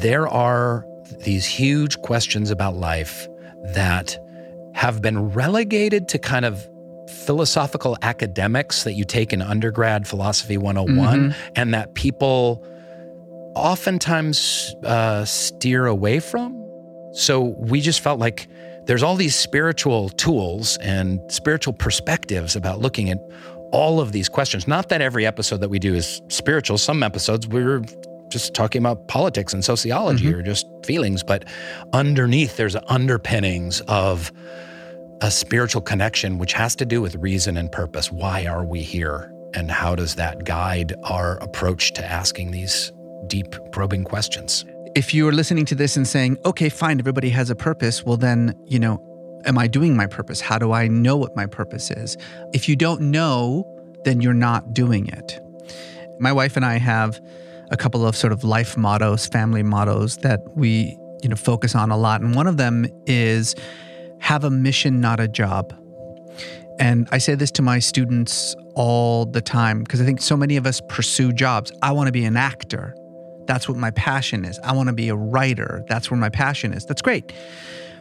[0.00, 0.86] there are
[1.24, 3.28] these huge questions about life
[3.74, 4.18] that
[4.74, 6.68] have been relegated to kind of
[7.08, 11.52] philosophical academics that you take in undergrad philosophy 101 mm-hmm.
[11.54, 12.64] and that people
[13.54, 16.62] oftentimes uh, steer away from.
[17.12, 18.48] So we just felt like
[18.84, 23.18] there's all these spiritual tools and spiritual perspectives about looking at
[23.72, 24.68] all of these questions.
[24.68, 26.78] Not that every episode that we do is spiritual.
[26.78, 27.82] Some episodes we're
[28.28, 30.40] just talking about politics and sociology mm-hmm.
[30.40, 31.44] or just feelings, but
[31.92, 34.32] underneath there's underpinnings of
[35.22, 38.12] a spiritual connection which has to do with reason and purpose.
[38.12, 39.32] Why are we here?
[39.54, 42.92] And how does that guide our approach to asking these
[43.26, 44.64] deep, probing questions?
[44.94, 48.16] If you are listening to this and saying, okay, fine, everybody has a purpose, well,
[48.16, 49.00] then, you know,
[49.46, 50.40] am I doing my purpose?
[50.40, 52.16] How do I know what my purpose is?
[52.52, 53.64] If you don't know,
[54.04, 55.40] then you're not doing it.
[56.18, 57.20] My wife and I have
[57.70, 61.90] a couple of sort of life mottos, family mottos that we, you know, focus on
[61.90, 62.20] a lot.
[62.20, 63.54] And one of them is
[64.20, 65.74] have a mission, not a job.
[66.78, 70.56] And I say this to my students all the time because I think so many
[70.56, 71.72] of us pursue jobs.
[71.82, 72.94] I want to be an actor.
[73.46, 74.58] That's what my passion is.
[74.62, 75.84] I want to be a writer.
[75.88, 76.84] That's where my passion is.
[76.84, 77.32] That's great.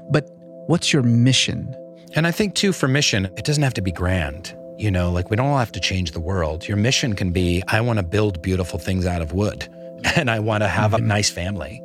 [0.09, 0.29] But
[0.67, 1.73] what's your mission?
[2.15, 4.55] And I think, too, for mission, it doesn't have to be grand.
[4.77, 6.67] You know, like we don't all have to change the world.
[6.67, 9.69] Your mission can be I want to build beautiful things out of wood
[10.17, 11.07] and I want to have a mm-hmm.
[11.07, 11.81] nice family.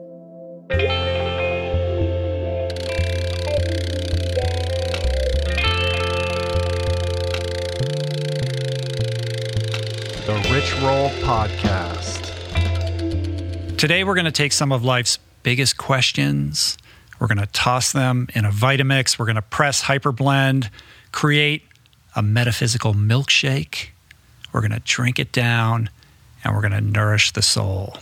[10.26, 12.26] The Rich Roll Podcast.
[13.76, 16.76] Today, we're going to take some of life's biggest questions.
[17.20, 19.16] We're going to toss them in a Vitamix.
[19.16, 20.70] We're going to press hyperblend,
[21.12, 21.62] create
[22.14, 23.88] a metaphysical milkshake.
[24.52, 25.90] We're going to drink it down
[26.42, 27.98] and we're going to nourish the soul.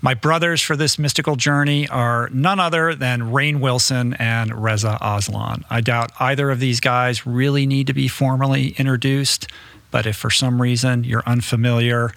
[0.00, 5.64] My brothers for this mystical journey are none other than Rainn Wilson and Reza Aslan.
[5.70, 9.48] I doubt either of these guys really need to be formally introduced,
[9.90, 12.12] but if for some reason you're unfamiliar,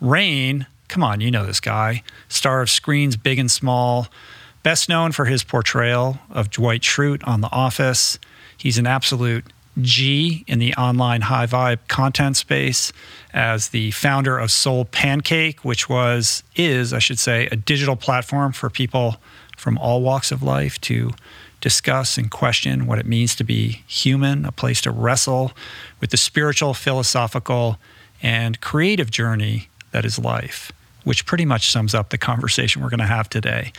[0.00, 4.08] Rainn, come on, you know this guy, star of screens big and small,
[4.62, 8.18] best known for his portrayal of Dwight Schrute on The Office.
[8.56, 9.44] He's an absolute
[9.80, 12.92] G in the online high vibe content space
[13.32, 18.70] as the founder of SoulPancake, which was, is, I should say, a digital platform for
[18.70, 19.16] people
[19.56, 21.12] from all walks of life to
[21.60, 25.52] discuss and question what it means to be human, a place to wrestle
[26.00, 27.78] with the spiritual, philosophical,
[28.22, 30.72] and creative journey that is life
[31.04, 33.72] which pretty much sums up the conversation we're going to have today.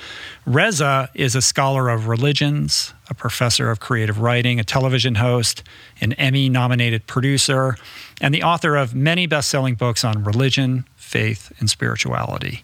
[0.46, 5.64] Reza is a scholar of religions, a professor of creative writing, a television host,
[6.02, 7.78] an Emmy nominated producer,
[8.22, 12.64] and the author of many best selling books on religion, faith, and spirituality.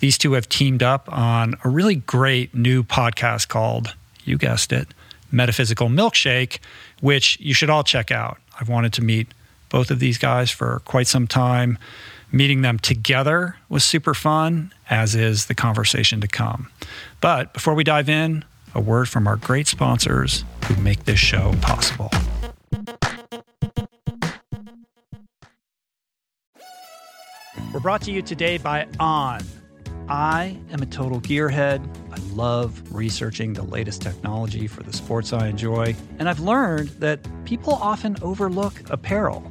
[0.00, 3.94] These two have teamed up on a really great new podcast called,
[4.24, 4.88] you guessed it,
[5.32, 6.58] Metaphysical Milkshake,
[7.00, 8.38] which you should all check out.
[8.60, 9.28] I've wanted to meet
[9.68, 11.78] both of these guys for quite some time
[12.34, 16.68] meeting them together was super fun, as is the conversation to come.
[17.20, 21.54] But before we dive in, a word from our great sponsors who make this show
[21.62, 22.10] possible.
[27.72, 29.40] We're brought to you today by On.
[30.08, 31.86] I am a total gearhead.
[32.12, 35.94] I love researching the latest technology for the sports I enjoy.
[36.18, 39.50] And I've learned that people often overlook apparel.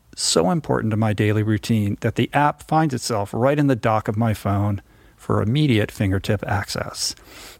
[0.15, 4.07] so important to my daily routine that the app finds itself right in the dock
[4.07, 4.81] of my phone
[5.15, 7.15] for immediate fingertip access.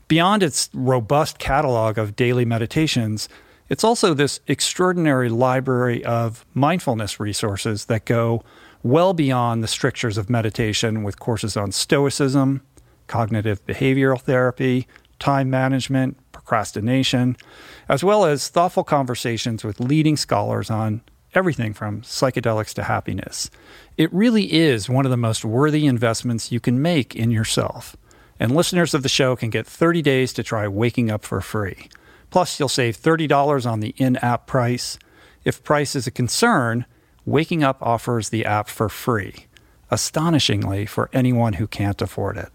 [0.08, 3.30] Beyond its robust catalog of daily meditations,
[3.70, 8.44] it's also this extraordinary library of mindfulness resources that go
[8.84, 12.62] well beyond the strictures of meditation with courses on stoicism,
[13.08, 14.88] cognitive behavioral therapy,
[15.20, 17.38] time management, procrastination,
[17.88, 21.02] as well as thoughtful conversations with leading scholars on
[21.34, 23.50] everything from psychedelics to happiness.
[23.98, 27.96] It really is one of the most worthy investments you can make in yourself.
[28.40, 31.90] And listeners of the show can get 30 days to try waking up for free.
[32.32, 34.98] Plus, you'll save $30 on the in app price.
[35.44, 36.86] If price is a concern,
[37.26, 39.46] Waking Up offers the app for free,
[39.92, 42.50] astonishingly for anyone who can't afford it.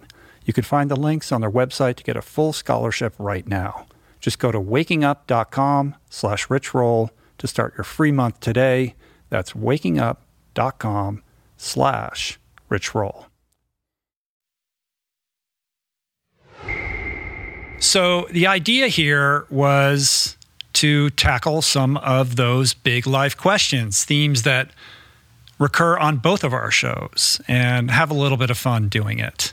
[0.44, 3.86] You can find the links on their website to get a full scholarship right now.
[4.18, 8.94] Just go to wakingup.com slash richroll to start your free month today.
[9.30, 11.22] That's wakingup.com
[11.56, 12.38] slash
[12.70, 13.26] richroll.
[17.78, 20.36] So the idea here was
[20.74, 24.70] to tackle some of those big life questions, themes that
[25.58, 29.52] recur on both of our shows, and have a little bit of fun doing it.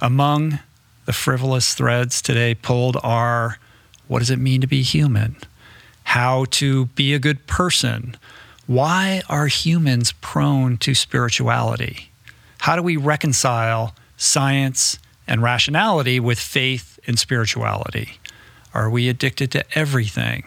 [0.00, 0.60] Among
[1.06, 3.58] the frivolous threads today pulled are
[4.06, 5.36] what does it mean to be human?
[6.04, 8.16] How to be a good person?
[8.66, 12.10] Why are humans prone to spirituality?
[12.58, 18.18] How do we reconcile science and rationality with faith and spirituality?
[18.74, 20.44] Are we addicted to everything?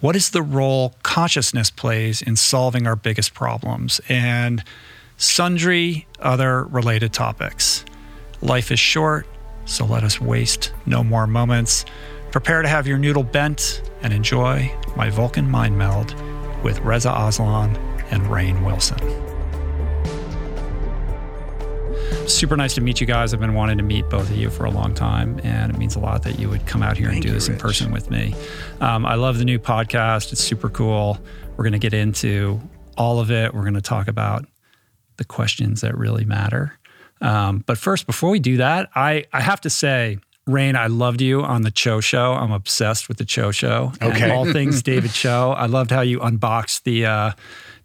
[0.00, 4.00] What is the role consciousness plays in solving our biggest problems?
[4.08, 4.64] And
[5.16, 7.84] sundry other related topics.
[8.40, 9.26] Life is short,
[9.64, 11.84] so let us waste no more moments.
[12.30, 16.14] Prepare to have your noodle bent and enjoy my Vulcan mind meld
[16.62, 17.76] with Reza Aslan
[18.10, 18.98] and Rainn Wilson
[22.28, 23.34] super nice to meet you guys.
[23.34, 25.96] I've been wanting to meet both of you for a long time, and it means
[25.96, 27.62] a lot that you would come out here Thank and do you, this in Rich.
[27.62, 28.34] person with me.
[28.80, 30.32] Um, I love the new podcast.
[30.32, 31.18] It's super cool.
[31.56, 32.60] We're going to get into
[32.96, 33.54] all of it.
[33.54, 34.46] We're going to talk about
[35.16, 36.78] the questions that really matter.
[37.20, 40.18] Um, but first, before we do that, I, I have to say,
[40.48, 42.32] Rainn, I loved you on the Choe Show.
[42.32, 43.92] I'm obsessed with the Choe Show.
[44.00, 44.30] and Okay.
[44.30, 45.52] all things David Choe.
[45.56, 47.32] I loved how you unboxed the uh,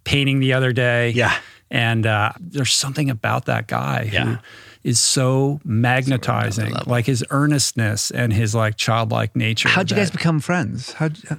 [0.03, 1.11] painting the other day.
[1.11, 1.37] Yeah.
[1.69, 4.37] And uh, there's something about that guy who Yeah.
[4.83, 6.71] is so magnetizing.
[6.71, 6.89] level.
[6.91, 9.69] Like his earnestness and his like childlike nature.
[9.69, 10.93] How'd you guys become friends?
[10.93, 11.37] How'd you,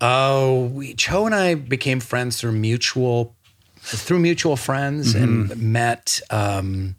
[0.00, 3.34] Oh, we Choe and I became friends through mutual
[3.80, 6.94] through mutual friends and met um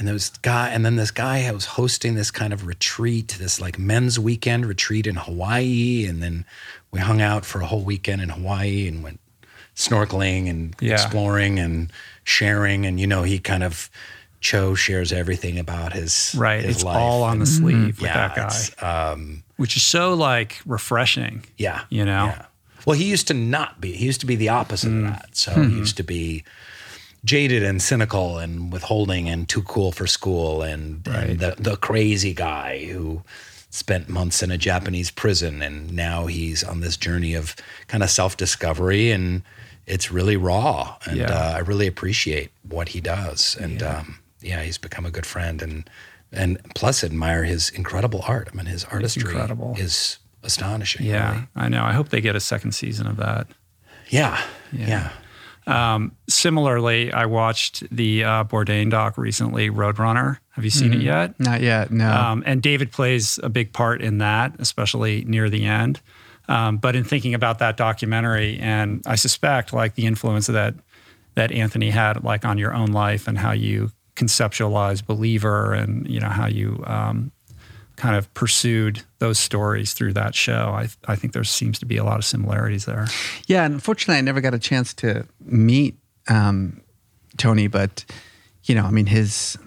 [0.00, 3.60] and there was guy and then this guy was hosting this kind of retreat, this
[3.60, 6.44] like men's weekend retreat in Hawaii and then
[6.90, 9.20] we hung out for a whole weekend in Hawaii and went
[9.76, 10.94] snorkeling and Yeah.
[10.94, 11.92] exploring and
[12.24, 13.90] sharing and you know he kind of
[14.40, 16.64] Choe shares everything about his right.
[16.64, 16.96] his It's life.
[16.96, 18.34] all on the sleeve with yeah, that
[18.80, 21.44] guy, um, which is so like refreshing.
[21.58, 21.82] yeah.
[21.90, 22.26] You know?
[22.26, 22.46] Yeah.
[22.86, 23.92] Well, he used to not be.
[23.92, 24.98] He used to be the opposite Mm.
[25.08, 25.36] of that.
[25.36, 25.68] So Hmm.
[25.68, 26.42] he used to be
[27.24, 32.32] jaded and cynical and withholding and too cool for school and, and the, the crazy
[32.32, 33.22] guy who
[33.70, 35.62] spent months in a Japanese prison.
[35.62, 37.54] And now he's on this journey of
[37.88, 39.10] kind of self discovery.
[39.10, 39.42] And
[39.86, 40.96] it's really raw.
[41.06, 41.30] And Yeah.
[41.32, 43.56] uh, I really appreciate what he does.
[43.60, 43.98] And yeah.
[43.98, 45.60] Um, yeah, he's become a good friend.
[45.60, 45.90] And,
[46.32, 48.48] and plus, admire his incredible art.
[48.50, 49.74] I mean, his artistry incredible.
[49.78, 51.04] is astonishing.
[51.04, 51.46] Yeah, really.
[51.56, 51.84] I know.
[51.84, 53.48] I hope they get a second season of that.
[54.08, 54.40] Yeah.
[54.72, 55.10] Yeah.
[55.66, 60.38] Um, similarly, I watched the uh, Bourdain doc recently, Roadrunner.
[60.50, 61.38] Have you seen it yet?
[61.38, 61.90] not yet.
[61.90, 62.10] No.
[62.10, 66.00] Um, and David plays a big part in that, especially near the end.
[66.48, 70.74] Um, but in thinking about that documentary, and I suspect like the influence that
[71.36, 76.18] that Anthony had like on your own life and how you conceptualize believer and you
[76.20, 77.30] know how you um,
[78.00, 80.72] kind of pursued those stories through that show.
[80.74, 83.06] I I think there seems to be a lot of similarities there.
[83.46, 86.80] Yeah, and unfortunately, I never got a chance to meet um,
[87.36, 88.06] Tony, but
[88.64, 89.58] you know, I mean, his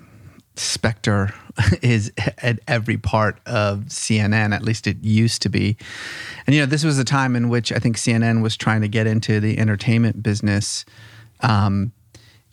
[0.56, 1.32] specter
[1.84, 4.52] is at every part of CNN.
[4.52, 5.78] At least it used to be.
[6.48, 8.88] And you know, this was a time in which I think CNN was trying to
[8.88, 10.86] get into the entertainment business,
[11.42, 11.92] um,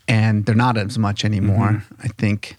[0.06, 1.82] and they're not as much anymore.
[2.02, 2.56] I think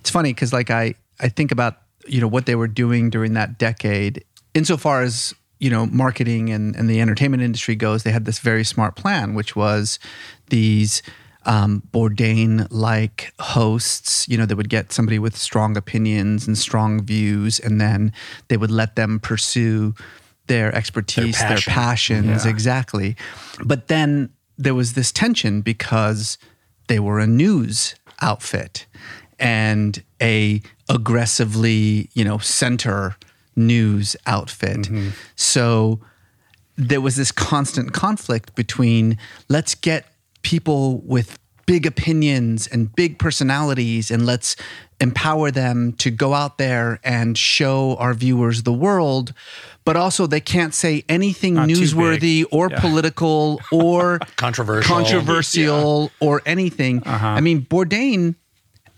[0.00, 3.34] it's funny because, like, I I think about you know what they were doing during
[3.34, 8.02] that decade, insofar as you know marketing and, and the entertainment industry goes.
[8.02, 9.98] They had this very smart plan, which was
[10.50, 11.02] these
[11.44, 14.28] um, Bourdain like hosts.
[14.28, 18.12] You know, they would get somebody with strong opinions and strong views, and then
[18.48, 19.94] they would let them pursue
[20.48, 21.72] their expertise, their, passion.
[21.72, 22.50] passions, Yeah.
[22.50, 23.16] exactly.
[23.64, 26.36] But then there was this tension because
[26.88, 28.86] they were a news outfit
[29.38, 30.60] and a
[30.92, 33.16] aggressively, you know, center
[33.56, 34.88] news outfit.
[35.36, 36.00] So
[36.76, 39.18] there was this constant conflict between
[39.48, 40.06] let's get
[40.42, 44.56] people with big opinions and big personalities and let's
[45.00, 49.32] empower them to go out there and show our viewers the world
[49.84, 52.80] but also they can't say anything Not newsworthy or Yeah.
[52.80, 54.94] political or Controversial.
[54.96, 57.26] controversial or anything Uh-huh.
[57.28, 58.34] i mean bourdain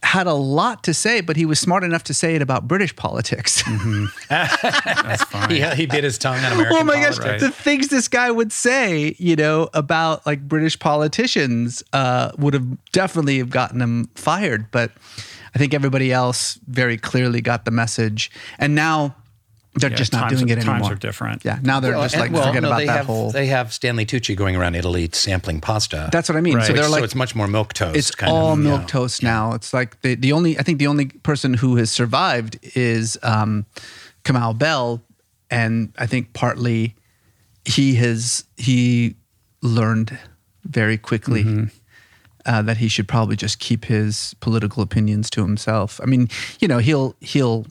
[0.05, 2.95] had a lot to say but he was smart enough to say it about british
[2.95, 3.63] politics
[4.29, 5.51] That's fine.
[5.51, 7.43] He, he bit his tongue on American oh my gosh, politics.
[7.43, 12.67] the things this guy would say, you know, about like British politicians uh, would have
[12.93, 14.71] definitely have gotten him fired.
[14.71, 14.93] But
[15.55, 19.15] I think everybody else very clearly got the message, and now
[19.77, 20.79] they're Yeah, just not times doing are- it anymore.
[20.81, 21.45] Times are different.
[21.45, 23.31] Yeah, now they're Well, just and- like well, forget no, about they that have, whole.
[23.33, 26.09] They have Stanley Tucci going around Italy sampling pasta.
[26.13, 26.55] That's what I mean.
[26.57, 26.67] Right.
[26.67, 27.97] So they're like, so it's much more milk toast.
[27.97, 28.87] it's kind all of, milk yeah.
[28.87, 29.53] toast now.
[29.53, 33.67] It's like the the only I think the only person who has survived is um,
[34.25, 35.03] Kamau Bell,
[35.51, 36.95] and I think partly
[37.65, 39.17] he has he
[39.63, 40.17] learned
[40.65, 41.45] very quickly.
[41.45, 41.65] Mm-hmm.
[42.47, 45.99] Uh, that he should probably just keep his political opinions to himself.
[46.03, 46.29] I mean,
[46.61, 47.65] you know, he'll he'll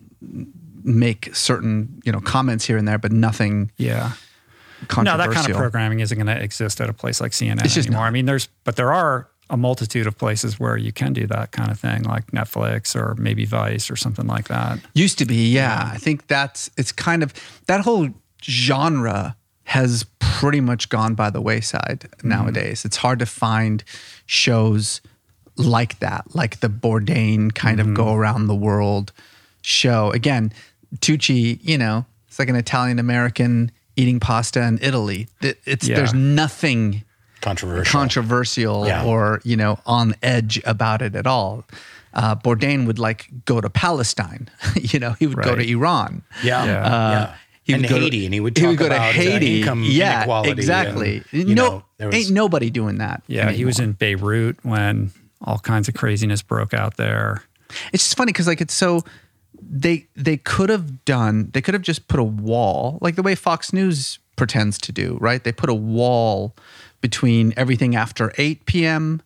[0.83, 4.13] make certain you know comments here and there, but nothing Yeah.
[4.97, 7.73] No, that kind of programming isn't going to exist at a place like CNN It's
[7.73, 8.03] just anymore.
[8.03, 8.07] not.
[8.07, 11.51] I mean, there's, but there are a multitude of places where you can do that
[11.51, 14.79] kind of thing, like Netflix or maybe Vice or something like that.
[14.93, 15.89] Used to be, yeah.
[15.93, 17.33] I think that's it's kind of
[17.67, 18.09] that whole
[18.43, 19.35] genre
[19.65, 22.29] has pretty much gone by the wayside mm-hmm.
[22.29, 22.83] nowadays.
[22.83, 23.83] It's hard to find
[24.25, 25.01] shows
[25.55, 27.95] like that, like the Bourdain kind of mm-hmm.
[27.95, 29.11] go around the world
[29.61, 30.11] show.
[30.11, 30.51] Again,
[31.01, 35.27] Tucci, you know, it's like an Italian American eating pasta in Italy.
[35.41, 35.95] It- It's Yeah.
[35.97, 37.03] there's nothing
[37.41, 37.99] Controversial.
[37.99, 39.03] controversial Yeah.
[39.03, 41.65] or you know on edge about it at all.
[42.13, 44.49] Uh, Bourdain would like go to Palestine.
[44.81, 46.21] you know, he would go to Iran.
[46.43, 46.63] yeah.
[46.65, 46.71] Yeah.
[46.71, 46.95] yeah.
[46.95, 47.33] Uh,
[47.63, 49.11] he and would go to- Haiti, and he would he would go to about uh,
[49.13, 49.59] Haiti.
[49.61, 50.51] income yeah, inequality.
[50.51, 51.23] exactly.
[51.31, 53.23] and, you no, know, there was- ain't nobody doing that.
[53.27, 53.51] Yeah.
[53.51, 57.43] He was in Beirut when all kinds of craziness broke out there.
[57.93, 59.03] It's just funny because like it's so
[59.61, 63.35] they they could have done they could have just put a wall like the way
[63.35, 66.55] Fox News pretends to do right they put a wall
[67.01, 69.21] between everything after 8 p.m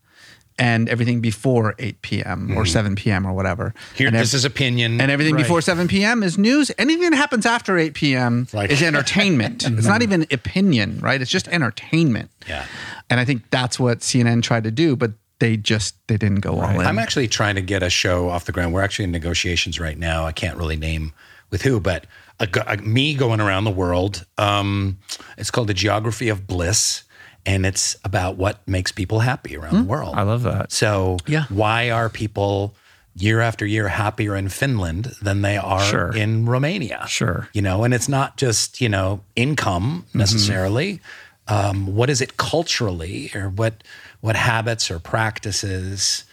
[0.59, 2.57] and everything before 8 p.m.
[2.57, 3.27] or 7 p.m.
[3.27, 3.65] or whatever.
[3.75, 3.95] Mm-hmm.
[3.95, 4.99] Here, and this is opinion.
[4.99, 5.43] and everything Right.
[5.43, 6.23] before 7 p.m.
[6.23, 6.71] is news.
[6.79, 8.47] Anything that happens after 8 p.m.
[8.51, 8.71] Right.
[8.71, 9.63] is entertainment.
[9.67, 11.21] it's not even opinion, right?
[11.21, 12.31] It's just entertainment.
[12.47, 12.65] Yeah.
[13.09, 16.59] And I think that's what CNN tried to do, but they just they didn't go
[16.61, 16.85] all in.
[16.85, 18.73] I'm actually trying to get a show off the ground.
[18.73, 20.25] We're actually in negotiations right now.
[20.25, 21.13] I can't really name
[21.51, 22.05] with who, but
[22.39, 24.25] a, a- me going around the world.
[24.37, 24.97] Um,
[25.37, 27.03] it's called the Geography of Bliss,
[27.45, 30.15] and it's about what makes people happy around the world.
[30.15, 30.71] I love that.
[30.71, 31.45] So, Yeah.
[31.49, 32.75] why are people
[33.15, 36.15] year after year happier in Finland than they are Sure.
[36.15, 37.05] in Romania?
[37.07, 37.47] Sure.
[37.53, 40.99] You know, and it's not just, you know, income necessarily.
[41.47, 43.81] Um, what is it culturally or what
[44.21, 46.23] what habits or practices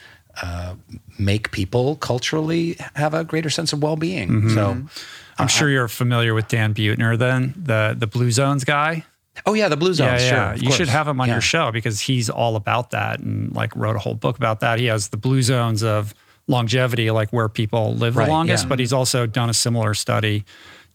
[0.43, 0.75] uh,
[1.19, 4.29] make people culturally have a greater sense of well-being?
[4.29, 4.55] Mm-hmm.
[4.55, 4.87] So, mm-hmm.
[5.39, 9.05] I'm uh, sure you're familiar with Dan Buettner, then the the Blue Zones guy.
[9.47, 10.23] oh yeah, the blue zones.
[10.23, 10.53] yeah, sure, yeah.
[10.53, 11.35] of You should have him on Yeah.
[11.35, 14.79] your show because he's all about that and like wrote a whole book about that.
[14.79, 16.15] He has the blue zones of
[16.47, 18.69] longevity, like where people live Right, the longest, yeah.
[18.69, 20.45] but he's also done a similar study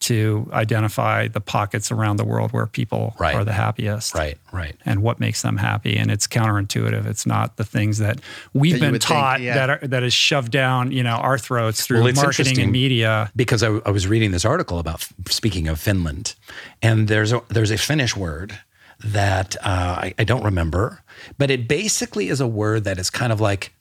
[0.01, 3.35] to identify the pockets around the world where people Right.
[3.35, 4.15] are the happiest.
[4.15, 4.75] Right, right.
[4.85, 7.05] And what makes them happy, and it's counterintuitive.
[7.05, 8.19] It's not the things that
[8.53, 9.53] we've That been would think, taught yeah.
[9.55, 13.31] that are, that is shoved down, you know, our throats through Well, marketing and media.
[13.35, 16.35] because I, I was reading this article about speaking of Finland,
[16.81, 18.57] and there's a, there's a Finnish word
[19.03, 21.01] that uh, I, I don't remember,
[21.37, 23.71] but it basically is a word that is kind of like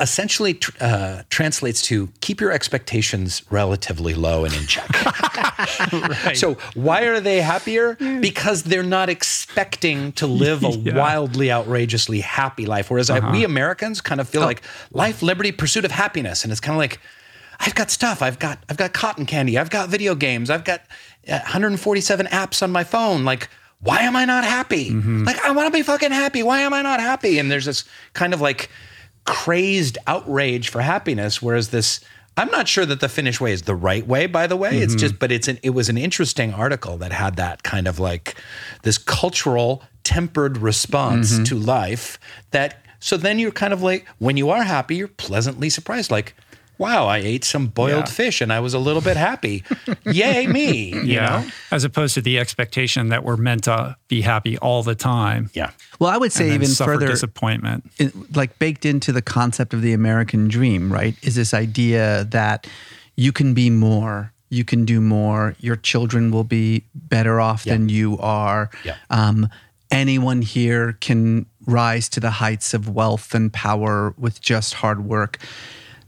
[0.00, 4.88] essentially tr- uh, translates to keep your expectations relatively low and in check.
[6.34, 7.94] So why are they happier?
[8.20, 12.90] Because they're not expecting to live a wildly outrageously happy life.
[12.90, 16.60] Whereas I, we Americans kind of feel like life, liberty, pursuit of happiness, and it's
[16.60, 17.00] kind of like
[17.58, 18.22] I've got stuff.
[18.22, 19.58] I've got I've got cotton candy.
[19.58, 20.50] I've got video games.
[20.50, 20.80] I've got
[21.28, 23.24] uh, 147 apps on my phone.
[23.24, 23.48] Like
[23.82, 24.90] why am I not happy?
[25.24, 26.42] Like I want to be fucking happy.
[26.42, 27.38] Why am I not happy?
[27.38, 28.70] And there's this kind of like
[29.24, 32.00] crazed outrage for happiness whereas this
[32.36, 34.78] I'm not sure that the Finnish way is the right way by the way.
[34.78, 35.00] It's mm-hmm.
[35.00, 38.34] just but it's an it was an interesting article that had that kind of like
[38.82, 41.44] this cultural tempered response mm-hmm.
[41.44, 42.18] to life
[42.52, 46.10] that so then you're kind of like when you are happy you're pleasantly surprised.
[46.10, 46.34] Like
[46.80, 48.14] wow I ate some boiled Yeah.
[48.20, 49.62] fish and I was a little bit happy
[50.04, 51.28] yay me you yeah.
[51.28, 55.50] know As opposed to the expectation that we're meant to be happy all the time.
[55.54, 57.84] yeah well, I would say even further disappointment.
[57.98, 61.14] it, like baked into the concept of the American dream, right?
[61.22, 62.66] Is this idea that
[63.16, 67.90] you can be more, you can do more, your children will be better off than
[67.90, 68.70] you are.
[68.82, 68.96] Yeah.
[69.10, 69.50] Um,
[69.90, 75.36] anyone here can rise to the heights of wealth and power with just hard work.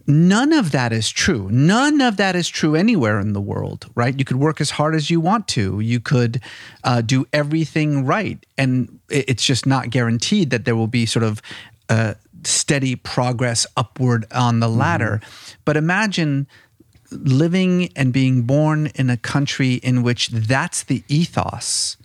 [0.06, 1.48] None of that is true.
[1.50, 4.18] None of that is true anywhere in the world, right?
[4.18, 5.80] You could work as hard as you want to.
[5.80, 6.40] You could
[6.82, 8.44] uh, do everything right.
[8.58, 11.40] And it's just not guaranteed that there will be sort of
[11.88, 15.20] uh, steady progress upward on the ladder.
[15.64, 16.46] But imagine
[17.10, 21.96] living and being born in a country in which that's the ethos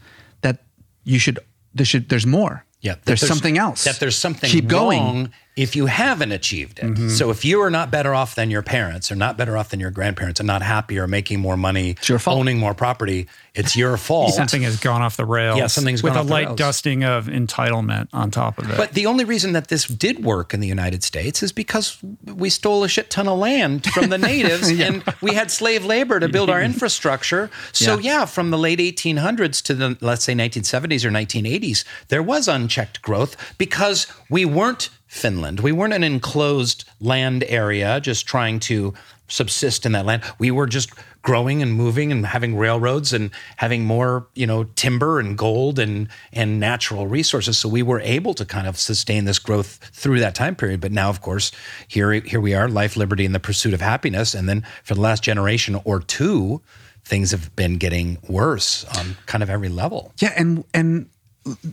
[0.41, 0.59] that
[1.03, 1.39] you should,
[1.73, 2.65] there should, there's more.
[2.81, 3.83] Yeah, that There's, something else.
[3.85, 5.33] That there's something Keep going.
[5.57, 6.85] If you haven't achieved it.
[6.85, 7.09] Mm-hmm.
[7.09, 9.79] So if you are not better off than your parents, or not better off than
[9.79, 12.37] your grandparents, and not happier, or making more money, your fault.
[12.37, 14.35] owning more property, it's your fault.
[14.35, 15.57] Something has gone off the rails.
[15.57, 16.57] Yeah, something's with gone a off the light rails.
[16.57, 18.77] dusting of entitlement on top of it.
[18.77, 22.51] But the only reason that this did work in the United States is because we
[22.51, 26.29] stole a shit ton of land from the natives and we had slave labor to
[26.29, 27.49] build our infrastructure.
[27.73, 28.25] So, yeah.
[28.25, 33.55] from the late 1800s to the, let's say, 1970s or 1980s, there was unchecked growth
[33.57, 35.61] because we weren't Finland.
[35.61, 38.93] We weren't an enclosed land area just trying to
[39.27, 40.23] subsist in that land.
[40.39, 40.91] We were just
[41.21, 46.07] growing and moving and having railroads and having more, you know, timber and gold and
[46.31, 47.57] and natural resources.
[47.57, 50.79] So we were able to kind of sustain this growth through that time period.
[50.79, 51.51] But now, of course,
[51.87, 54.33] here here we are, life, liberty, and the pursuit of happiness.
[54.33, 56.61] And then for the last generation or two,
[57.03, 60.13] things have been getting worse on kind of every level.
[60.19, 61.09] Yeah, and and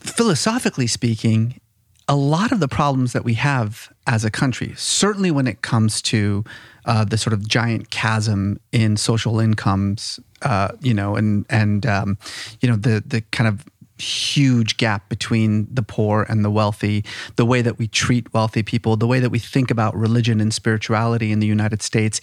[0.01, 1.61] philosophically speaking,
[2.09, 6.03] a lot of the problems that we have as a country, certainly when it comes
[6.03, 6.45] to
[6.85, 12.19] uh, the sort of giant chasm in social incomes, uh, you know, and and um,
[12.61, 13.65] you know the the kind of
[13.99, 17.05] huge gap between the poor and the wealthy,
[17.37, 20.53] the way that we treat wealthy people, the way that we think about religion and
[20.53, 22.21] spirituality in the United States,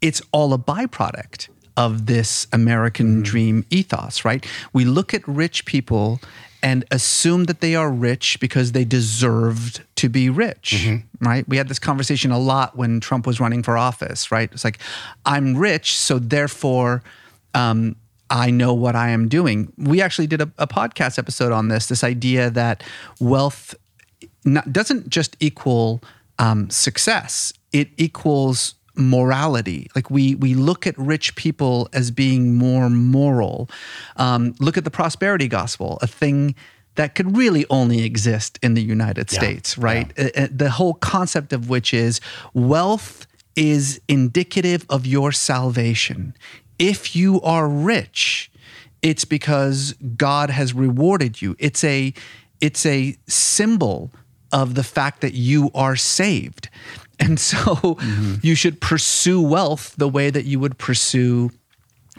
[0.00, 4.46] it's all a byproduct of this American dream ethos, right?
[4.72, 6.20] We look at rich people
[6.62, 10.72] and assume that they are rich because they deserved to be rich,
[11.20, 11.48] right?
[11.48, 14.50] We had this conversation a lot when Trump was running for office, right?
[14.52, 14.78] It's like,
[15.24, 17.02] I'm rich, so therefore,
[17.54, 17.96] um,
[18.30, 19.72] I know what I am doing.
[19.78, 22.82] We actually did a, a podcast episode on this this idea that
[23.20, 23.74] wealth
[24.44, 26.02] not, doesn't just equal
[26.38, 27.52] um, success.
[27.72, 29.88] It equals morality.
[29.94, 33.70] Like we we look at rich people as being more moral.
[34.16, 36.54] Um, look at the prosperity gospel, a thing
[36.96, 39.38] that could really only exist in the United Yeah.
[39.38, 40.12] States, right?
[40.18, 42.20] Uh, uh, the whole concept of which is
[42.54, 46.34] wealth is indicative of your salvation.
[46.78, 48.50] If you are rich,
[49.02, 51.54] it's because God has rewarded you.
[51.58, 52.12] It's a
[52.60, 54.10] it's a symbol
[54.52, 56.68] of the fact that you are saved.
[57.18, 58.34] And so mm-hmm.
[58.42, 61.50] you should pursue wealth the way that you would pursue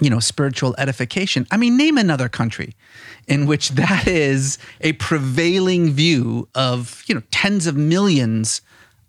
[0.02, 1.48] you know spiritual edification.
[1.52, 2.76] I mean name another country
[3.30, 8.62] in which that is a prevailing view of, you know, tens of millions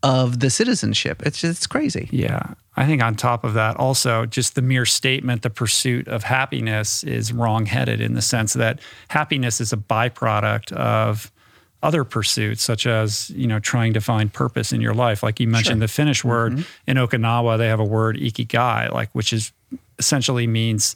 [0.03, 1.23] of the citizenship.
[1.27, 2.09] It's just it's crazy.
[2.13, 2.55] Yeah.
[2.77, 7.03] I think on top of that, also just the mere statement, the pursuit of happiness
[7.03, 11.31] is wrongheaded in the sense that happiness is a byproduct of
[11.83, 15.23] other pursuits, such as, you know, trying to find purpose in your life.
[15.23, 16.29] Like you mentioned the Finnish mm-hmm.
[16.29, 19.53] word in Okinawa, they have a word ikigai, like which is
[19.99, 20.95] essentially means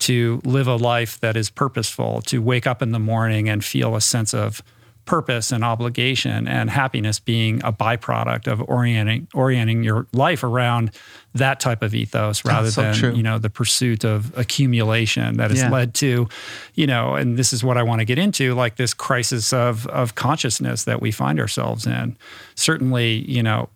[0.00, 3.96] to live a life that is purposeful, to wake up in the morning and feel
[3.96, 4.62] a sense of
[5.06, 10.90] purpose and obligation and happiness being a byproduct of orienting orienting your life around
[11.32, 13.14] that type of ethos rather so than true.
[13.14, 15.70] you know the pursuit of accumulation that has Yeah.
[15.70, 16.28] led to
[16.74, 19.86] you know and this is what I want to get into like this crisis of
[19.86, 22.16] of consciousness that we find ourselves in
[22.56, 23.68] certainly you know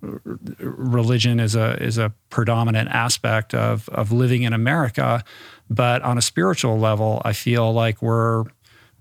[0.59, 5.23] religion is a is a predominant aspect of of living in America
[5.69, 8.45] but on a spiritual level I feel like we're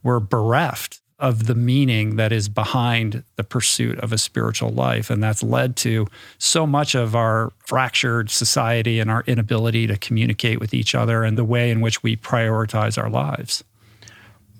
[0.04, 5.10] we're bereft of the meaning that is behind the pursuit of a spiritual life.
[5.10, 10.60] And that's led to so much of our fractured society and our inability to communicate
[10.60, 13.64] with each other and the way in which we prioritize our lives.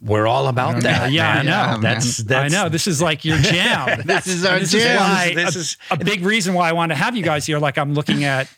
[0.02, 1.12] We're all about that.
[1.12, 1.50] Yeah, I know.
[1.50, 4.02] Yeah, That's, that's I know this is like your jam.
[4.06, 4.96] This is our this jam.
[4.96, 7.46] Is why This a, is- a big reason why I wanted to have you guys
[7.46, 7.60] here.
[7.60, 8.50] Like I'm looking at,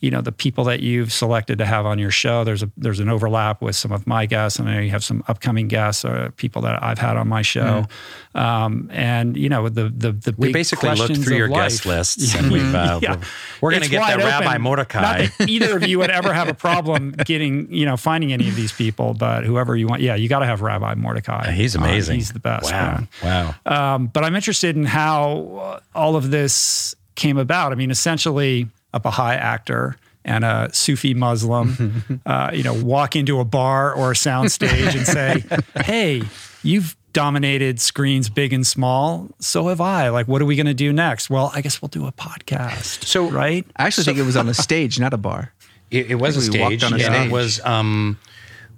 [0.00, 2.44] you know, the people that you've selected to have on your show.
[2.44, 5.04] There's a there's an overlap with some of my guests, and I know you have
[5.04, 7.86] some upcoming guests, or people that I've had on my show.
[8.34, 11.70] Um, and you know, the the the We basically looked through your life.
[11.82, 13.16] guest lists, and we've uh, Yeah.
[13.60, 14.62] we're going to get that Rabbi open.
[14.62, 15.00] Mordecai.
[15.22, 18.48] Not that either of you would ever have a problem getting, you know, finding any
[18.48, 21.52] of these people, but whoever you want, yeah, you got to have Rabbi Mordecai.
[21.52, 21.82] He's on.
[21.84, 22.16] amazing.
[22.16, 22.70] he's the best.
[22.70, 23.06] Wow.
[23.22, 23.54] man.
[23.64, 23.94] Wow.
[23.94, 27.72] Um, but I'm interested in how uh, all of this came about.
[27.72, 33.38] I mean, essentially, a Baha'i actor and a Sufi Muslim, uh, you know, walk into
[33.38, 35.44] a bar or a soundstage and say,
[35.84, 36.22] "Hey,
[36.62, 39.26] you've dominated screens big and small.
[39.38, 40.10] So have I.
[40.10, 41.30] Like, what are we going to do next?
[41.30, 43.04] Well, I guess we'll do a podcast.
[43.06, 43.66] So- right?
[43.76, 45.54] I actually think it was on a stage, not a bar.
[45.90, 46.84] It, it was a think we walked stage.
[46.84, 47.26] on a yeah, stage.
[47.28, 47.64] It was.
[47.64, 48.18] Um,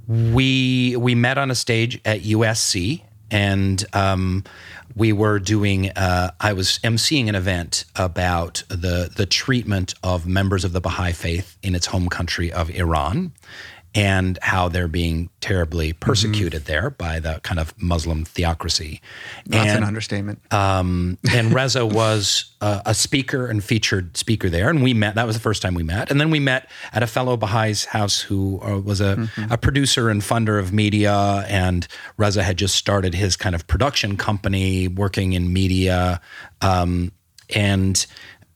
[0.07, 4.45] we we met on a stage at USC, and um,
[4.95, 5.91] we were doing.
[5.91, 11.13] Uh, I was emceeing an event about the the treatment of members of the Baha'i
[11.13, 13.33] faith in its home country of Iran.
[13.95, 15.99] And how they're being terribly Mm-hmm.
[16.11, 19.01] persecuted there by the kind of Muslim theocracy.
[19.47, 20.41] That's and, an understatement.
[20.53, 25.15] um, and Reza was uh, a speaker and featured speaker there, and we met.
[25.15, 27.87] That was the first time we met, and then we met at a fellow Bahai's
[27.87, 32.75] house who uh, was a, a producer and funder of media, and Reza had just
[32.75, 36.21] started his kind of production company, working in media,
[36.61, 37.13] um,
[37.55, 38.07] and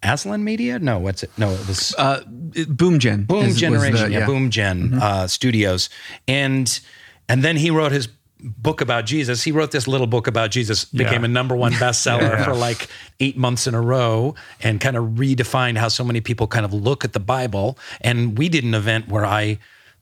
[0.03, 0.79] Aslan Media.
[0.79, 1.31] No, what's it?
[1.39, 2.21] No, it was Uh,
[2.69, 3.25] Boom Gen.
[3.25, 4.27] Boom is- was the- Generation, yeah, yeah.
[4.27, 5.89] Boom Gen uh, Studios,
[6.29, 6.81] and
[7.29, 8.09] and then he wrote his
[8.45, 9.45] book about Jesus.
[9.45, 11.27] He wrote this little book about Jesus, became Yeah.
[11.27, 12.45] a number one bestseller Yeah.
[12.45, 12.89] for like
[13.21, 16.73] eight months in a row, and kind of redefined how so many people kind of
[16.73, 17.79] look at the Bible.
[18.01, 19.59] And we did an event where I.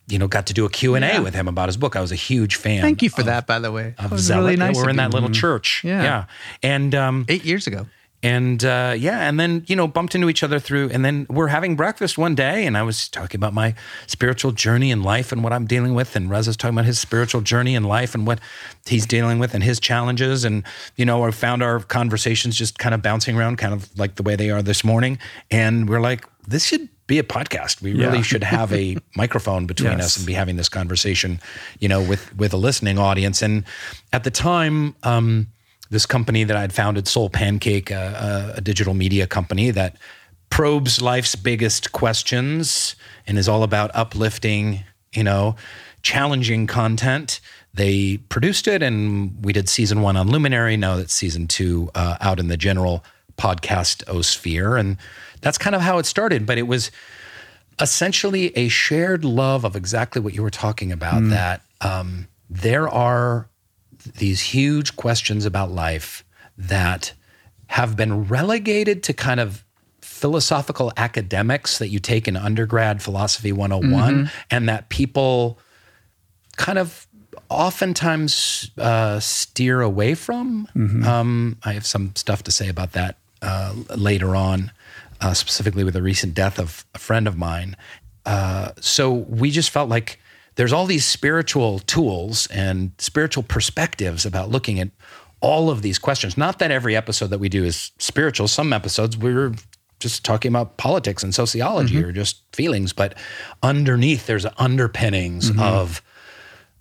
[0.08, 1.94] You know, got to do a Q and A with him about his book.
[1.94, 2.80] I was a huge fan.
[2.80, 3.94] Thank you for of, that, by the way.
[3.96, 4.58] That Of was Zealot.
[4.58, 5.82] really Yeah, we're in that little church.
[5.84, 6.02] Yeah.
[6.02, 6.24] yeah.
[6.64, 7.86] And um, eight years ago.
[8.22, 11.48] And uh, yeah, and then you know bumped into each other through, and then we're
[11.48, 13.74] having breakfast one day, and I was talking about my
[14.06, 17.40] spiritual journey in life and what I'm dealing with, and Reza's talking about his spiritual
[17.40, 18.40] journey in life and what
[18.86, 20.64] he's dealing with and his challenges, and
[20.96, 24.22] you know, I found our conversations just kind of bouncing around, kind of like the
[24.22, 25.18] way they are this morning,
[25.50, 27.82] and we're like, this should be a podcast.
[27.82, 28.22] We really Yeah.
[28.22, 30.04] should have a microphone between Yes.
[30.04, 31.40] us and be having this conversation,
[31.80, 33.42] you know, with with a listening audience.
[33.42, 33.64] And
[34.12, 35.48] at the time, um,
[35.90, 39.96] this company that I'd founded, SoulPancake, a, a, a digital media company that
[40.48, 45.56] probes life's biggest questions and is all about uplifting, you know,
[46.02, 47.40] challenging content.
[47.74, 50.76] They produced it, and we did season one on Luminary.
[50.76, 53.04] Now that's season two uh, out in the general
[53.36, 54.96] podcast osphere, and
[55.40, 56.46] that's kind of how it started.
[56.46, 56.90] But it was
[57.80, 63.48] essentially a shared love of exactly what you were talking about that um, there are
[64.04, 66.24] these huge questions about life
[66.56, 67.12] that
[67.68, 69.64] have been relegated to kind of
[70.00, 75.58] philosophical academics that you take in undergrad philosophy 101 and that people
[76.56, 77.06] kind of
[77.48, 80.68] oftentimes uh, steer away from.
[81.06, 84.72] Um, I have some stuff to say about that uh, later on,
[85.20, 87.76] uh, specifically with the recent death of a friend of mine.
[88.26, 90.19] Uh, so we just felt like
[90.60, 94.90] there's all these spiritual tools and spiritual perspectives about looking at
[95.40, 96.36] all of these questions.
[96.36, 98.46] Not that every episode that we do is spiritual.
[98.46, 99.54] Some episodes we're
[100.00, 102.10] just talking about politics and sociology mm-hmm.
[102.10, 103.16] or just feelings, but
[103.62, 105.60] underneath there's underpinnings mm-hmm.
[105.60, 106.02] of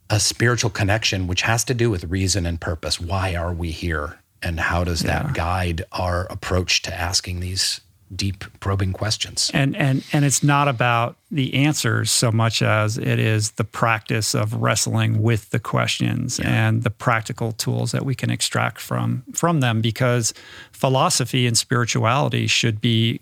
[0.10, 3.00] a spiritual connection which has to do with reason and purpose.
[3.00, 4.20] Why are we here?
[4.42, 7.80] And how does that guide our approach to asking these
[8.15, 9.52] deep probing questions?
[9.54, 14.34] and and and it's not about the answers so much as it is the practice
[14.34, 19.60] of wrestling with the questions and the practical tools that we can extract from from
[19.60, 20.34] them because
[20.72, 23.19] philosophy and spirituality should be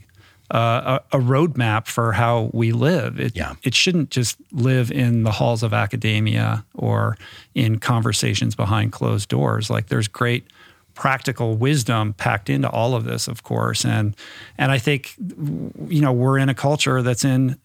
[0.49, 3.19] uh, a, a roadmap for how we live.
[3.19, 3.55] It, Yeah.
[3.63, 7.17] it shouldn't just live in the halls of academia or
[7.53, 9.69] in conversations behind closed doors.
[9.69, 10.45] Like there's great
[10.97, 13.85] practical wisdom packed into all of this, of course.
[13.85, 14.15] And
[14.57, 17.57] and I think you know we're in a culture that's in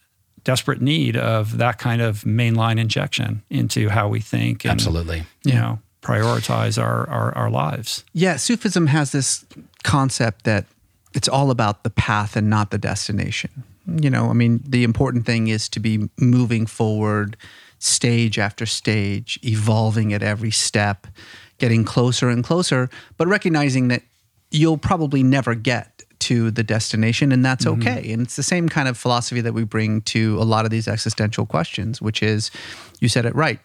[0.44, 5.24] desperate need of that kind of mainline injection into how we think and Absolutely.
[5.44, 8.04] you know prioritize our, our our lives.
[8.12, 9.44] Yeah, Sufism has this
[9.82, 10.66] concept that
[11.14, 13.50] it's all about the path and not the destination.
[13.86, 17.36] You know, I mean, the important thing is to be moving forward
[17.78, 21.06] stage after stage, evolving at every step,
[21.62, 24.03] getting closer and closer, but recognizing that
[24.51, 27.81] you'll probably never get to the destination and that's mm-hmm.
[27.81, 28.12] okay.
[28.12, 30.88] And it's the same kind of philosophy that we bring to a lot of these
[30.88, 32.51] existential questions, which is
[32.98, 33.61] you said it right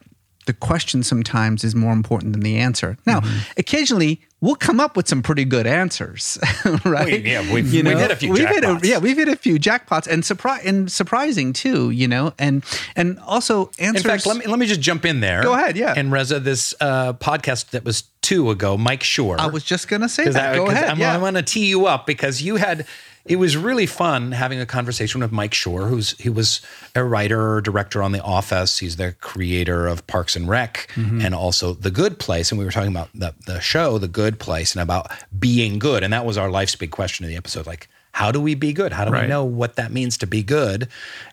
[0.48, 2.98] the question sometimes is more important than the answer.
[3.06, 3.22] Now,
[3.58, 6.38] occasionally we'll come up with some pretty good answers,
[6.86, 7.06] right?
[7.24, 8.86] We- yeah, we've- we've hit a few we've hit jackpots.
[8.86, 12.64] yeah, we've hit a few jackpots, and surprise and surprising too, you know, and
[12.96, 14.04] and also answers.
[14.06, 15.42] In fact, let me let me just jump in there.
[15.44, 15.94] Go ahead, yeah.
[15.98, 19.38] And Reza, this uh, podcast that was two ago, Mike Schur.
[19.40, 20.54] I was just gonna say that.
[20.54, 20.90] I- Go ahead.
[20.90, 21.14] I'm, yeah.
[21.14, 22.86] I want to tee you up because you had.
[23.28, 26.62] It was really fun having a conversation with Mike Schur, who's he was
[26.96, 28.80] a writer, director on The Office.
[28.80, 31.22] He's the creator of Parks and Rec, Mm-hmm.
[31.22, 32.52] and also The Good Place.
[32.52, 36.04] And we were talking about the, the show, The Good Place, and about being good.
[36.04, 37.90] And that was our life's big question of the episode, like.
[38.14, 38.94] How do we be good?
[38.94, 40.88] How do we know what that means to be good?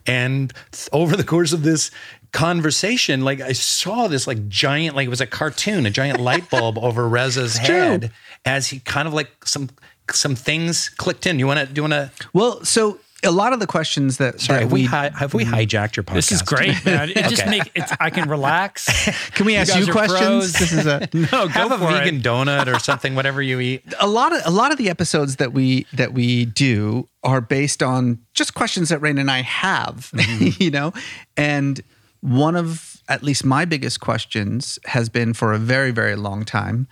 [0.06, 0.52] And
[0.92, 1.90] over the course of this
[2.32, 6.50] conversation, like I saw this like giant, like it was a cartoon, a giant light
[6.50, 8.12] bulb over Reza's head
[8.44, 9.70] as he kind of like some
[10.12, 11.38] some things clicked in.
[11.38, 11.66] You want to?
[11.66, 12.28] Do you want to?
[12.32, 15.34] well, so a lot of the questions that, Sorry, that have we, we hi, have
[15.34, 15.54] we mm-hmm.
[15.54, 16.14] hijacked your podcast?
[16.14, 17.10] This is great, man.
[17.10, 18.86] It just make it's I can relax.
[19.32, 20.20] can we ask guys you, questions?
[20.20, 20.52] pros.
[20.52, 22.22] This is a No, have go a for vegan it.
[22.22, 23.82] donut or something, whatever you eat.
[23.98, 27.82] a lot of a lot of the episodes that we that we do are based
[27.82, 30.62] on just questions that Rainn and I have, mm-hmm.
[30.62, 30.92] you know,
[31.36, 31.80] and
[32.20, 36.88] one of at least my biggest questions has been for a very very long time: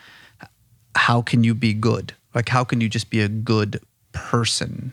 [0.95, 2.15] How can you be good?
[2.35, 3.81] Like, how can you just be a good
[4.13, 4.93] person?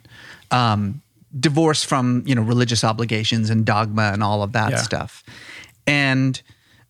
[0.52, 1.02] Um,
[1.39, 4.82] divorced from you know religious obligations and dogma and all of that Yeah.
[4.82, 5.23] stuff,
[5.86, 6.41] and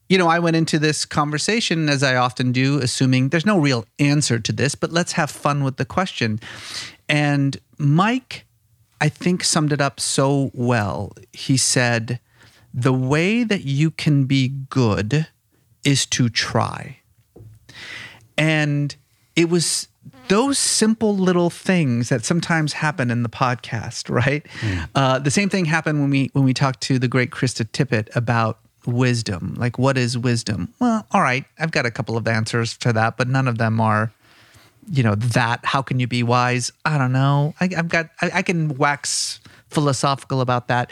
[0.08, 3.86] you know, I went into this conversation as I often do, assuming there's no real
[4.00, 6.40] answer to this, but let's have fun with the question.
[7.08, 8.46] And Mike,
[9.00, 11.12] I think, summed it up so well.
[11.32, 12.20] He said,
[12.74, 15.28] The way that you can be good
[15.84, 16.98] is to try.
[18.38, 18.96] And
[19.40, 19.88] it was
[20.28, 24.46] those simple little things that sometimes happen in the podcast, right?
[24.96, 28.14] Uh, the same thing happened when we when we talked to the great Krista Tippett
[28.18, 29.56] about wisdom.
[29.58, 30.74] Like, what is wisdom?
[30.80, 33.80] Well, all right, I've got a couple of answers to that, but none of them
[33.80, 34.12] are,
[34.92, 35.62] you know, that.
[35.64, 36.70] How can you be wise?
[36.84, 37.56] I don't know.
[37.62, 38.10] I, I've got.
[38.22, 40.92] I, I can wax philosophical about that,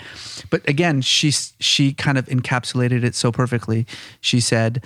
[0.50, 3.86] but again, she she kind of encapsulated it so perfectly.
[4.22, 4.86] She said,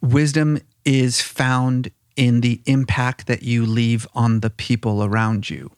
[0.00, 5.70] wisdom is found in the impact that you leave on the people around you.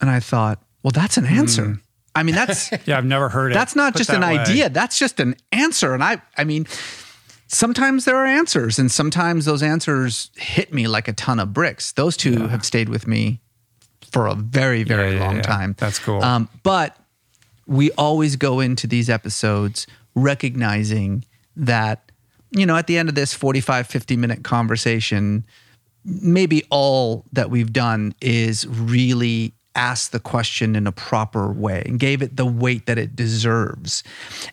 [0.00, 1.78] And I thought, well, that's an answer.
[2.14, 3.54] I mean, that's Yeah, I've never heard it.
[3.54, 4.38] that's not put just an way.
[4.38, 4.70] idea.
[4.70, 5.92] That's just an answer.
[5.94, 6.66] And I I mean,
[7.48, 11.92] sometimes there are answers and sometimes those answers hit me like a ton of bricks.
[11.92, 13.40] Those two have stayed with me
[14.10, 15.42] for a very very Yeah, yeah, long yeah.
[15.42, 15.74] time.
[15.78, 16.22] That's cool.
[16.22, 16.96] Um, but
[17.66, 21.24] we always go into these episodes recognizing
[21.56, 22.10] that
[22.50, 25.44] you know at the end of this 45 50 minute conversation
[26.06, 31.98] maybe all that we've done is really asked the question in a proper way and
[32.00, 34.02] gave it the weight that it deserves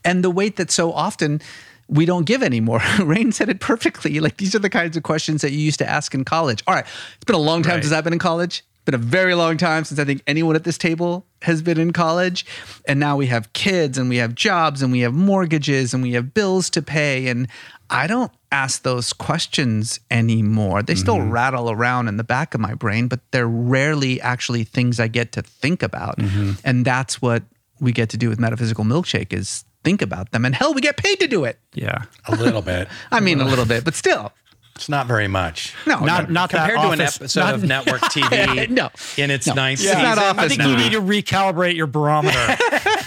[0.04, 1.40] and the weight that so often
[1.88, 2.80] we don't give anymore.
[2.98, 4.20] Rainn said it perfectly.
[4.20, 6.64] Like these are the kinds of questions that you used to ask in college.
[6.68, 6.86] All right,
[7.16, 7.84] it's been a long time Right.
[7.84, 8.64] since I've been in college.
[8.86, 11.94] been a very long time since I think anyone at this table has been in
[11.94, 12.46] college.
[12.86, 16.14] And now we have kids and we have jobs and we have mortgages and we
[16.14, 17.28] have bills to pay.
[17.28, 17.48] And
[17.90, 20.84] I don't ask those questions anymore.
[20.84, 21.32] They still mm-hmm.
[21.32, 25.32] rattle around in the back of my brain, but they're rarely actually things I get
[25.34, 26.18] to think about.
[26.18, 26.54] Mm-hmm.
[26.64, 27.44] And that's what
[27.80, 30.46] we get to do with Metaphysical Milkshake is think about them.
[30.46, 31.60] And hell, we get paid to do it.
[31.74, 32.04] Yeah.
[32.28, 32.88] A little bit.
[33.12, 34.32] I mean, a little bit, but still.
[34.76, 35.74] It's not very much.
[35.86, 38.90] No, Not not that Compared to an episode not- of network TV No.
[39.18, 39.54] in its No.
[39.54, 40.02] ninth It's season.
[40.04, 42.38] not office I think you need to recalibrate your barometer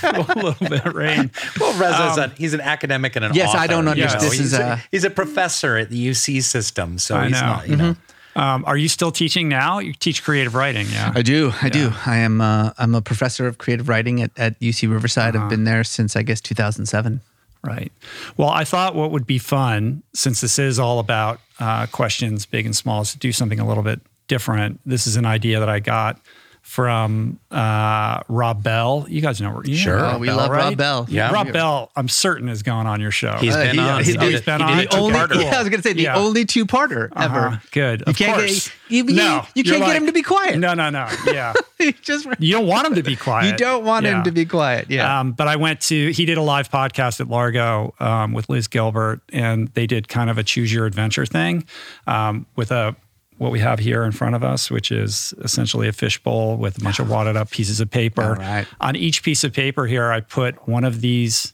[0.05, 1.31] a little bit, Rainn.
[1.61, 4.23] Well, Reza's a, he's an academic and an Yes, author, I don't you understand.
[4.23, 4.29] know.
[4.29, 7.33] This he's is a, a- he's a professor at the UC system, so I he's
[7.41, 7.47] know.
[7.47, 7.97] not, you know.
[8.37, 9.79] Um, are you still teaching now?
[9.79, 11.11] You teach creative writing, yeah.
[11.15, 11.53] I do.
[11.63, 11.91] I do.
[12.05, 12.41] I am.
[12.43, 15.35] Uh, I'm a professor of creative writing at, at UC Riverside.
[15.35, 15.45] Uh-huh.
[15.45, 17.23] I've been there since I guess 2007.
[17.67, 17.91] Right.
[18.37, 22.65] Well, I thought what would be fun, since this is all about uh, questions, big
[22.65, 24.81] and small, is to do something a little bit different.
[24.87, 26.21] This is an idea that I got
[26.67, 29.07] from uh, Rob Bell.
[29.09, 29.97] You guys know, you know Sure.
[29.99, 30.65] Rob Oh, we Bell, love right?
[30.65, 31.07] Rob Bell.
[31.09, 31.31] Yeah.
[31.31, 33.37] Rob Bell, I'm certain, is going on your show.
[33.41, 34.03] He's Uh, been he- on.
[34.05, 34.81] he did, been on.
[34.81, 36.17] a only, yeah, I was going to say the Yeah.
[36.17, 37.25] only two-parter Uh-huh.
[37.25, 37.63] ever.
[37.71, 38.01] Good.
[38.01, 38.67] You of can't course.
[38.69, 40.59] get you, you, no, you you're can't get him to be quiet.
[40.59, 41.07] No, no, no.
[41.33, 41.53] Yeah.
[41.79, 43.51] You just you don't want him to be quiet.
[43.51, 44.17] you don't want Yeah.
[44.17, 44.87] him to be quiet.
[44.89, 45.21] Yeah.
[45.21, 48.67] Um, but I went to, he did a live podcast at Largo um, with Liz
[48.67, 51.65] Gilbert, and they did kind of a choose your adventure thing
[52.07, 52.97] um, with a,
[53.39, 56.81] what we have here in front of us, which is essentially a fishbowl with a
[56.81, 58.23] bunch of wadded up pieces of paper.
[58.23, 58.67] All right.
[58.81, 61.53] On each piece of paper here, I put one of these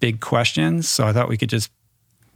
[0.00, 0.88] big questions.
[0.88, 1.70] So I thought we could just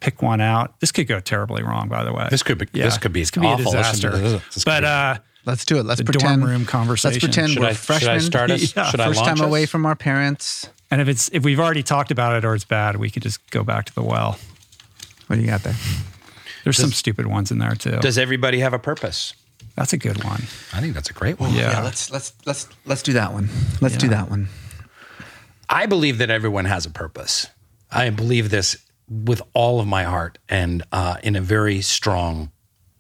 [0.00, 0.78] pick one out.
[0.80, 2.28] This could go terribly wrong, by the way.
[2.30, 3.72] This could be- this could be this could be a awful.
[3.72, 4.10] This disaster.
[4.52, 5.86] this but uh, let's do it.
[5.86, 6.42] Let's the pretend.
[6.42, 7.14] dorm room conversation.
[7.14, 8.10] Let's pretend Should we're I, should freshmen.
[8.10, 8.60] I start us?
[8.76, 8.90] Yeah.
[8.90, 10.68] Should First launch time away from our parents.
[10.90, 13.40] and if it's if we've already talked about it or it's bad, we could just
[13.50, 14.38] go back to the well.
[15.28, 15.74] What do you got there?
[16.66, 17.98] There's some stupid ones in there too.
[18.00, 19.34] Does everybody have a purpose?
[19.76, 20.42] That's a good one.
[20.72, 21.54] I think that's a great one.
[21.54, 21.80] Yeah.
[21.80, 23.48] let's let's let's let's do that one.
[23.80, 24.48] Let's do that one.
[25.70, 27.46] I believe that everyone has a purpose.
[27.88, 28.76] I believe this
[29.08, 32.50] with all of my heart and uh, in a very strong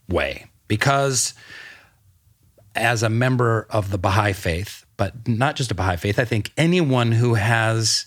[0.08, 1.34] way because
[2.76, 6.52] as a member of the Baha'i faith, but not just a Baha'i faith, I think
[6.56, 8.06] anyone who has,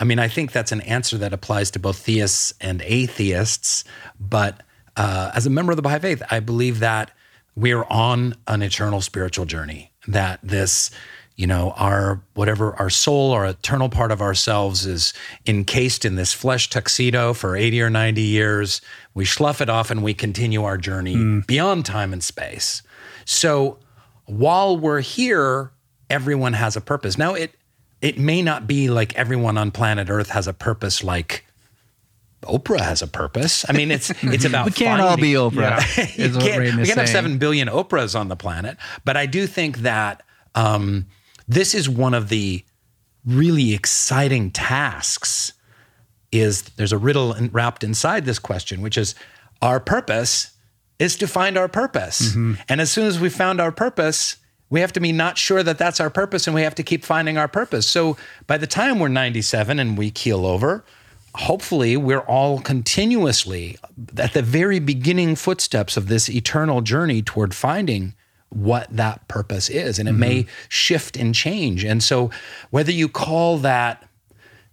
[0.00, 3.84] I mean, I think that's an answer that applies to both theists and atheists.
[4.18, 4.64] But
[4.98, 7.12] uh, as a member of the Baha'i faith, I believe that
[7.54, 10.90] we're on an eternal spiritual journey, that this,
[11.36, 15.14] you know, our whatever our soul or eternal part of ourselves is
[15.46, 18.80] encased in this flesh tuxedo for 80 or 90 years.
[19.14, 22.82] We slough it off and we continue our journey beyond time and space.
[23.24, 23.78] So
[24.26, 25.70] while we're here,
[26.10, 27.16] everyone has a purpose.
[27.16, 27.54] Now it
[28.00, 31.44] it may not be like everyone on planet Earth has a purpose like
[32.42, 33.64] Oprah has a purpose.
[33.68, 36.16] I mean, it's it's about We can't all be Oprah.
[36.18, 39.78] you can't- we can't have seven billion Oprahs on the planet, but I do think
[39.78, 40.22] that
[40.54, 41.06] um,
[41.48, 42.64] this is one of the
[43.24, 45.52] really exciting tasks.
[46.30, 49.14] Is there's a riddle in- wrapped inside this question, which is
[49.62, 50.50] our purpose
[50.98, 52.34] is to find our purpose,
[52.68, 54.36] and as soon as we found our purpose.
[54.70, 57.02] We have to be not sure that that's our purpose, and we have to keep
[57.02, 57.86] finding our purpose.
[57.86, 60.84] So by the time we're 97 and we keel over,
[61.34, 63.78] hopefully we're all continuously
[64.16, 68.14] at the very beginning footsteps of this eternal journey toward finding
[68.50, 69.98] what that purpose is.
[69.98, 70.50] And it may mm-hmm.
[70.68, 71.84] shift and change.
[71.84, 72.30] And so
[72.70, 74.04] whether you call that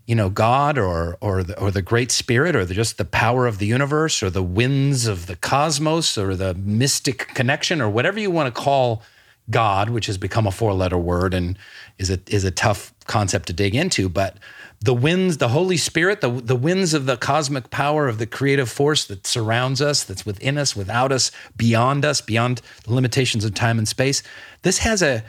[0.05, 3.47] you know god or or the, or the great spirit or the, just the power
[3.47, 8.19] of the universe or the winds of the cosmos or the mystic connection or whatever
[8.19, 9.01] you want to call
[9.49, 11.57] god which has become a four letter word and
[11.97, 14.37] is a is a tough concept to dig into but
[14.85, 18.69] the winds the holy spirit the the winds of the cosmic power of the creative
[18.69, 23.53] force that surrounds us that's within us without us beyond us beyond the limitations of
[23.55, 24.21] time and space.
[24.61, 25.23] This has a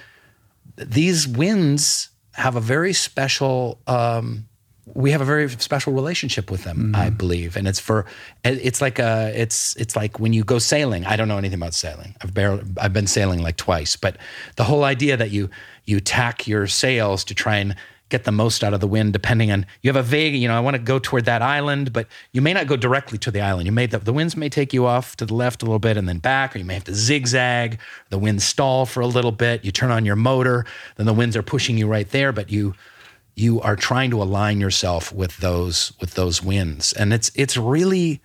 [0.77, 4.47] these winds have a very special um,
[4.95, 7.57] we have a very special relationship with them i believe.
[7.57, 8.05] And it's for
[8.45, 11.73] it's like a it's it's like when you go sailing i don't know anything about
[11.73, 12.15] sailing.
[12.21, 14.19] I've barely i've been sailing like twice but
[14.57, 15.49] the whole idea that you
[15.87, 17.75] you tack your sails to try and
[18.09, 20.57] get the most out of the wind depending on you have a vague you know
[20.57, 23.41] i want to go toward that island but you may not go directly to the
[23.41, 23.67] island.
[23.67, 25.97] You may the, the winds may take you off to the left a little bit
[25.97, 27.79] and then back or you may have to zigzag
[28.11, 30.65] the winds stall for a little bit you turn on your motor
[30.97, 32.75] then the winds are pushing you right there but you
[33.37, 36.93] you are trying to align yourself with those with those winds.
[36.95, 38.21] And it's it's really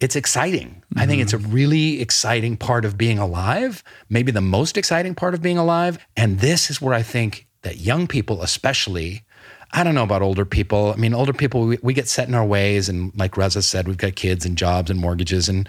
[0.00, 0.82] it's exciting.
[0.96, 1.52] I think it's a mm-hmm.
[1.52, 5.98] really exciting part of being alive maybe the most exciting part of being alive.
[6.16, 9.22] And this is where i think that young people especially
[9.72, 12.34] i don't know about older people i mean older people we, we get set in
[12.34, 15.68] our ways and like reza said we've got kids and jobs and mortgages and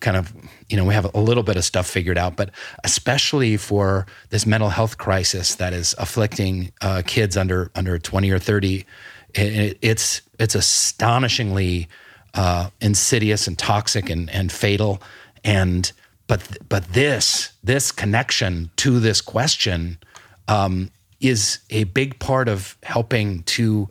[0.00, 0.32] kind of,
[0.68, 2.50] you know, we have a little bit of stuff figured out, but
[2.84, 8.38] especially for this mental health crisis that is afflicting uh, kids under under 20 or
[8.38, 8.86] 30,
[9.34, 11.88] it, it's it's astonishingly
[12.34, 15.02] uh, insidious and toxic and, and fatal.
[15.44, 15.90] And
[16.26, 19.98] but but this this connection to this question
[20.46, 20.90] um,
[21.20, 23.88] is a big part of helping to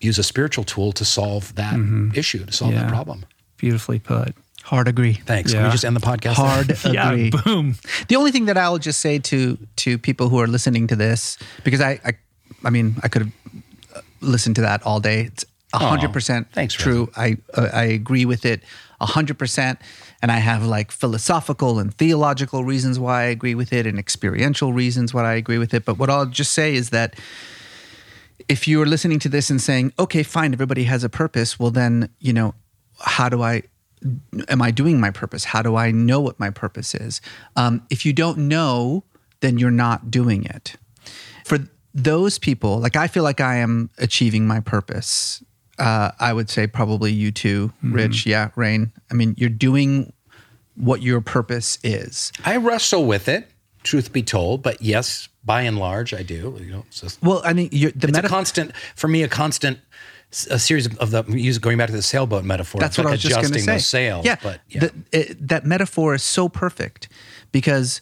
[0.00, 1.74] use a spiritual tool to solve that
[2.14, 3.24] issue, to solve that problem.
[3.56, 4.34] Beautifully put.
[4.62, 5.12] Hard agree.
[5.12, 5.52] Thanks.
[5.52, 6.34] Can we just end the podcast?
[6.34, 7.24] Hard agree.
[7.24, 7.76] Yeah, boom.
[8.08, 11.36] The only thing that I'll just say to to people who are listening to this,
[11.64, 12.12] because I I,
[12.64, 13.32] I mean I could have
[13.94, 15.24] uh, listened to that all day.
[15.24, 15.44] It's
[15.74, 17.10] hundred percent thanks, true.
[17.16, 18.62] I uh, I agree with it
[19.00, 19.78] hundred percent,
[20.24, 24.72] and I have like philosophical and theological reasons why I agree with it, and experiential
[24.72, 25.84] reasons why I agree with it.
[25.84, 27.14] But what I'll just say is that
[28.48, 32.08] if you're listening to this and saying, okay, fine, everybody has a purpose, well, then,
[32.20, 32.54] you know,
[33.00, 33.64] how do I,
[34.48, 35.44] am I doing my purpose?
[35.44, 37.20] How do I know what my purpose is?
[37.54, 39.04] Um, if you don't know,
[39.40, 40.76] then you're not doing it.
[41.44, 41.58] For
[41.92, 45.44] those people, like I feel like I am achieving my purpose.
[45.78, 48.26] Uh, I would say probably you too, Rich.
[48.26, 48.92] Yeah, Rainn.
[49.10, 50.12] I mean, you're doing
[50.76, 52.32] what your purpose is.
[52.44, 53.48] I wrestle with it,
[53.82, 56.56] truth be told, but yes, by and large, I do.
[56.60, 59.22] You know, it's, just, Well, I mean, you're, the it's meta- a constant for me.
[59.24, 59.78] A constant,
[60.50, 62.80] a series of, of the use going back to the sailboat metaphor.
[62.80, 63.72] That's what like I was just going to adjusting say.
[63.72, 64.24] those sails.
[64.24, 64.80] Yeah, but yeah.
[64.80, 67.08] the- it- that metaphor is so perfect
[67.52, 68.00] because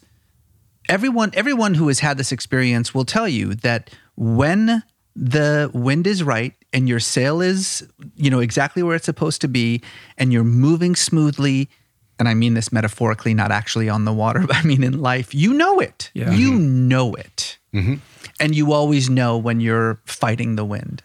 [0.89, 4.83] everyone everyone who has had this experience will tell you that when
[5.15, 9.47] the wind is right and your sail is you know exactly where it's supposed to
[9.47, 9.81] be
[10.17, 11.69] and you're moving smoothly
[12.19, 15.33] and I mean this metaphorically not actually on the water but I mean in life
[15.35, 16.31] you know it Yeah.
[16.31, 16.87] you mm-hmm.
[16.87, 17.95] know it mm-hmm.
[18.39, 21.03] and you always know when you're fighting the wind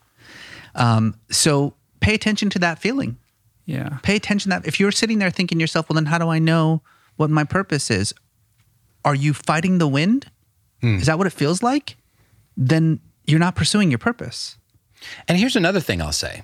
[0.75, 3.19] um, so pay attention to that feeling
[3.67, 3.99] Yeah.
[4.03, 6.39] pay attention that if you're sitting there thinking to yourself, well, then how do I
[6.39, 6.83] know
[7.17, 8.15] what my purpose is?
[9.05, 10.31] Are you fighting the wind?
[10.81, 10.97] Hmm.
[10.97, 11.97] Is that what it feels like?
[12.57, 14.57] Then you're not pursuing your purpose.
[15.29, 16.43] and here's another thing I'll say.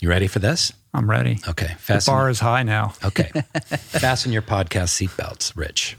[0.00, 0.72] You ready for this?
[0.94, 1.40] I'm ready.
[1.46, 2.94] Okay, The bar is high now.
[3.04, 3.30] Okay.
[3.76, 5.96] Fasten your podcast seatbelts, Rich.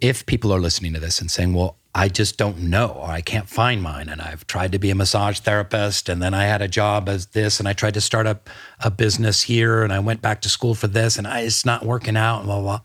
[0.00, 3.20] If people are listening to this and saying, well, I just don't know, or I
[3.20, 6.62] can't find mine, and I've tried to be a massage therapist, and then I had
[6.62, 8.48] a job as this, and I tried to start up
[8.80, 11.84] a business here, and I went back to school for this, and I, it's not
[11.84, 12.80] working out, and blah, blah, blah.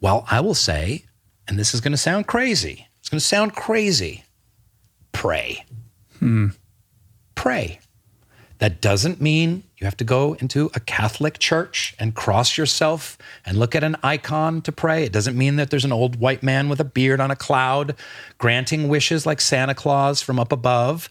[0.00, 1.04] Well, I will say,
[1.48, 4.23] and this is going to sound crazy, it's going to sound crazy
[5.14, 5.64] pray.
[6.18, 6.48] Hmm.
[7.34, 7.80] Pray.
[8.58, 13.58] That doesn't mean you have to go into a Catholic church and cross yourself and
[13.58, 15.04] look at an icon to pray.
[15.04, 17.94] It doesn't mean that there's an old white man with a beard on a cloud
[18.38, 21.10] granting wishes like Santa Claus from up above.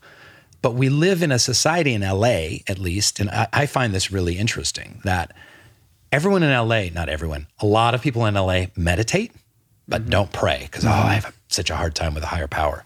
[0.61, 4.11] But we live in a society in LA, at least, and I, I find this
[4.11, 5.35] really interesting that
[6.11, 9.33] everyone in LA, not everyone, a lot of people in LA meditate,
[9.87, 10.09] but mm-hmm.
[10.09, 12.85] don't pray because, oh, I have such a hard time with a higher power.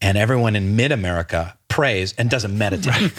[0.00, 3.12] And everyone in mid America prays and doesn't meditate.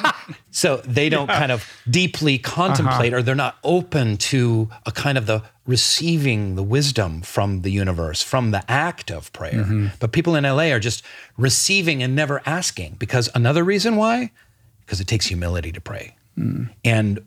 [0.50, 3.20] so they don't kind of deeply contemplate uh-huh.
[3.20, 8.20] or they're not open to a kind of the receiving the wisdom from the universe,
[8.20, 9.62] from the act of prayer.
[9.62, 9.86] Mm-hmm.
[10.00, 11.04] But people in LA are just
[11.36, 14.32] receiving and never asking because another reason why?
[14.80, 16.16] Because it takes humility to pray.
[16.36, 16.70] Mm.
[16.84, 17.24] And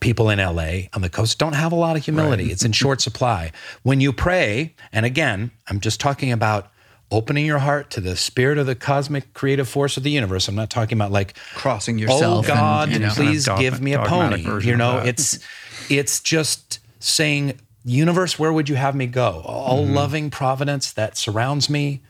[0.00, 2.52] people in LA on the coast don't have a lot of humility.
[2.52, 3.52] It's in short supply.
[3.84, 6.70] When you pray, and again, I'm just talking about
[7.10, 10.48] opening your heart to the spirit of the cosmic creative force of the universe.
[10.48, 12.48] I'm not talking about like Crossing Oh yourself.
[12.48, 14.42] and, God, you know, please Kind of give me a pony.
[14.66, 15.38] You know, it's
[15.90, 19.42] it's just saying, universe, where would you have me go?
[19.44, 19.94] All Mm-hmm.
[19.94, 22.00] loving providence that surrounds me.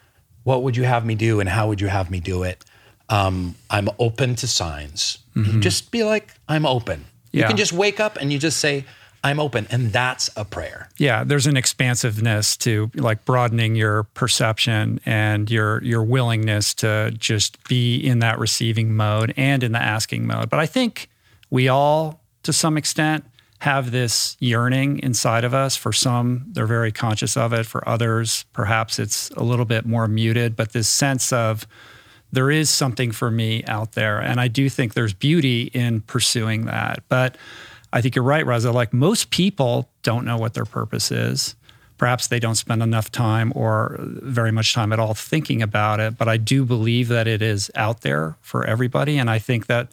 [0.44, 2.64] What would you have me do, and how would you have me do it?
[3.08, 5.18] Um, I'm open to signs.
[5.34, 7.04] You just be like, I'm open.
[7.32, 7.48] You Mm-hmm.
[7.48, 8.84] Can just wake up and you just say,
[9.24, 10.90] I'm open, and that's a prayer.
[10.98, 17.66] Yeah, there's an expansiveness to like broadening your perception and your your willingness to just
[17.66, 20.50] be in that receiving mode and in the asking mode.
[20.50, 21.08] But I think
[21.50, 23.24] we all to some extent
[23.60, 25.74] have this yearning inside of us.
[25.74, 27.64] For some, they're very conscious of it.
[27.64, 31.66] For others, perhaps it's a little bit more muted, but this sense of
[32.30, 34.18] there is something for me out there.
[34.18, 37.02] And I do think there's beauty in pursuing that.
[37.08, 37.38] But
[37.94, 38.72] I think you're right, Reza.
[38.72, 41.54] Like most people don't know what their purpose is.
[41.96, 46.18] Perhaps they don't spend enough time or very much time at all thinking about it.
[46.18, 49.16] But I do believe that it is out there for everybody.
[49.16, 49.88] And I think that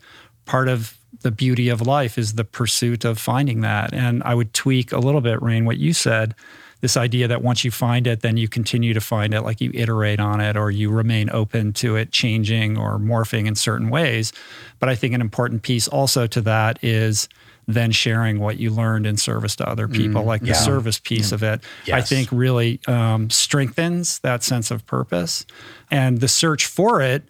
[0.46, 3.94] part of the beauty of life is the pursuit of finding that.
[3.94, 6.34] And I would tweak a little bit, Rainn, what you said
[6.82, 9.72] this idea that once you find it, then you continue to find it, like you
[9.74, 14.34] iterate on it or you remain open to it changing or morphing in certain ways.
[14.80, 17.30] But I think an important piece also to that is
[17.68, 20.54] then sharing what you learned in service to other people, like Mm, yeah.
[20.54, 25.46] the service piece of it, I think really um, strengthens that sense of purpose.
[25.90, 27.24] And the search for it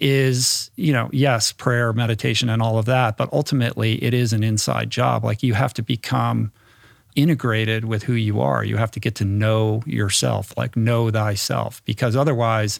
[0.00, 4.44] is, you know, yes, prayer, meditation, and all of that, but ultimately it is an
[4.44, 5.24] inside job.
[5.24, 6.52] Like you have to become
[7.16, 8.62] integrated with who you are.
[8.62, 12.78] You have to get to know yourself, like know thyself, because otherwise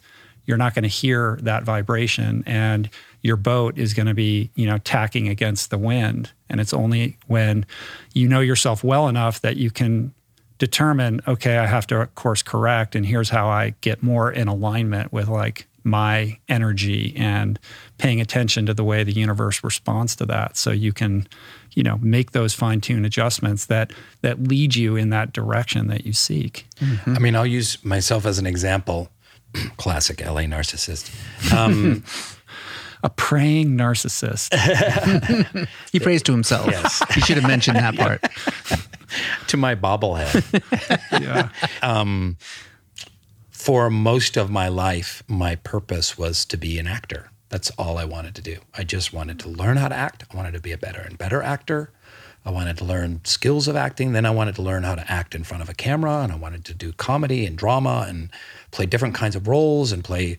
[0.48, 2.88] you're not going to hear that vibration and
[3.20, 6.32] your boat is going to be, you know, tacking against the wind.
[6.48, 7.66] And it's only when
[8.14, 10.14] you know yourself well enough that you can
[10.56, 15.12] determine, okay, I have to course correct and here's how I get more in alignment
[15.12, 17.58] with like my energy and
[17.98, 21.26] paying attention to the way the universe responds to that so you can
[21.72, 26.12] you know make those fine-tune adjustments that that lead you in that direction that you
[26.12, 27.14] seek mm-hmm.
[27.14, 29.08] I mean, I'll use myself as an example.
[29.76, 31.10] Classic LA narcissist.
[31.56, 32.04] Um,
[33.04, 34.52] a praying narcissist
[35.92, 36.66] He prays to himself.
[36.66, 37.00] Yes.
[37.14, 38.24] He should have mentioned that part.
[39.48, 40.42] to my bobblehead.
[41.22, 41.48] yeah
[41.82, 42.36] Um,
[43.50, 47.30] For most of my life, my purpose was to be an actor.
[47.50, 48.58] That's all I wanted to do.
[48.76, 50.24] I just wanted to learn how to act.
[50.32, 51.92] I wanted to be a better and better actor.
[52.48, 54.12] I wanted to learn skills of acting.
[54.12, 56.20] Then I wanted to learn how to act in front of a camera.
[56.22, 58.30] And I wanted to do comedy and drama and
[58.70, 60.38] play different kinds of roles and play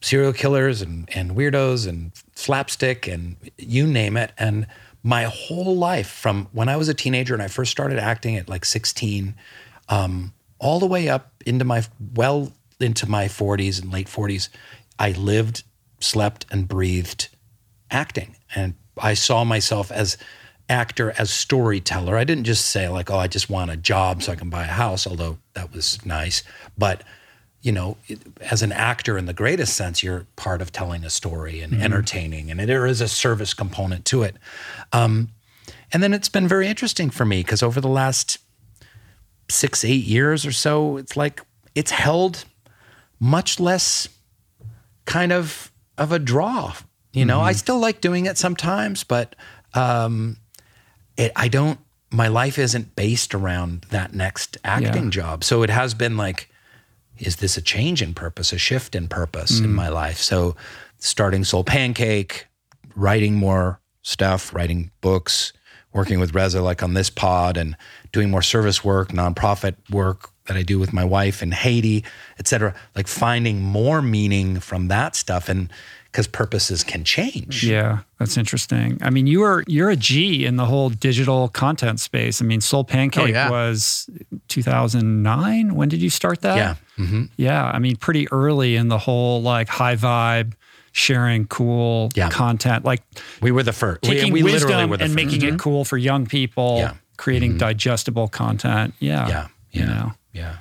[0.00, 4.30] serial killers and, and weirdos and slapstick and you name it.
[4.38, 4.68] And
[5.02, 8.48] my whole life, from when I was a teenager and I first started acting at
[8.48, 9.34] like 16,
[9.88, 11.82] um, all the way up into my
[12.14, 14.50] well into my 40s and late 40s,
[15.00, 15.64] I lived,
[15.98, 17.26] slept, and breathed
[17.90, 18.36] acting.
[18.54, 20.16] And I saw myself as
[20.70, 22.16] actor, as storyteller.
[22.16, 24.62] I didn't just say like, oh, I just want a job so I can buy
[24.62, 26.42] a house, although that was nice.
[26.78, 27.02] But
[27.62, 27.98] you know,
[28.40, 32.50] as an actor in the greatest sense, you're part of telling a story and entertaining,
[32.50, 34.36] and there is a service component to it.
[34.92, 35.28] Um,
[35.92, 38.38] and then it's been very interesting for me because over the last
[39.50, 41.42] six, eight years or so, it's like
[41.74, 42.44] it's held
[43.18, 44.08] much less
[45.04, 46.74] kind of of a draw.
[47.12, 49.34] You know, I still like doing it sometimes, but
[49.74, 50.36] um,
[51.16, 51.78] it, I don't.
[52.10, 55.10] My life isn't based around that next acting Yeah.
[55.10, 56.50] job, so it has been like,
[57.18, 59.74] is this a change in purpose, a shift in purpose in mm.
[59.74, 60.18] my life?
[60.18, 60.56] So,
[60.98, 62.44] starting SoulPancake,
[62.96, 65.52] writing more stuff, writing books,
[65.92, 67.76] working with Reza like on this pod, and
[68.12, 72.04] doing more service work, nonprofit work that I do with my wife in Haiti,
[72.38, 72.74] et cetera.
[72.96, 75.70] Like finding more meaning from that stuff, and
[76.10, 77.62] because purposes can change.
[77.64, 78.98] Yeah, that's interesting.
[79.00, 82.42] I mean, you are you're a G in the whole digital content space.
[82.42, 83.48] I mean, SoulPancake Oh, yeah.
[83.50, 84.08] was
[84.48, 85.74] 2009.
[85.74, 86.56] When did you start that?
[86.56, 86.74] Yeah.
[86.96, 90.54] hmm Yeah, I mean, pretty early in the whole like high vibe,
[90.92, 92.28] sharing cool Yeah.
[92.30, 93.02] content, like
[93.40, 94.02] We were the first.
[94.02, 95.24] Taking we, literally wisdom were the and first.
[95.32, 96.88] making it cool for young people, Yeah.
[96.88, 96.96] Mm-hmm.
[97.16, 98.94] creating digestible content.
[98.98, 99.86] Yeah, Yeah, you yeah.
[99.86, 100.56] know, Yeah.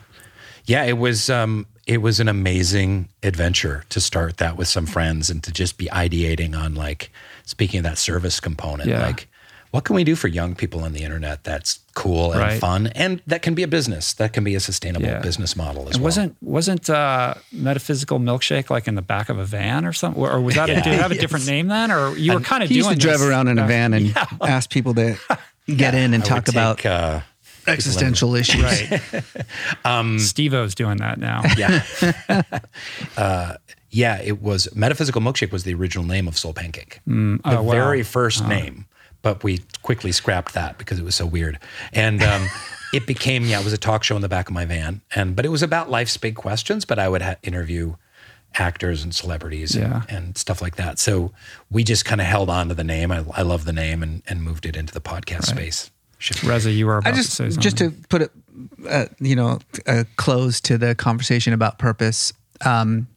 [0.66, 5.30] Yeah, it was um it was an amazing adventure to start that with some friends
[5.32, 7.12] and to just be ideating on like
[7.46, 9.02] speaking of that service component Yeah.
[9.08, 9.28] like
[9.72, 12.60] what can we do for young people on the internet that's cool and Right.
[12.60, 15.20] fun and that can be a business that can be a sustainable Yeah.
[15.20, 16.08] business model as And well.
[16.10, 20.40] wasn't wasn't uh, metaphysical milkshake like in the back of a van or something, or
[20.42, 22.76] was that did it have a different name then, or you were kind of He
[22.76, 25.18] doing used to drive around in a van and ask people to
[25.84, 27.22] get in and I talk would about uh,
[27.70, 28.60] existential issues.
[29.86, 30.20] Right.
[30.20, 31.42] Steve-O's doing that now.
[31.58, 31.84] yeah.
[33.18, 33.56] uh,
[33.92, 37.00] yeah, it was Metaphysical Milkshake was the original name of SoulPancake.
[37.06, 37.72] the oh, wow.
[37.72, 38.86] very first name,
[39.22, 41.60] but we quickly scrapped that because it was so weird.
[41.94, 42.48] And um,
[42.94, 45.36] it became yeah, it was a talk show in the back of my van, and
[45.36, 46.86] but it was about life's big questions.
[46.86, 47.96] But I would ha- interview
[48.56, 50.02] actors and celebrities and, Yeah.
[50.10, 51.00] and stuff like that.
[51.00, 51.32] So
[51.70, 53.12] we just kind of held on to the name.
[53.12, 55.92] I, I love the name and, and moved it into the podcast space.
[56.44, 57.62] Reza, you were about I just to say something.
[57.62, 58.32] just to put it,
[58.88, 62.34] uh, you know, a close to the conversation about purpose.
[62.66, 63.08] Um,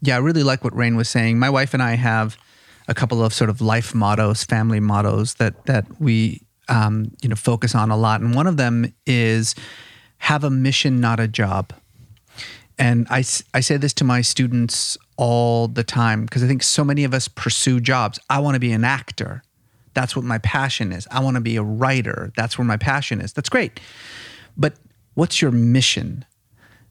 [0.00, 1.38] yeah, I really like what Rainn was saying.
[1.38, 2.36] My wife and I have
[2.88, 7.36] a couple of sort of life mottos, family mottos that that we um, you know
[7.36, 9.54] focus on a lot, and one of them is
[10.18, 11.72] have a mission, not a job.
[12.78, 13.24] And I
[13.54, 17.14] I say this to my students all the time because I think so many of
[17.14, 18.18] us pursue jobs.
[18.28, 19.42] I want to be an actor.
[19.94, 21.06] That's what my passion is.
[21.10, 22.32] I want to be a writer.
[22.36, 23.32] That's where my passion is.
[23.32, 23.80] That's great.
[24.56, 24.74] But
[25.14, 26.24] what's your mission?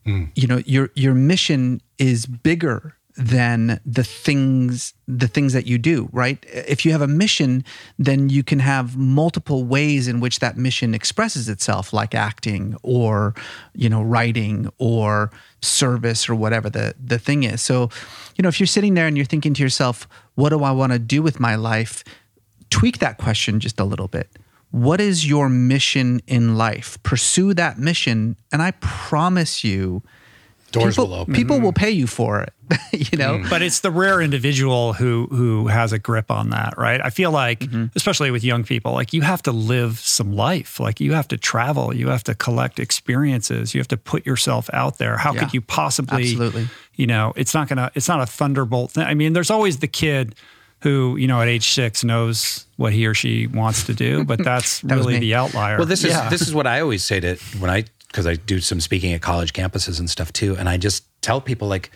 [0.05, 0.25] Hmm.
[0.35, 6.09] You know, your your mission is bigger than the things the things that you do,
[6.11, 6.43] right?
[6.47, 7.63] If you have a mission,
[7.99, 13.35] then you can have multiple ways in which that mission expresses itself, like acting or,
[13.73, 15.31] you know, writing or
[15.61, 17.61] service or whatever the the thing is.
[17.61, 17.89] So,
[18.37, 20.93] you know, if you're sitting there and you're thinking to yourself, what do I want
[20.93, 22.03] to do with my life?
[22.71, 24.27] Tweak that question just a little bit.
[24.71, 26.97] what is your mission in life?
[27.03, 30.01] Pursue that mission, and I promise you,
[30.71, 31.33] Doors people, will open.
[31.33, 32.53] people will pay you for it.
[33.11, 37.01] you know, But it's the rare individual who who has a grip on that, right?
[37.03, 37.87] I feel like, Mm-hmm.
[37.97, 40.79] especially with young people, like you have to live some life.
[40.79, 44.69] Like you have to travel, you have to collect experiences, you have to put yourself
[44.71, 45.17] out there.
[45.17, 45.39] How Yeah.
[45.41, 46.69] could you possibly Absolutely.
[46.95, 49.03] you know, it's not gonna it's not a thunderbolt thing.
[49.03, 50.35] I mean, there's always the kid
[50.81, 54.43] who, you know, at age six knows what he or she wants to do, but
[54.43, 55.77] that's That really the outlier.
[55.77, 56.29] Well, this is Yeah.
[56.29, 59.21] this is what I always say to when I because I do some speaking at
[59.21, 61.91] college campuses and stuff too, and I just tell people like,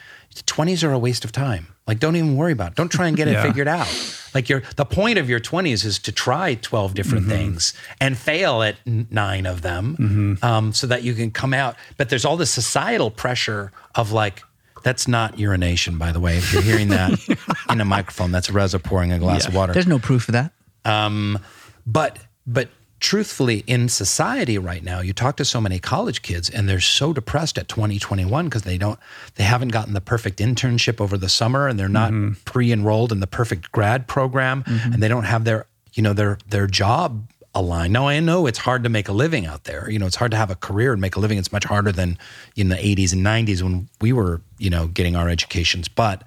[0.45, 1.67] twenties are a waste of time.
[1.87, 2.75] Like, don't even worry about it.
[2.75, 3.43] Don't try and get it Yeah.
[3.43, 3.87] figured out.
[4.33, 8.61] Like, your the point of your twenties is to try twelve different things and fail
[8.63, 11.75] at nine of them, um, so that you can come out.
[11.97, 14.43] But there's all this societal pressure of like.
[14.85, 16.37] That's not urination, by the way.
[16.37, 17.17] If you're hearing that
[17.71, 19.73] in a microphone, that's Reza pouring a glass of water.
[19.73, 20.51] there's no proof of that.
[20.85, 21.39] Um,
[21.87, 22.69] but but
[22.99, 27.13] truthfully, in society right now, you talk to so many college kids, and they're so
[27.13, 28.99] depressed at 2021 because they don't
[29.37, 32.13] they haven't gotten the perfect internship over the summer, and they're not
[32.45, 35.65] pre-enrolled in the perfect grad program, and they don't have their
[35.95, 37.93] you know their their job aligned.
[37.93, 39.89] Now I know it's hard to make a living out there.
[39.89, 41.37] You know, it's hard to have a career and make a living.
[41.37, 42.17] It's much harder than
[42.55, 45.87] in the 80s and 90s when we were, you know, getting our educations.
[45.87, 46.23] But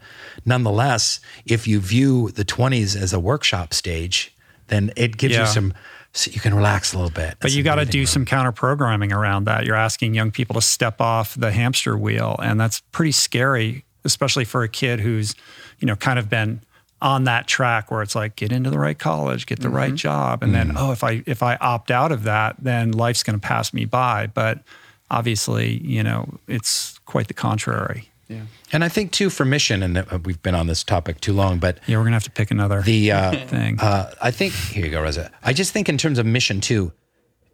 [0.47, 4.35] nonetheless, if you view the 20s as a workshop stage,
[4.69, 5.41] then it gives Yeah.
[5.43, 5.75] you some
[6.15, 7.37] so you can relax a little bit.
[7.39, 9.67] But you got to do some counter programming around that.
[9.67, 14.47] You're asking young people to step off the hamster wheel, and that's pretty scary, especially
[14.47, 15.35] for a kid who's,
[15.79, 16.63] you know, kind of been
[17.01, 20.43] on that track where it's like get into the right college, get the right job,
[20.43, 23.47] and then oh, if I if I opt out of that, then life's going to
[23.47, 24.27] pass me by.
[24.27, 24.63] But
[25.11, 28.11] obviously, you know, it's quite the contrary.
[28.29, 28.43] Yeah.
[28.73, 31.59] And I think too for mission, and uh, we've been on this topic too long,
[31.59, 33.81] but Yeah, we're gonna have to pick another the uh, thing.
[33.81, 35.31] Uh, I think here you go, Reza.
[35.43, 36.93] I just think in terms of mission too,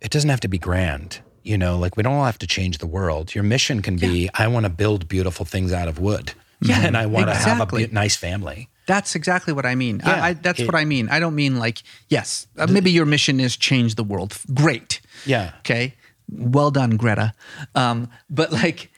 [0.01, 1.21] it doesn't have to be grand.
[1.43, 3.35] You know, like we don't all have to change the world.
[3.35, 6.33] Your mission can be: I want to build beautiful things out of wood.
[6.61, 8.69] Yeah, and I want to have a nice family.
[8.87, 10.01] That's exactly what I mean.
[10.05, 10.13] Yeah.
[10.23, 11.09] I, I, that's It- what I mean.
[11.09, 14.39] I don't mean like, yes, uh, maybe your mission is change the world.
[14.53, 15.01] Great.
[15.25, 15.53] Yeah.
[15.61, 15.95] Okay.
[16.31, 17.33] Well done, Greta.
[17.75, 18.91] Um, but like,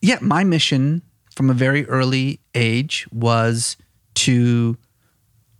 [0.00, 1.02] yeah, my mission
[1.34, 3.76] from a very early age was
[4.14, 4.76] to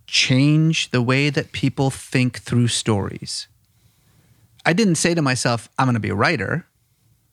[0.07, 3.47] change the way that people think through stories.
[4.65, 6.65] I didn't say to myself, I'm going to be a writer.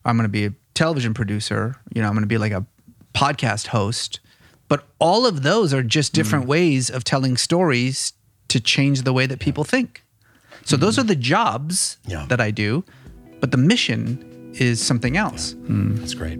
[0.03, 1.75] I'm going to be a television producer.
[1.93, 2.65] You know, I'm going to be like a
[3.13, 4.19] podcast host.
[4.71, 6.47] But all of those are just different mm.
[6.47, 8.13] ways of telling stories
[8.47, 10.05] to change the way that people think.
[10.63, 10.99] So those mm.
[10.99, 12.25] are the jobs Yeah.
[12.29, 12.85] that I do,
[13.41, 15.55] but the mission is something else.
[15.67, 15.97] Mm.
[15.99, 16.39] That's great.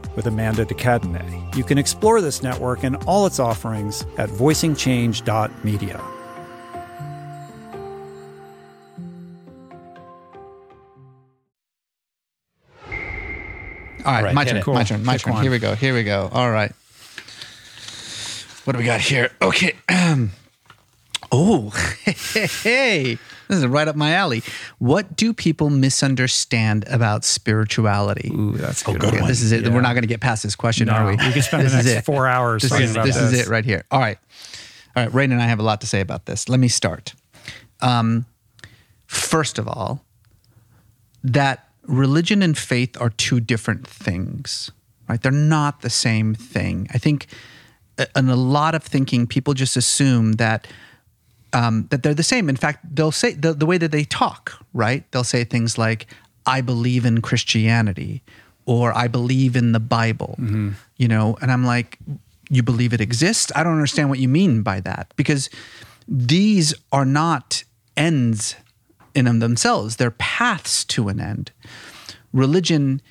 [0.15, 1.55] with Amanda de Cadenet.
[1.55, 6.01] You can explore this network and all its offerings at voicingchange.media.
[14.03, 14.57] All right, right, my turn.
[14.57, 14.67] it.
[14.67, 15.03] My turn.
[15.03, 15.33] My Pick turn.
[15.33, 15.43] one.
[15.43, 15.75] Here we go.
[15.75, 16.29] Here we go.
[16.31, 16.71] All right.
[18.63, 19.31] What do we got here?
[19.41, 19.75] Okay.
[21.31, 21.69] oh,
[22.03, 23.17] hey, hey,
[23.47, 24.43] this is right up my alley.
[24.79, 28.31] What do people misunderstand about spirituality?
[28.33, 29.19] Ooh, that's a good, good one.
[29.21, 29.29] one.
[29.29, 29.63] This is it.
[29.65, 29.73] Yeah.
[29.73, 31.11] We're not going to get past this question, No, are we?
[31.11, 32.05] we can spend the This is next it.
[32.05, 33.83] four hours This talking is about this This is it right here.
[33.91, 34.17] All right,
[34.95, 35.11] all right.
[35.13, 36.47] Rainn and I have a lot to say about this.
[36.49, 37.13] Let me start.
[37.81, 38.25] Um,
[39.07, 40.03] first of all,
[41.23, 44.71] that religion and faith are two different things,
[45.09, 45.21] right?
[45.21, 46.87] They're not the same thing.
[46.93, 47.27] I think
[47.97, 50.67] uh, in a lot of thinking, people just assume that
[51.53, 52.49] um, that they're the same.
[52.49, 55.09] In fact, they'll say the, the way that they talk, right?
[55.11, 56.07] They'll say things like,
[56.45, 58.21] "I believe in Christianity,"
[58.65, 60.35] or "I believe in the Bible,"
[60.97, 61.37] you know.
[61.41, 61.99] And I'm like,
[62.49, 65.49] "You believe it exists?" I don't understand what you mean by that because
[66.07, 67.63] these are not
[67.97, 68.55] ends
[69.13, 71.51] in them themselves; they're paths to an end.
[72.33, 73.01] Religion,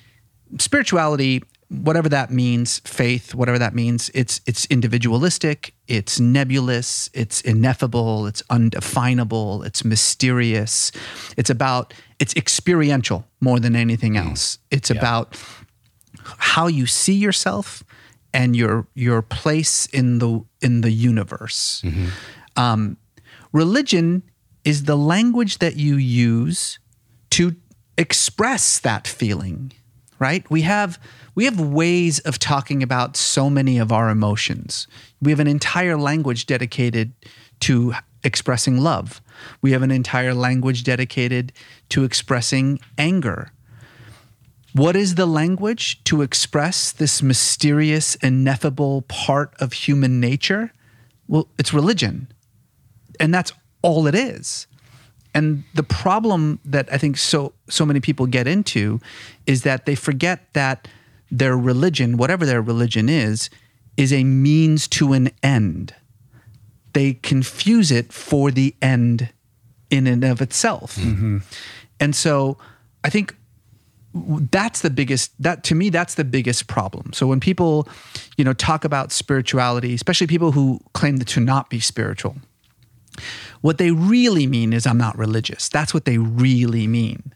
[0.57, 8.27] spirituality, whatever that means, faith, whatever that means, it's it's individualistic, it's nebulous, it's ineffable,
[8.27, 10.91] it's undefinable, it's mysterious.
[11.37, 14.59] It's about it's experiential more than anything else.
[14.69, 15.41] It's about
[16.37, 17.83] how you see yourself
[18.33, 21.83] and your your place in the in the universe.
[22.57, 22.97] Um,
[23.53, 24.23] religion
[24.65, 26.79] is the language that you use
[27.31, 27.55] to
[27.97, 29.71] express that feeling,
[30.19, 30.49] right?
[30.51, 30.99] We have
[31.41, 34.85] we have ways of talking about so many of our emotions.
[35.23, 37.13] We have an entire language dedicated
[37.61, 39.23] to expressing love.
[39.59, 41.51] We have an entire language dedicated
[41.89, 43.53] to expressing anger.
[44.73, 50.71] What is the language to express this mysterious, ineffable part of human nature?
[51.27, 52.31] Well, it's religion.
[53.19, 54.67] And that's all it is.
[55.33, 58.99] And the problem that I think so so many people get into
[59.47, 60.87] is that they forget that
[61.31, 63.49] their religion, whatever their religion is,
[63.97, 65.95] is a means to an end.
[66.93, 69.29] They confuse it for the end
[69.89, 70.95] in and of itself.
[70.97, 71.39] Mm-hmm.
[71.99, 72.57] And so
[73.03, 73.35] I think
[74.13, 77.87] that's the biggest that to me that's the biggest problem so when people
[78.35, 82.35] you know talk about spirituality especially people who claim to not be spiritual
[83.61, 87.33] what they really mean is i'm not religious that's what they really mean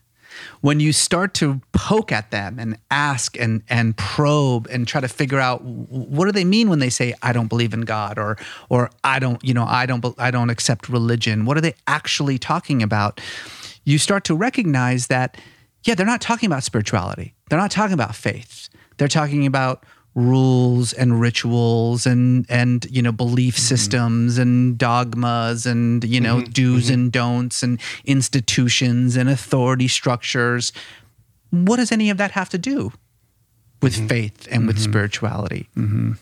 [0.62, 5.08] when you start to poke at them and ask and and probe and try to
[5.08, 8.38] figure out what do they mean when they say I don't believe in God or
[8.70, 12.38] or I don't you know I don't I don't accept religion what are they actually
[12.38, 13.22] talking about?
[13.84, 15.38] You start to recognize that
[15.84, 17.34] yeah they're not talking about spirituality.
[17.50, 18.70] They're not talking about faith.
[18.98, 19.84] They're talking about
[20.16, 23.62] rules and rituals and and you know belief mm-hmm.
[23.62, 26.52] systems and dogmas and you know mm-hmm.
[26.52, 26.94] do's mm-hmm.
[26.94, 30.72] and don'ts and institutions and authority structures.
[31.52, 32.92] What does any of that have to do
[33.82, 35.70] with faith and with spirituality?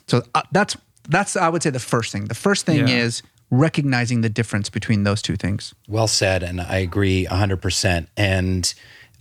[0.08, 0.76] So uh, that's
[1.08, 2.26] that's i would say the first thing.
[2.26, 2.98] The first thing Yeah.
[2.98, 3.22] is
[3.54, 5.76] recognizing the difference between those two things.
[5.88, 8.08] Well said, and I agree 100%.
[8.18, 8.74] And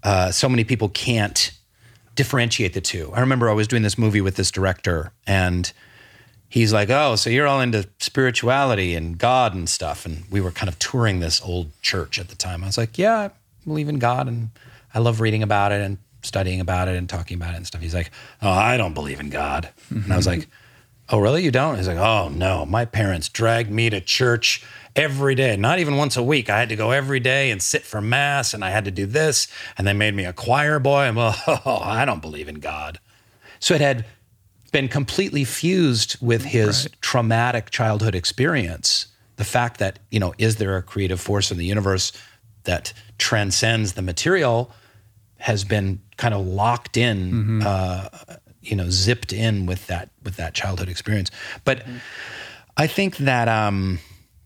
[0.02, 1.52] uh, so many people can't
[2.14, 3.12] differentiate the two.
[3.14, 5.72] I remember I was doing this movie with this director, and
[6.48, 10.04] he's like, Oh, so you're all into spirituality and God and stuff.
[10.06, 12.62] And we were kind of touring this old church at the time.
[12.62, 13.30] I was like, Yeah, I
[13.66, 14.50] believe in God, and
[14.94, 17.80] I love reading about it and studying about it and talking about it and stuff.
[17.80, 18.10] He's like,
[18.42, 19.70] Oh, I don't believe in God.
[19.90, 20.48] And I was like,
[21.08, 21.42] Oh, really?
[21.42, 21.76] You don't?
[21.76, 22.64] He's like, Oh, no.
[22.66, 24.64] My parents dragged me to church
[24.94, 26.50] every day, not even once a week.
[26.50, 29.06] I had to go every day and sit for mass, and I had to do
[29.06, 29.48] this.
[29.78, 31.04] And they made me a choir boy.
[31.04, 32.98] And well, oh, I don't believe in God.
[33.58, 34.04] So it had
[34.72, 39.06] been completely fused with his traumatic childhood experience.
[39.36, 42.12] The fact that, you know, is there a creative force in the universe
[42.64, 44.72] that transcends the material
[45.38, 48.08] has been kind of locked in, uh,
[48.62, 51.30] you know, zipped in with that with that childhood experience.
[51.64, 51.84] But
[52.76, 53.98] I think that um,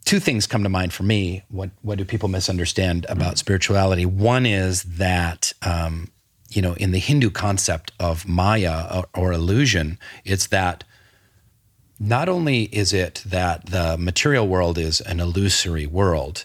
[0.06, 1.42] two things come to mind for me.
[1.50, 4.06] What what do people misunderstand about spirituality?
[4.06, 6.10] One is that um,
[6.48, 10.84] you know, in the Hindu concept of Maya or, or illusion, it's that
[11.98, 16.44] not only is it that the material world is an illusory world,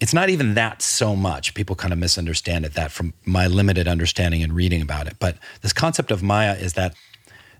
[0.00, 1.54] it's not even that so much.
[1.54, 5.16] People kind of misunderstand it, that from my limited understanding and reading about it.
[5.18, 6.94] But this concept of Maya is that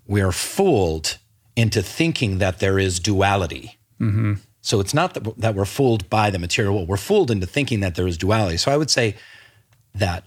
[0.07, 1.19] we are fooled
[1.55, 3.79] into thinking that there is duality.
[4.69, 7.81] So it's not that, that we're fooled by the material world, we're fooled into thinking
[7.81, 8.59] that there is duality.
[8.59, 9.17] So I would say
[9.95, 10.25] that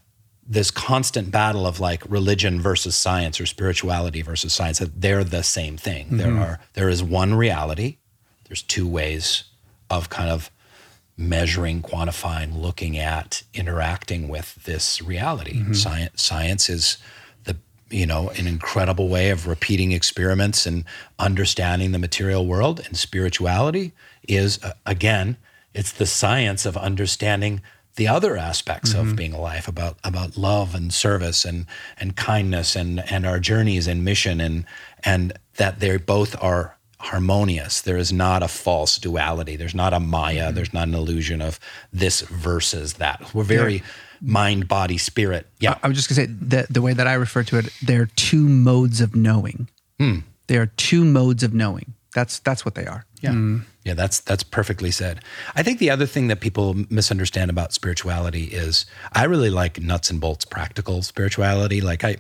[0.48, 5.44] this constant battle of like religion versus science or spirituality versus science that they're the
[5.44, 6.18] same thing.
[6.18, 6.42] There mm-hmm.
[6.42, 7.98] are there is one reality.
[8.48, 9.44] There's two ways
[9.92, 10.50] of kind of
[11.16, 15.60] measuring quantifying looking at interacting with this reality.
[15.60, 15.74] Mm-hmm.
[15.74, 16.98] Science science is
[17.44, 17.58] the
[17.92, 20.84] you know an incredible way of repeating experiments and
[21.20, 22.82] understanding the material world.
[22.84, 23.94] And spirituality
[24.36, 25.38] is uh, again
[25.74, 27.62] it's the science of understanding
[27.96, 29.16] the other aspects of mm-hmm.
[29.16, 31.66] being alive about about love and service and
[32.00, 34.66] and kindness and and our journeys and mission and
[35.04, 37.82] and that they both are harmonious.
[37.82, 39.56] There is not a false duality.
[39.56, 40.48] There's not a maya.
[40.48, 40.56] Mm-hmm.
[40.56, 41.60] There's not an illusion of
[41.92, 43.34] this versus that.
[43.34, 43.84] We're very
[44.22, 45.48] mind body spirit.
[45.60, 45.78] Yeah.
[45.84, 48.10] I was just gonna say the the way that I refer to it, there are
[48.16, 49.68] two modes of knowing.
[50.00, 50.20] Hmm.
[50.48, 51.94] There are two modes of knowing.
[52.14, 53.06] That's that's what they are.
[53.22, 53.32] Yeah.
[53.32, 53.64] Mm.
[53.84, 55.22] Yeah, that's that's perfectly said.
[55.56, 60.10] I think the other thing that people misunderstand about spirituality is I really like nuts
[60.12, 61.82] and bolts practical spirituality.
[61.82, 62.18] Like I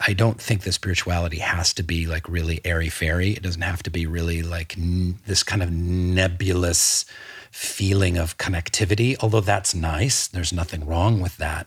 [0.00, 3.30] I don't think that spirituality has to be like really airy fairy.
[3.32, 7.04] It doesn't have to be really like n- this kind of nebulous
[7.50, 10.26] feeling of connectivity, although that's nice.
[10.26, 11.66] There's nothing wrong with that.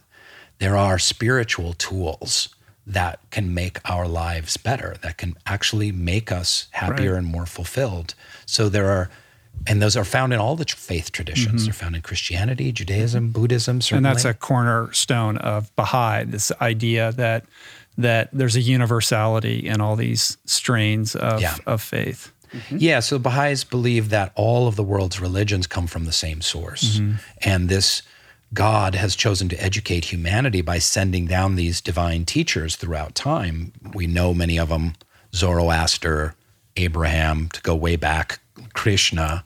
[0.60, 2.50] There are spiritual tools
[2.90, 8.16] that can make our lives better, that can actually make us happier and more fulfilled.
[8.46, 9.10] So there are,
[9.68, 11.62] and those are found in all the faith traditions.
[11.62, 11.66] Mm-hmm.
[11.66, 13.32] They're found in Christianity, Judaism, mm-hmm.
[13.32, 13.98] Buddhism, Certainly.
[13.98, 16.26] and that's a cornerstone of Baha'i.
[16.26, 17.46] This idea that
[17.98, 21.58] that there's a universality in all these strains of Yeah.
[21.66, 22.32] of faith.
[22.54, 22.78] Mm-hmm.
[22.80, 27.00] Yeah, so Baha'is believe that all of the world's religions come from the same source.
[27.44, 28.02] And this
[28.54, 33.74] God has chosen to educate humanity by sending down these divine teachers throughout time.
[33.94, 34.94] We know many of them
[35.34, 36.36] Zoroaster,
[36.76, 38.40] Abraham, to go way back,
[38.74, 39.44] Krishna,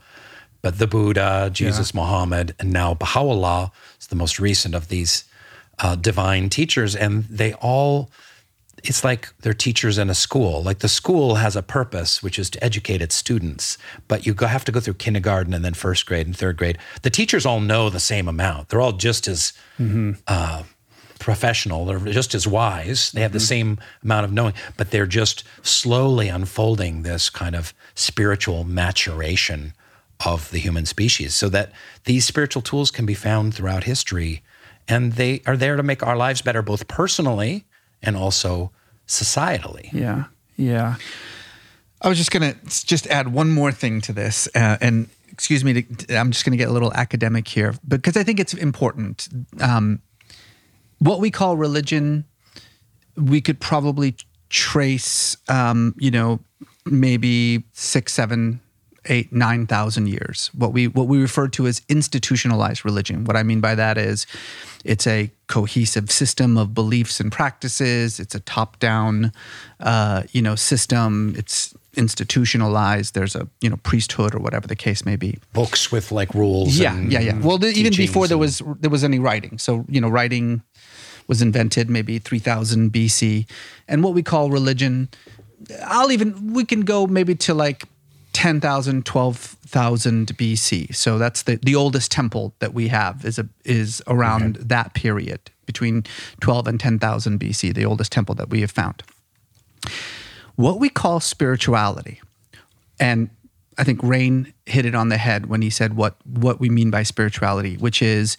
[0.61, 5.25] but the Buddha, Jesus, Muhammad, and now Baha'u'llah is the most recent of these
[5.79, 6.95] uh, divine teachers.
[6.95, 8.09] And they all
[8.83, 10.61] it's like they're teachers in a school.
[10.61, 13.77] Like the school has a purpose, which is to educate its students,
[14.07, 16.77] but you have to go through kindergarten and then first grade and third grade.
[17.01, 18.69] The teachers all know the same amount.
[18.69, 19.53] They're all just as
[20.27, 20.63] uh,
[21.19, 21.85] professional.
[21.85, 23.11] They're just as wise.
[23.13, 27.73] They have the same amount of knowing, but they're just slowly unfolding this kind of
[27.95, 29.73] spiritual maturation
[30.25, 31.71] of the human species, so that
[32.05, 34.41] these spiritual tools can be found throughout history,
[34.87, 37.65] and they are there to make our lives better, both personally
[38.03, 38.71] and also
[39.07, 39.91] societally.
[39.91, 40.25] Yeah,
[40.57, 40.95] yeah.
[42.01, 45.83] I was just gonna just add one more thing to this, uh, and excuse me,
[45.83, 49.29] to, I'm just gonna get a little academic here because I think it's important.
[49.61, 50.01] Um,
[50.99, 52.25] what we call religion,
[53.15, 54.15] we could probably
[54.49, 56.39] trace, um, you know,
[56.85, 58.59] maybe six, seven,
[59.05, 60.49] eight, nine thousand years.
[60.53, 63.25] What we what we refer to as institutionalized religion.
[63.25, 64.25] What I mean by that is,
[64.83, 68.19] it's a cohesive system of beliefs and practices.
[68.19, 69.31] It's a top-down,
[69.79, 71.33] uh, you know, system.
[71.37, 73.13] It's institutionalized.
[73.13, 75.37] There's a you know priesthood or whatever the case may be.
[75.53, 76.77] Books with like rules.
[76.77, 77.39] Yeah, and yeah, yeah.
[77.39, 80.63] Well, the, even before there was there was any writing, so you know, writing
[81.27, 83.49] was invented maybe 3000 BC,
[83.87, 85.07] and what we call religion,
[85.85, 87.85] I'll even we can go maybe to like
[88.43, 90.93] 10,000, 12,000 BC.
[90.93, 95.39] So that's the the oldest temple that we have is a is around that period
[95.65, 96.03] between
[96.41, 99.01] 12 and 10,000 BC, the oldest temple that we have found.
[100.57, 102.19] What we call spirituality,
[102.99, 103.29] and
[103.77, 106.91] I think Rainn hit it on the head when he said what what we mean
[106.91, 108.35] by spirituality, which is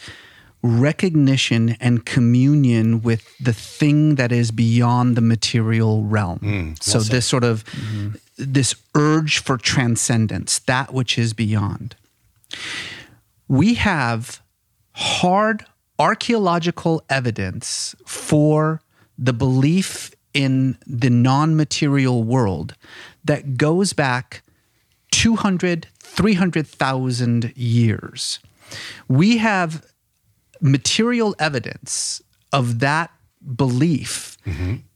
[0.64, 6.38] recognition and communion with the thing that is beyond the material realm.
[6.38, 6.72] Hmm.
[6.80, 8.16] so this sort of mm-hmm.
[8.38, 11.96] this urge for transcendence, that which is beyond.
[13.46, 14.40] We have
[14.92, 15.66] hard
[15.98, 18.80] archaeological evidence for
[19.18, 22.74] the belief in the non-material world
[23.22, 24.42] that goes back
[25.12, 28.38] 200 300,000 years.
[29.08, 29.84] We have
[30.64, 33.10] material evidence of that
[33.54, 34.38] belief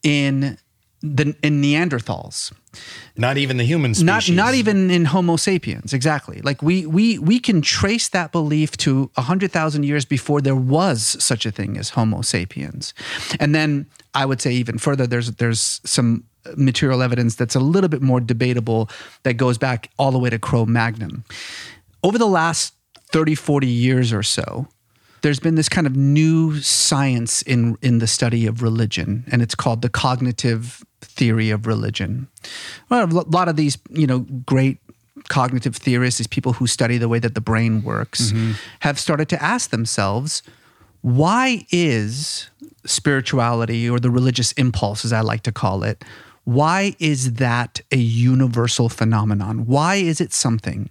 [0.02, 0.58] in
[1.00, 2.52] the in Neanderthals
[3.16, 4.04] not even the human species.
[4.04, 6.40] not not even in Homo sapiens exactly.
[6.42, 11.22] Like we we we can trace that belief to hundred thousand years before there was
[11.22, 12.94] such a thing as Homo sapiens,
[13.38, 15.06] and then I would say even further.
[15.06, 16.24] There's there's some
[16.56, 18.88] material evidence that's a little bit more debatable
[19.22, 21.22] that goes back all the way to Cro-Magnon.
[22.02, 22.72] Over the last
[23.12, 24.66] 30, 40 years or so,
[25.28, 29.54] there's been this kind of new science in in the study of religion, and it's
[29.54, 32.28] called the cognitive theory of religion.
[32.88, 34.78] Well, a lot of these, you know, great
[35.28, 38.52] cognitive theorists, these people who study the way that the brain works, mm-hmm.
[38.80, 40.42] have started to ask themselves,
[41.02, 42.48] why is
[42.86, 46.02] spirituality or the religious impulse, as I like to call it,
[46.44, 49.66] why is that a universal phenomenon?
[49.66, 50.88] Why is it something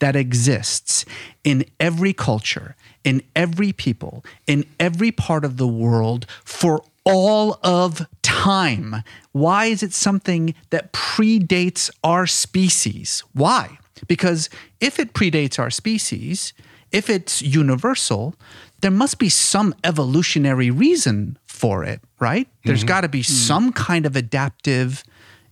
[0.00, 1.06] that exists
[1.42, 8.06] in every culture, in every people, in every part of the world for all of
[8.22, 9.02] time?
[9.32, 13.22] Why is it something that predates our species?
[13.32, 13.78] Why?
[14.06, 16.52] Because if it predates our species,
[16.92, 18.34] if it's universal,
[18.80, 22.48] there must be some evolutionary reason for it, right?
[22.64, 22.88] There's mm-hmm.
[22.88, 23.26] got to be mm.
[23.26, 25.02] some kind of adaptive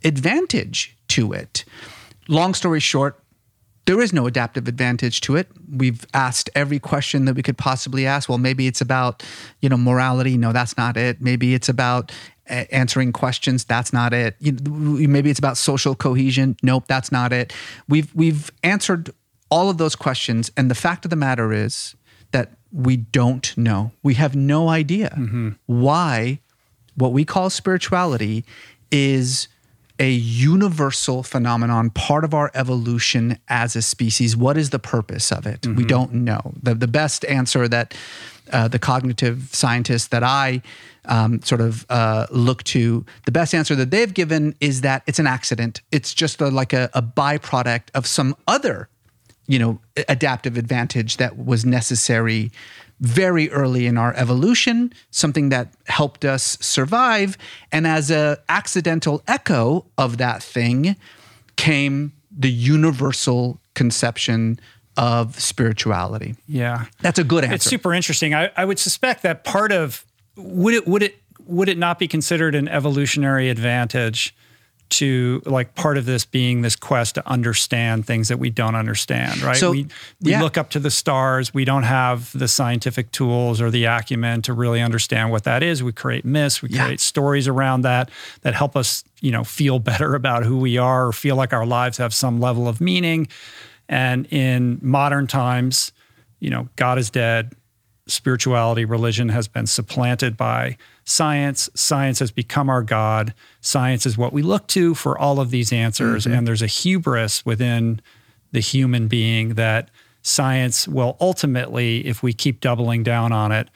[0.05, 1.65] advantage to it.
[2.29, 3.21] Long story short,
[3.87, 5.49] there is no adaptive advantage to it.
[5.71, 8.29] We've asked every question that we could possibly ask.
[8.29, 9.23] Well, maybe it's about,
[9.61, 10.37] you know, morality.
[10.37, 11.21] No, that's not it.
[11.21, 12.13] Maybe it's about
[12.49, 13.65] a- answering questions.
[13.65, 14.37] That's not it.
[14.41, 14.53] You
[15.09, 16.57] maybe it's about social cohesion.
[16.63, 17.53] Nope, that's not it.
[17.89, 19.11] We've we've answered
[19.49, 21.95] all of those questions, and the fact of the matter is
[22.33, 23.93] that we don't know.
[24.03, 25.51] We have no idea mm-hmm.
[25.67, 26.41] why
[26.97, 28.45] what we call spirituality
[28.91, 29.49] is
[29.99, 34.37] a universal phenomenon, part of our evolution as a species.
[34.37, 35.67] What is the purpose of it?
[35.67, 36.53] We don't know.
[36.63, 37.95] The, the best answer that
[38.53, 40.63] uh, the cognitive scientists that I
[41.07, 45.19] um, sort of uh, look to, the best answer that they've given is that it's
[45.19, 45.81] an accident.
[45.91, 48.89] It's just a, like a, a byproduct of some other
[49.49, 49.79] you know
[50.09, 52.51] adaptive advantage that was necessary
[53.01, 57.37] very early in our evolution something that helped us survive
[57.71, 60.97] and as an accidental echo of that thing
[61.57, 64.59] came the universal conception
[64.97, 66.37] of spirituality?
[66.47, 66.87] Yeah.
[67.01, 67.55] That's a good answer.
[67.57, 68.35] It's super interesting.
[68.35, 70.05] I, I would suspect that part of
[70.37, 74.35] would it would it would it not be considered an evolutionary advantage
[74.89, 79.43] to like part of this being this quest to understand things that we don't understand,
[79.43, 79.57] right?
[79.57, 79.87] So, we
[80.21, 80.43] we yeah.
[80.43, 81.53] look up to the stars.
[81.53, 85.83] We don't have the scientific tools or the acumen to really understand what that is.
[85.83, 86.85] We create myths, we Yeah.
[86.85, 88.11] create stories around that
[88.43, 91.67] that help us, you know, feel better about who we are or feel like our
[91.67, 93.29] lives have some level of meaning.
[93.89, 95.93] And in modern times,
[96.41, 97.53] you know, God is dead,
[98.07, 100.77] spirituality, religion has been supplanted by
[101.07, 101.71] science.
[101.75, 103.33] Science has become our God.
[103.63, 106.25] Science is what we look to for all of these answers.
[106.25, 106.35] Mm-hmm.
[106.37, 108.01] And there's a hubris within
[108.53, 109.89] the human being that
[110.23, 113.69] science will ultimately, if we keep doubling down on it,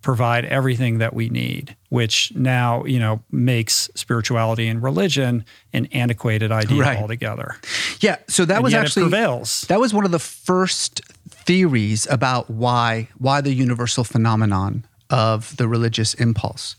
[0.00, 6.50] provide everything that we need, which now, you know, makes spirituality and religion an antiquated
[6.52, 6.98] idea Right.
[6.98, 7.56] altogether.
[8.00, 8.16] yeah.
[8.28, 9.62] So that And was actually prevails.
[9.68, 15.68] That was one of the first theories about why why the universal phenomenon of the
[15.68, 16.76] religious impulse.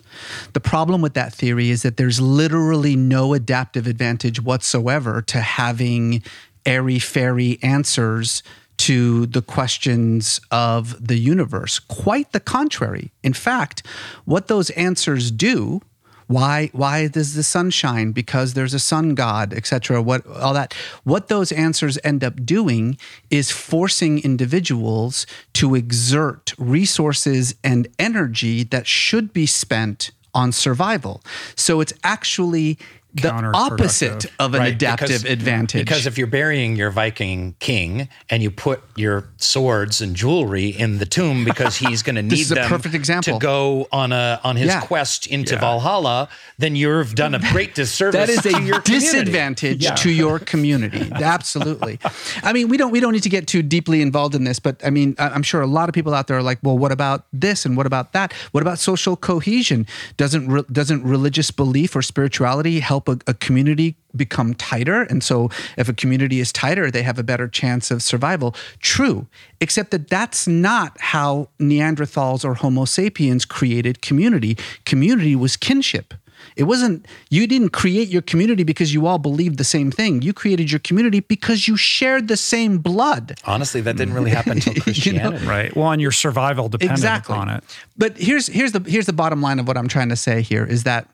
[0.54, 6.24] The problem with that theory is that there's literally no adaptive advantage whatsoever to having
[6.66, 8.44] airy fairy answers
[8.78, 11.80] to the questions of the universe.
[11.80, 13.12] Quite the contrary.
[13.24, 13.86] In fact,
[14.26, 15.82] what those answers do
[16.30, 18.12] why why does the sun shine?
[18.12, 20.74] Because there's a sun god etc what all that.
[21.04, 22.98] What those answers end up doing
[23.32, 31.24] is forcing individuals to exert resources and energy that should be spent on survival.
[31.56, 32.78] So it's actually
[33.14, 38.08] the opposite of an Right, adaptive because- advantage Because if you're burying your Viking king
[38.30, 42.46] and you put your swords and jewelry in the tomb because he's going to need
[42.46, 43.40] them perfect example.
[43.40, 44.82] to go on a on his Yeah.
[44.82, 46.30] quest into Valhalla,
[46.60, 48.14] then you've done a great disservice.
[48.14, 49.96] that is to a disadvantage Yeah.
[49.96, 51.10] to your community.
[51.16, 52.00] Absolutely.
[52.44, 54.80] I mean, we don't we don't need to get too deeply involved in this, but
[54.86, 57.26] I mean, I'm sure a lot of people out there are like, well, what about
[57.34, 58.34] this and what about that?
[58.52, 59.88] What about social cohesion?
[60.18, 65.04] Doesn't re- doesn't religious belief or spirituality help a, a community become tighter?
[65.04, 68.56] And so, if a community is tighter, they have a better chance of survival.
[68.80, 69.28] True,
[69.62, 74.58] except that that's not how Neanderthals or Homo sapiens created community.
[74.86, 76.14] Community was kinship.
[76.56, 80.22] It wasn't, you didn't create your community because you all believed the same thing.
[80.22, 83.38] You created your community because you shared the same blood.
[83.44, 85.46] Honestly, that didn't really happen until Christianity.
[85.46, 85.76] Right.
[85.76, 87.36] Well, and your survival depended Exactly.
[87.36, 87.64] upon it.
[87.98, 90.64] But here's here's the here's the bottom line of what I'm trying to say here
[90.66, 91.08] is that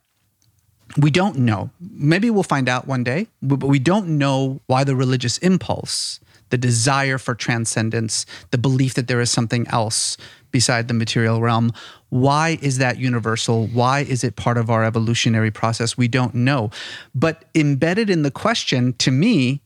[0.98, 1.70] we don't know.
[1.80, 6.20] Maybe we'll find out one day, but we don't know why the religious impulse,
[6.50, 10.18] the desire for transcendence, the belief that there is something else
[10.56, 11.74] beside the material realm,
[12.08, 13.68] why is that universal?
[13.68, 15.98] Why is it part of our evolutionary process?
[15.98, 16.72] We don't know.
[17.14, 19.60] But embedded in the question, to me,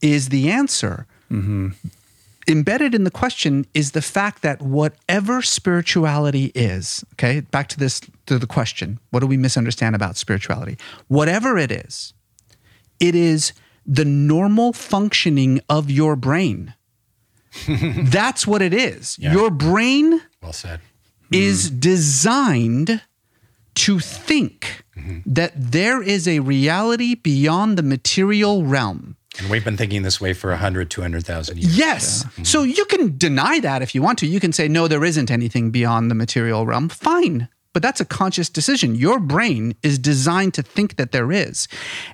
[0.00, 1.70] is the answer mm-hmm.
[2.48, 8.00] Embedded in the question is the fact that whatever spirituality is, okay, back to this
[8.26, 10.78] to the question, what do we misunderstand about spirituality?
[11.08, 12.14] Whatever it is,
[13.00, 13.52] it is
[13.84, 16.74] the normal functioning of your brain.
[17.68, 19.18] That's what it is.
[19.18, 19.32] Yeah.
[19.32, 20.80] Your brain Well said.
[21.30, 21.80] is mm-hmm.
[21.80, 23.02] designed
[23.76, 25.18] to think mm-hmm.
[25.26, 29.16] that there is a reality beyond the material realm.
[29.38, 31.76] And we've been thinking this way for 100, 200,000 years.
[31.76, 32.24] Yes.
[32.24, 32.44] Mm-hmm.
[32.44, 34.26] So you can deny that if you want to.
[34.26, 36.88] You can say, no, there isn't anything beyond the material realm.
[36.88, 37.48] Fine.
[37.72, 38.94] But that's a conscious decision.
[38.94, 41.68] Your brain is designed to think that there is.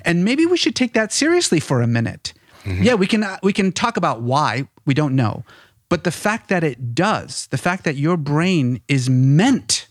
[0.05, 2.33] And maybe we should take that seriously for a minute.
[2.65, 2.83] Mm-hmm.
[2.83, 5.45] Yeah, we can uh, we can talk about why, we don't know.
[5.89, 9.87] But the fact that it does, the fact that your brain is meant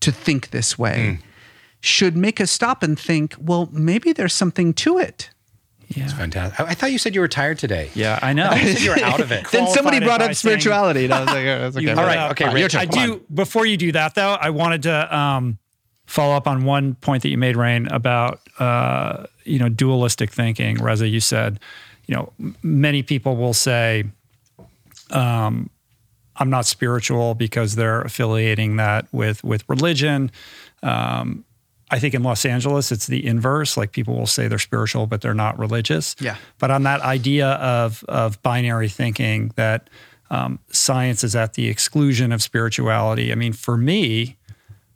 [0.00, 1.26] to think this way hmm.
[1.80, 5.30] should make us stop and think, well, maybe there's something to it.
[5.90, 6.60] It's fantastic.
[6.60, 7.90] I I thought you said you were tired today.
[7.94, 8.52] Yeah, I know.
[8.52, 9.46] You said you were out of it.
[9.50, 11.04] Then somebody brought up spirituality.
[11.04, 11.86] And I was like, oh, that's okay.
[11.86, 12.80] You All lit okay, Fine, your turn.
[12.80, 13.12] I do.
[13.14, 13.20] on.
[13.32, 15.58] Before you do that, though, I wanted to um,
[16.06, 20.76] follow up on one point that you made, Rainn, about uh, you know dualistic thinking.
[20.76, 21.60] Reza, you said,
[22.06, 22.32] you know,
[22.62, 24.04] many people will say,
[25.10, 25.70] um,
[26.36, 30.30] "I'm not spiritual" because they're affiliating that with with religion.
[30.82, 31.44] Um,
[31.90, 33.76] I think in Los Angeles, it's the inverse.
[33.76, 36.14] Like people will say they're spiritual, but they're not religious.
[36.20, 36.36] Yeah.
[36.58, 39.88] But on that idea of of binary thinking that
[40.30, 43.32] um, science is at the exclusion of spirituality.
[43.32, 44.36] I mean, for me,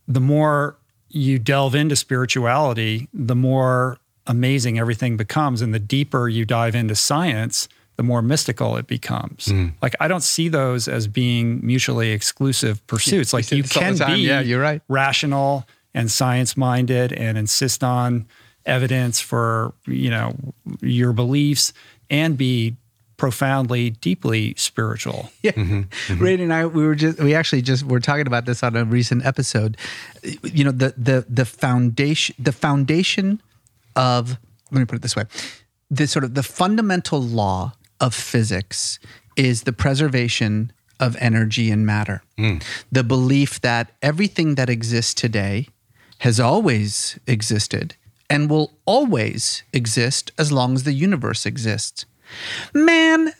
[0.06, 0.76] the more
[1.08, 6.94] you delve into spirituality, the more amazing everything becomes, and the deeper you dive into
[6.94, 9.52] science, the more mystical it becomes.
[9.80, 13.32] Like I don't see those as being mutually exclusive pursuits.
[13.32, 14.82] Like say you this all the can be Yeah, you're right.
[14.88, 18.26] rational and science minded and insist on
[18.64, 20.34] evidence for you know
[20.80, 21.72] your beliefs
[22.10, 22.76] and be
[23.16, 25.30] profoundly, deeply spiritual.
[25.42, 25.80] Yeah, mm-hmm.
[25.80, 26.22] Mm-hmm.
[26.22, 28.84] Ray and I we were just we actually just were talking about this on a
[28.84, 29.76] recent episode.
[30.42, 33.40] You know the the the foundation the foundation
[33.96, 34.38] of
[34.70, 35.24] let me put it this way,
[35.90, 38.98] the sort of the fundamental law of physics
[39.36, 42.22] is the preservation of energy and matter.
[42.38, 42.62] Mm.
[42.90, 45.68] The belief that everything that exists today
[46.22, 47.96] has always existed
[48.30, 52.06] and will always exist as long as the universe exists.
[52.72, 53.32] Man,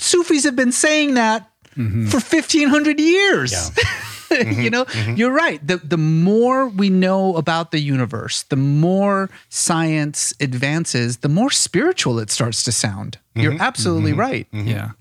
[0.00, 2.06] Sufis have been saying that mm-hmm.
[2.06, 3.52] for 1500 years.
[4.30, 4.98] you know, mm-hmm.
[4.98, 5.16] Mm-hmm.
[5.16, 5.64] you're right.
[5.66, 12.18] The the more we know about the universe, the more science advances, the more spiritual
[12.18, 13.18] it starts to sound.
[13.34, 14.46] You're absolutely right.
[14.52, 14.92] Yeah.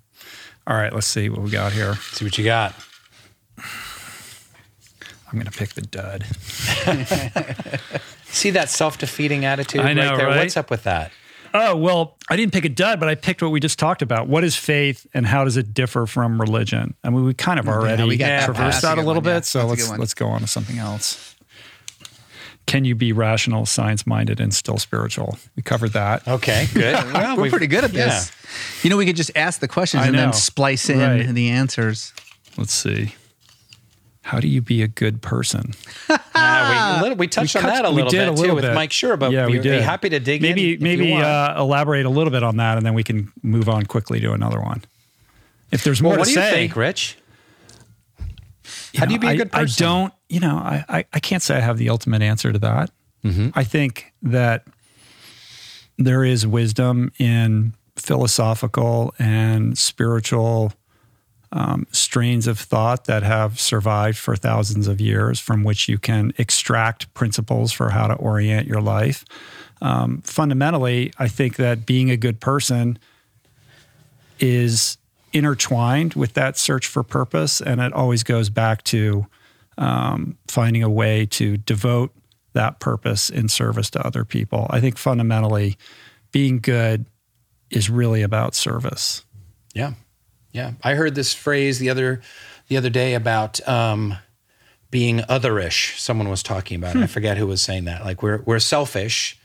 [0.67, 1.95] All right, let's see what we got here.
[2.11, 2.75] See what you got.
[5.31, 6.25] I'm going to pick the dud.
[8.25, 10.27] See that self-defeating attitude I know, right there.
[10.27, 10.37] right?
[10.39, 11.11] What's up with that?
[11.53, 14.27] Oh, well, I didn't pick a dud, but I picked what we just talked about.
[14.27, 16.93] What is faith and how does it differ from religion?
[17.03, 19.37] I mean, we kind of already we got traversed that a little one, yeah.
[19.39, 19.45] bit.
[19.45, 21.35] So That's let's let's go on to something else.
[22.67, 25.37] Can you be rational, science minded, and still spiritual?
[25.57, 26.25] We covered that.
[26.25, 26.95] Okay, good.
[27.13, 28.05] Well, We're pretty good at yeah.
[28.05, 28.31] this.
[28.83, 30.21] You know, we could just ask the questions I and know.
[30.21, 31.27] then splice in Right.
[31.27, 32.13] the answers.
[32.57, 33.15] Let's see.
[34.23, 35.73] How do you be a good person?
[36.43, 38.73] Ah, we, little- we touched on cut- that a little bit a little too with.
[38.73, 39.75] Mike Schur, but yeah, we did.
[39.75, 42.85] you happy to dig maybe you maybe uh, elaborate a little bit on that, and
[42.85, 44.81] then we can move on quickly to another one.
[45.71, 47.17] If there's more well, what to do you say, think, Rich?
[48.95, 49.85] How do you be a I- good person?
[49.85, 52.59] I don't, you know, I, I, I can't say I have the ultimate answer to
[52.59, 52.91] that.
[53.23, 53.49] Mm-hmm.
[53.53, 54.65] I think that
[55.97, 60.73] there is wisdom in philosophical and spiritual
[61.51, 66.33] um, strains of thought that have survived for thousands of years from which you can
[66.37, 69.25] extract principles for how to orient your life.
[69.81, 72.99] Um, fundamentally, I think that being a good person
[74.39, 74.97] is
[75.33, 77.61] intertwined with that search for purpose.
[77.61, 79.27] And it always goes back to
[79.77, 82.13] um, finding a way to devote
[82.53, 84.67] that purpose in service to other people.
[84.69, 85.77] I think fundamentally,
[86.31, 87.05] being good
[87.69, 89.23] is really about service.
[89.73, 89.93] Yeah,
[90.51, 90.73] yeah.
[90.83, 92.21] I heard this phrase the other
[92.67, 94.15] the other day about um,
[94.89, 95.97] being otherish.
[95.97, 97.03] Someone was talking about it.
[97.03, 98.03] I forget who was saying that.
[98.05, 99.39] Like we're we're selfish,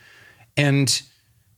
[0.57, 1.02] and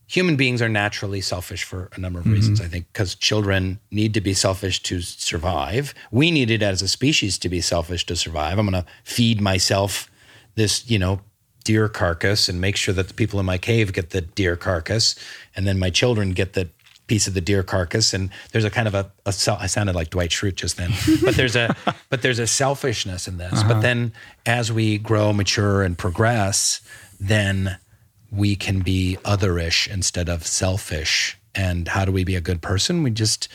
[0.09, 2.59] human beings are naturally selfish for a number of reasons.
[2.59, 5.93] I think because children need to be selfish to survive.
[6.11, 8.57] We needed as a species to be selfish to survive.
[8.57, 10.09] I'm going to feed myself
[10.55, 11.21] this, you know,
[11.63, 15.13] deer carcass and make sure that the people in my cave get the deer carcass,
[15.55, 16.69] and then my children get the
[17.09, 18.13] piece of the deer carcass.
[18.13, 20.91] And there's a kind of a, a I sounded like Dwight Schrute just then,
[21.23, 21.75] but there's a
[22.09, 23.63] but there's a selfishness in this.
[23.63, 23.81] But uh-huh.
[23.81, 24.13] then
[24.45, 26.79] as we grow, mature, and progress,
[27.19, 27.77] then
[28.31, 31.37] we can be otherish instead of selfish.
[31.55, 33.03] And how do we be a good person?
[33.03, 33.49] We just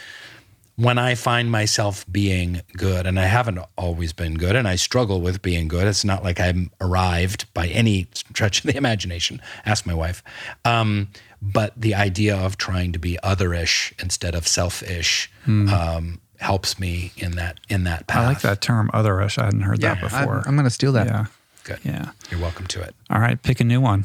[0.77, 5.21] when I find myself being good, and I haven't always been good, and I struggle
[5.21, 9.41] with being good, it's not like I'm arrived by any stretch of the imagination.
[9.65, 10.23] Ask my wife.
[10.65, 11.09] Um,
[11.41, 17.33] but the idea of trying to be otherish instead of selfish um, helps me in
[17.33, 18.25] that in that path.
[18.25, 19.39] I like that term, otherish.
[19.39, 20.39] I hadn't heard that before.
[20.39, 21.07] I'm, I'm going to steal that.
[21.07, 21.27] yeah.
[21.65, 21.81] Good.
[21.85, 22.11] Yeah.
[22.31, 22.95] You're welcome to it.
[23.11, 23.41] All right.
[23.43, 24.05] Pick a new one.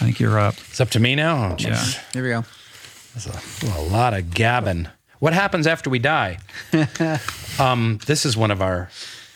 [0.00, 0.54] I think you're up.
[0.68, 1.52] It's up to me now.
[1.52, 1.82] Oh, Yeah.
[2.12, 2.44] Here we go.
[3.14, 4.88] There's a, a lot of gabbing.
[5.22, 6.38] What happens after we die?
[7.60, 8.88] um, this is one of our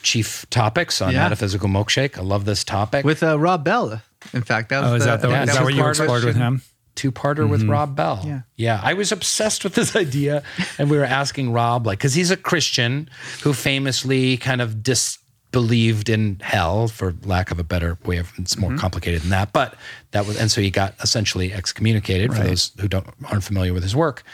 [0.03, 1.23] chief topics on Yeah.
[1.23, 2.19] metaphysical milkshake.
[2.19, 3.05] I love this topic.
[3.05, 4.03] With uh, Rob Bell.
[4.33, 5.75] In fact, that was Oh, is the, that, the, yeah, is that that was what
[5.75, 6.03] you part of it.
[6.03, 6.63] explored with him?
[6.97, 8.21] two-parter with Rob Bell.
[8.27, 8.41] Yeah.
[8.57, 8.81] yeah.
[8.83, 10.43] I was obsessed with this idea,
[10.77, 13.09] and we were asking Rob, like, because he's a Christian
[13.45, 18.33] who famously kind of disbelieved in hell, for lack of a better way of.
[18.39, 19.77] It's more complicated than that, but
[20.11, 23.85] that was, and so he got essentially excommunicated for those who don't aren't familiar with
[23.85, 24.25] his work.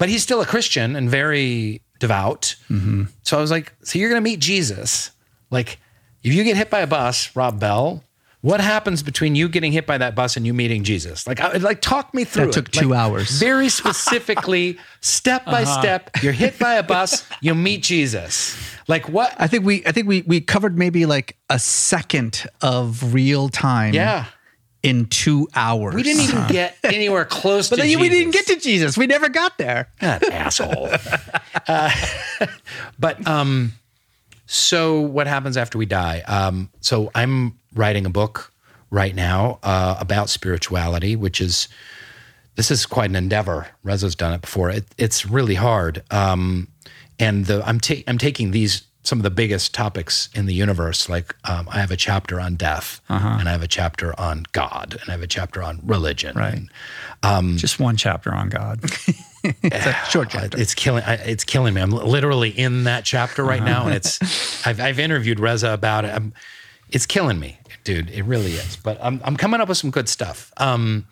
[0.00, 2.56] But he's still a Christian and very devout.
[2.68, 3.04] Mm-hmm.
[3.22, 5.12] So I was like, so you're going to meet Jesus,
[5.50, 5.78] like.
[6.22, 8.04] If you get hit by a bus, Rob Bell,
[8.42, 11.26] what happens between you getting hit by that bus and you meeting Jesus?
[11.26, 12.46] Like, I, like talk me through.
[12.46, 12.72] That took it.
[12.72, 13.30] two Like, hours.
[13.38, 15.80] Very specifically, step by uh-huh.
[15.80, 16.10] step.
[16.22, 18.58] You're hit by a bus, you meet Jesus.
[18.88, 19.34] Like what?
[19.38, 23.94] I think we I think we we covered maybe like a second of real time
[23.94, 24.26] Yeah,
[24.82, 25.94] in two hours.
[25.94, 27.82] we didn't even get anywhere close But to.
[27.82, 28.62] then we didn't get Jesus.
[28.62, 28.98] to Jesus.
[28.98, 29.88] We never got there.
[30.00, 30.90] that asshole.
[31.66, 31.90] Uh,
[32.98, 33.72] but um,
[34.46, 36.20] so what happens after we die?
[36.26, 38.52] Um, so I'm writing a book
[38.90, 41.68] right now uh, about spirituality, which is
[42.56, 43.66] this is quite an endeavor.
[43.82, 44.70] Reza's done it before.
[44.70, 46.02] It, it's really hard.
[46.10, 46.68] Um,
[47.18, 51.08] and the, I'm ta- I'm taking these some of the biggest topics in the universe.
[51.08, 54.96] Like um, I have a chapter on death, and I have a chapter on God,
[55.00, 56.36] and I have a chapter on religion.
[56.36, 56.54] Right.
[57.24, 58.78] And, Just one chapter on God.
[59.44, 60.60] it's a short chapter.
[60.60, 61.02] It's killing.
[61.02, 61.82] I- It's killing me.
[61.82, 64.64] I'm literally in that chapter right now, and it's.
[64.64, 66.14] I've, I've interviewed Reza about it.
[66.14, 66.32] I'm,
[66.90, 68.10] it's killing me, dude.
[68.10, 68.76] It really is.
[68.76, 70.52] But I'm I'm coming up with some good stuff.
[70.56, 71.04] Um,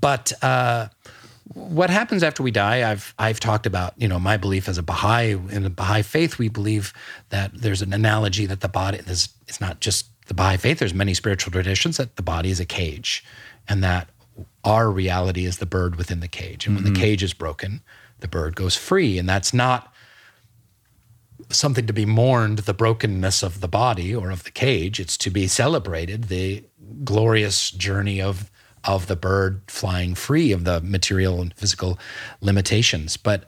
[0.00, 0.88] but uh,
[1.54, 2.90] what happens after we die?
[2.90, 3.94] I've I've talked about.
[3.96, 6.92] You know, my belief as a Baha'i in the Baha'i faith, we believe
[7.30, 8.98] that there's an analogy that the body.
[8.98, 10.78] There's, it's not just the Baha'i faith.
[10.78, 13.24] There's many spiritual traditions that the body is a cage,
[13.68, 14.08] and that
[14.64, 16.66] our reality is the bird within the cage.
[16.66, 17.02] And when the mm-hmm.
[17.02, 17.82] cage is broken,
[18.20, 19.18] the bird goes free.
[19.18, 19.92] And that's not
[21.50, 25.00] something to be mourned, the brokenness of the body or of the cage.
[25.00, 26.64] It's to be celebrated, the
[27.04, 28.50] glorious journey of
[28.84, 31.98] of the bird flying free of the material and physical
[32.40, 33.16] limitations.
[33.16, 33.44] But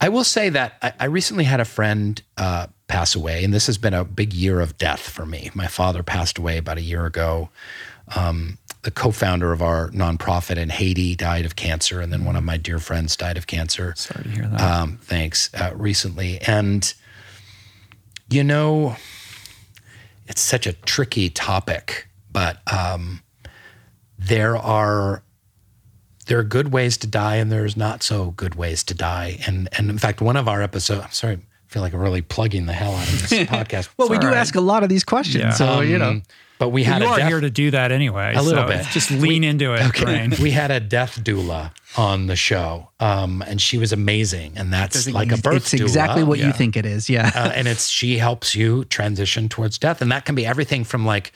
[0.00, 3.66] I will say that I, I recently had a friend uh, pass away, and this
[3.66, 5.50] has been a big year of death for me.
[5.54, 7.50] My father passed away about a year ago.
[8.16, 12.42] Um, the co-founder of our nonprofit in Haiti died of cancer, and then one of
[12.42, 13.94] my dear friends died of cancer.
[13.96, 14.60] Sorry to hear that.
[14.60, 15.54] Um, thanks.
[15.54, 16.92] Uh, recently, and
[18.28, 18.96] you know,
[20.26, 23.22] it's such a tricky topic, but um,
[24.26, 25.22] there are
[26.26, 29.38] there are good ways to die, and there's not so good ways to die.
[29.46, 31.02] And and in fact, one of our episodes.
[31.04, 33.88] I'm sorry, I feel like I'm really plugging the hell out of this podcast.
[33.96, 34.36] well, we do right.
[34.36, 35.50] ask a lot of these questions, Yeah.
[35.50, 36.10] so you know.
[36.10, 36.22] Um,
[36.58, 38.34] but we had you a are death- here to do that anyway.
[38.36, 38.86] A little so bit.
[38.92, 40.32] Just lean into it, Brain.
[40.40, 44.52] we had a death doula on the show, um, and she was amazing.
[44.54, 46.46] And that's like a birth it's exactly what yeah.
[46.46, 47.10] you think it is.
[47.10, 47.32] Yeah.
[47.34, 51.04] uh, and it's she helps you transition towards death, and that can be everything from
[51.04, 51.32] like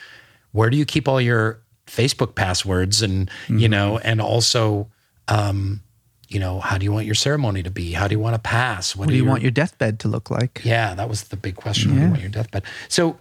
[0.53, 3.59] where do you keep all your Facebook passwords, and Mm-hmm.
[3.59, 4.89] you know, and also.
[5.29, 5.81] Um,
[6.29, 7.93] you know, how do you want your ceremony to be?
[7.93, 8.97] How do you want to pass?
[8.97, 10.61] what do you your- want your deathbed to look like?
[10.65, 11.91] yeah, that was the big question.
[11.93, 12.65] What do you want your deathbed?
[12.89, 13.17] So,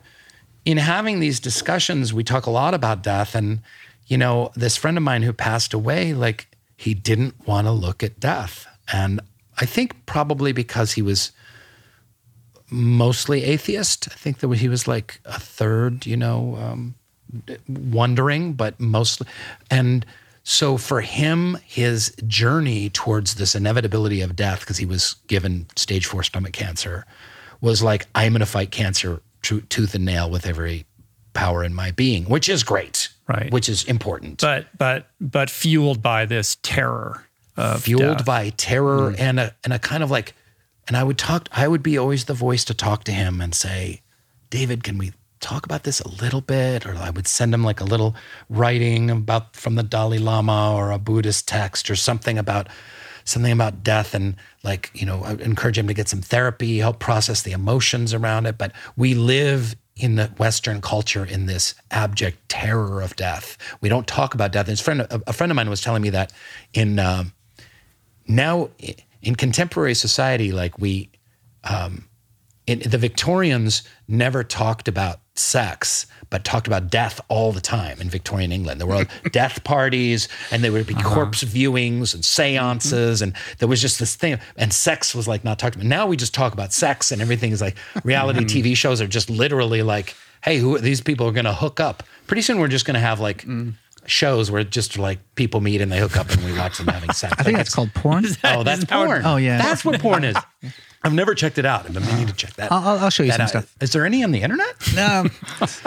[0.65, 3.35] in having these discussions, we talk a lot about death.
[3.35, 3.61] And,
[4.07, 6.47] you know, this friend of mine who passed away, like,
[6.77, 8.65] he didn't want to look at death.
[8.91, 9.19] And
[9.59, 11.31] I think probably because he was
[12.71, 14.07] mostly atheist.
[14.11, 16.95] I think that he was like a third, you know, um,
[17.67, 19.27] wondering, but mostly.
[19.69, 20.05] And
[20.43, 26.05] so for him, his journey towards this inevitability of death, because he was given stage
[26.05, 27.05] four stomach cancer,
[27.61, 30.85] was like, I'm going to fight cancer to- tooth and nail with every
[31.33, 33.09] power in my being, which is great.
[33.27, 33.51] Right.
[33.51, 34.41] Which is important.
[34.41, 37.25] but but but fueled by this terror
[37.57, 38.25] of fueled death.
[38.25, 39.19] by terror mm.
[39.19, 40.35] and a and a kind of like
[40.87, 43.55] and I would talk I would be always the voice to talk to him and
[43.55, 44.01] say,
[44.51, 45.13] David, can we
[45.45, 46.85] talk about this a little bit?
[46.85, 48.15] Or I would send him like a little
[48.49, 52.67] writing about from the Dalai Lama or a Buddhist text or something about
[53.25, 56.99] something about death and like, you know, I encourage him to get some therapy, help
[56.99, 58.57] process the emotions around it.
[58.57, 63.57] But we live in the Western culture in this abject terror of death.
[63.81, 64.67] We don't talk about death.
[64.67, 66.33] And friend, a, a friend of mine was telling me that
[66.73, 67.33] in um,
[68.27, 68.69] now
[69.21, 71.09] in contemporary society, like we,
[71.63, 72.07] um,
[72.67, 78.09] in, the Victorians never talked about sex, but talked about death all the time in
[78.09, 78.79] Victorian England.
[78.79, 81.13] There were death parties, and there would be uh-huh.
[81.13, 84.39] corpse viewings and seances, and there was just this thing.
[84.57, 85.85] And sex was like not talked about.
[85.87, 88.45] Now we just talk about sex, and everything is like reality hmm.
[88.45, 92.03] TV shows are just literally like, hey, who these people are going to hook up?
[92.27, 93.43] Pretty soon we're just going to have like.
[93.43, 93.71] Hmm.
[94.07, 97.11] Shows where just like people meet and they hook up and we watch them having
[97.11, 97.33] sex.
[97.37, 98.25] I think that's called porn.
[98.43, 99.23] Oh, that's porn.
[99.25, 99.57] Oh, yeah.
[99.57, 100.35] That's what porn is.
[101.03, 101.85] I've never checked it out.
[101.85, 102.71] I've been meaning to check that.
[102.71, 103.49] I'll, I'll- I'll show you some out.
[103.49, 103.75] stuff.
[103.79, 104.73] Is there any on the internet?
[104.95, 105.25] No,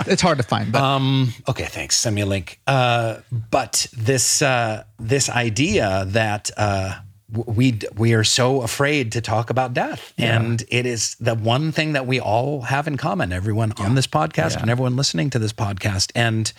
[0.06, 1.98] it's hard to find, but Um, okay, thanks.
[1.98, 2.60] Send me a link.
[2.68, 7.00] Uh, but this uh, this idea that uh,
[7.32, 11.94] we we are so afraid to talk about death, and it is the one thing
[11.94, 13.32] that we all have in common.
[13.32, 16.52] Everyone on this podcast and everyone listening to this podcast, and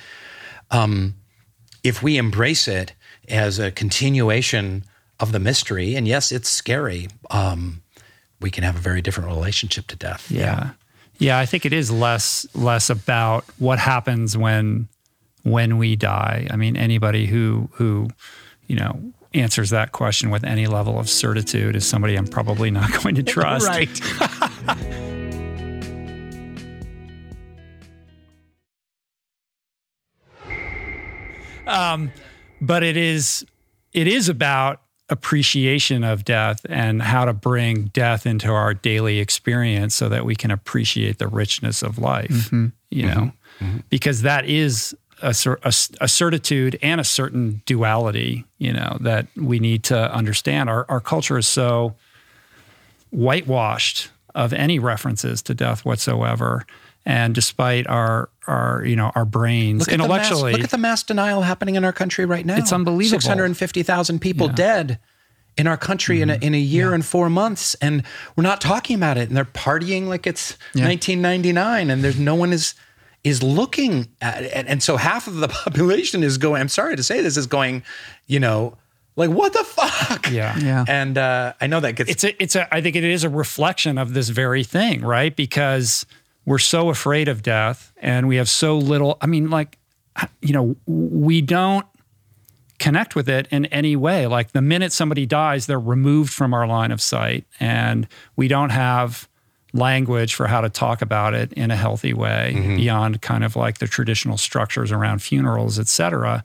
[0.69, 1.15] um,
[1.83, 2.93] if we embrace it
[3.27, 4.83] as a continuation
[5.19, 7.07] of the mystery, and yes, it's scary.
[7.29, 7.81] Um,
[8.39, 10.31] we can have a very different relationship to death.
[10.31, 10.71] Yeah.
[11.17, 14.87] Yeah, I think it is less less about what happens when
[15.43, 16.47] when we die.
[16.49, 18.07] I mean, anybody who who,
[18.67, 22.91] you know, answers that question with any level of certitude is somebody I'm probably not
[23.03, 23.67] going to trust.
[23.67, 23.89] right.
[31.69, 32.11] Um,
[32.61, 33.45] but it is
[33.93, 39.95] it is about appreciation of death and how to bring death into our daily experience
[39.95, 42.29] so that we can appreciate the richness of life.
[42.29, 42.67] Mm-hmm.
[42.91, 43.65] You know, mm-hmm.
[43.65, 43.77] Mm-hmm.
[43.89, 48.45] because that is a, a a certitude and a certain duality.
[48.57, 50.69] You know that we need to understand.
[50.69, 51.95] Our our culture is so
[53.11, 56.65] whitewashed of any references to death whatsoever.
[57.05, 60.69] And despite our our you know our brains Look at, the mass, intellectually, look at
[60.71, 62.57] the mass denial happening in our country right now.
[62.57, 63.19] It's unbelievable.
[63.19, 64.53] Six hundred and fifty thousand people Yeah.
[64.55, 64.99] dead
[65.57, 68.03] in our country in, a, in a year and four months, and
[68.35, 69.27] we're not talking about it.
[69.27, 72.75] And they're partying like it's 1999, and there's no one is
[73.23, 74.51] is looking at it.
[74.53, 76.61] And, and so half of the population is going.
[76.61, 77.83] I'm sorry to say this is going,
[78.27, 78.77] you know,
[79.15, 80.29] like what the fuck?
[80.31, 80.57] Yeah.
[80.63, 80.85] Yeah.
[80.87, 83.29] And uh, I know that gets it's a it's a I think it is a
[83.29, 85.35] reflection of this very thing, right?
[85.35, 86.05] Because
[86.45, 89.77] we're so afraid of death and we have so little I mean like
[90.41, 91.85] you know, we don't
[92.77, 94.27] connect with it in any way.
[94.27, 98.69] Like the minute somebody dies, they're removed from our line of sight and we don't
[98.71, 99.27] have
[99.71, 103.77] language for how to talk about it in a healthy way beyond kind of like
[103.77, 106.43] the traditional structures around funerals, et cetera.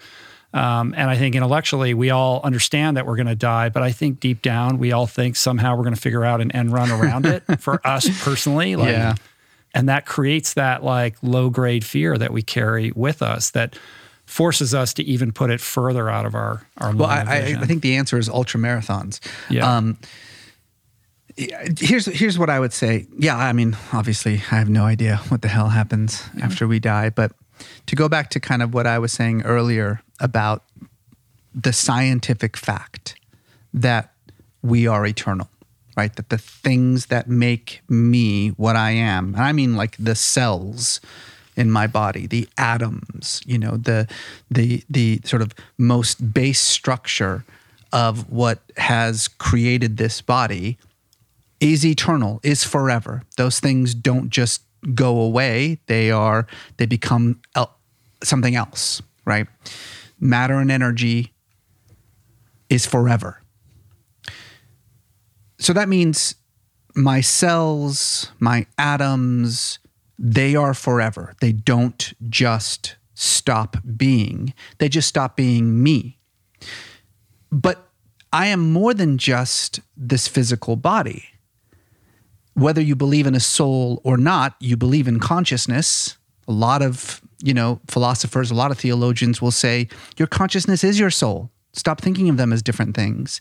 [0.53, 3.91] Um, and I think intellectually, we all understand that we're going to die, but I
[3.93, 6.91] think deep down, we all think somehow we're going to figure out an end run
[6.93, 8.77] around it for us personally.
[8.77, 9.15] Like, Yeah.
[9.75, 13.77] And that creates that like low grade fear that we carry with us that
[14.25, 17.37] forces us to even put it further out of our, our Well, I, I.
[17.61, 19.21] I think the answer is ultra marathons.
[19.51, 19.77] Yeah.
[19.77, 19.99] Um,
[21.37, 23.07] here's here's what I would say.
[23.19, 27.11] Yeah, I mean, obviously, I have no idea what the hell happens after we die.
[27.11, 27.33] But
[27.87, 30.63] to go back to kind of what I was saying earlier about
[31.55, 33.17] the scientific fact
[33.73, 34.13] that
[34.63, 35.49] we are eternal,
[35.97, 36.15] right?
[36.17, 41.01] That the things that make me what I am, and I mean like the cells
[41.57, 44.09] in my body, the atoms, you know, the
[44.51, 47.45] the the sort of most base structure
[47.93, 50.79] of what has created this body
[51.61, 53.23] is eternal, is forever.
[53.37, 54.63] Those things don't just
[54.95, 55.79] go away.
[55.87, 56.47] They are
[56.77, 57.77] they become el-
[58.23, 59.47] something else, right?
[60.19, 61.33] Matter and energy
[62.69, 63.41] is forever.
[65.59, 66.35] So that means
[66.95, 69.79] my cells, my atoms,
[70.19, 71.35] they are forever.
[71.41, 76.19] They don't just stop being, they just stop being me.
[77.51, 77.89] But
[78.33, 81.25] I am more than just this physical body.
[82.55, 86.17] Whether you believe in a soul or not, you believe in consciousness.
[86.49, 90.99] A lot of, you know, philosophers, a lot of theologians will say your consciousness is
[90.99, 91.51] your soul.
[91.73, 93.41] Stop thinking of them as different things.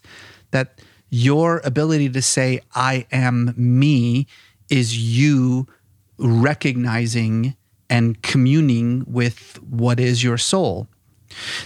[0.51, 0.79] That
[1.17, 4.25] your ability to say I am me
[4.69, 5.67] is you
[6.17, 7.55] recognizing
[7.89, 10.87] and communing with what is your soul.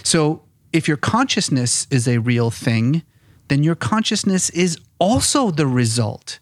[0.02, 0.42] So
[0.72, 3.02] if your consciousness is a real thing,
[3.48, 6.38] then your consciousness is also the result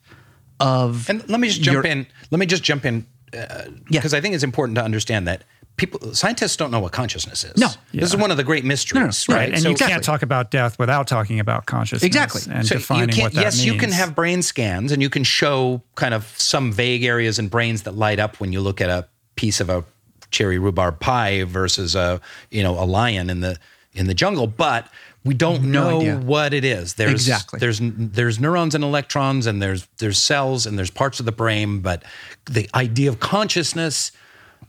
[0.58, 2.06] of And let me just jump your- in.
[2.32, 4.00] Let me just jump in uh, Yeah.
[4.00, 5.44] because I think it's important to understand that
[5.76, 7.56] people, scientists don't know what consciousness is.
[7.56, 7.68] No.
[7.92, 9.40] this is one of the great mysteries, no, right?
[9.42, 9.52] Right.
[9.52, 12.02] And So- you can't talk about death without talking about consciousness.
[12.04, 12.42] Exactly.
[12.50, 13.66] And so defining what that yes, means.
[13.66, 17.48] you can have brain scans and you can show kind of some vague areas in
[17.48, 19.84] brains that light up when you look at a piece of a
[20.30, 22.20] cherry rhubarb pie versus a
[22.50, 23.58] you know a lion in the
[23.94, 24.88] in the jungle, but
[25.24, 26.16] we don't No know idea.
[26.18, 26.94] what it is.
[26.94, 27.58] There's Exactly.
[27.60, 31.80] there's there's neurons and electrons and there's there's cells and there's parts of the brain,
[31.80, 32.02] but
[32.46, 34.10] the idea of consciousness,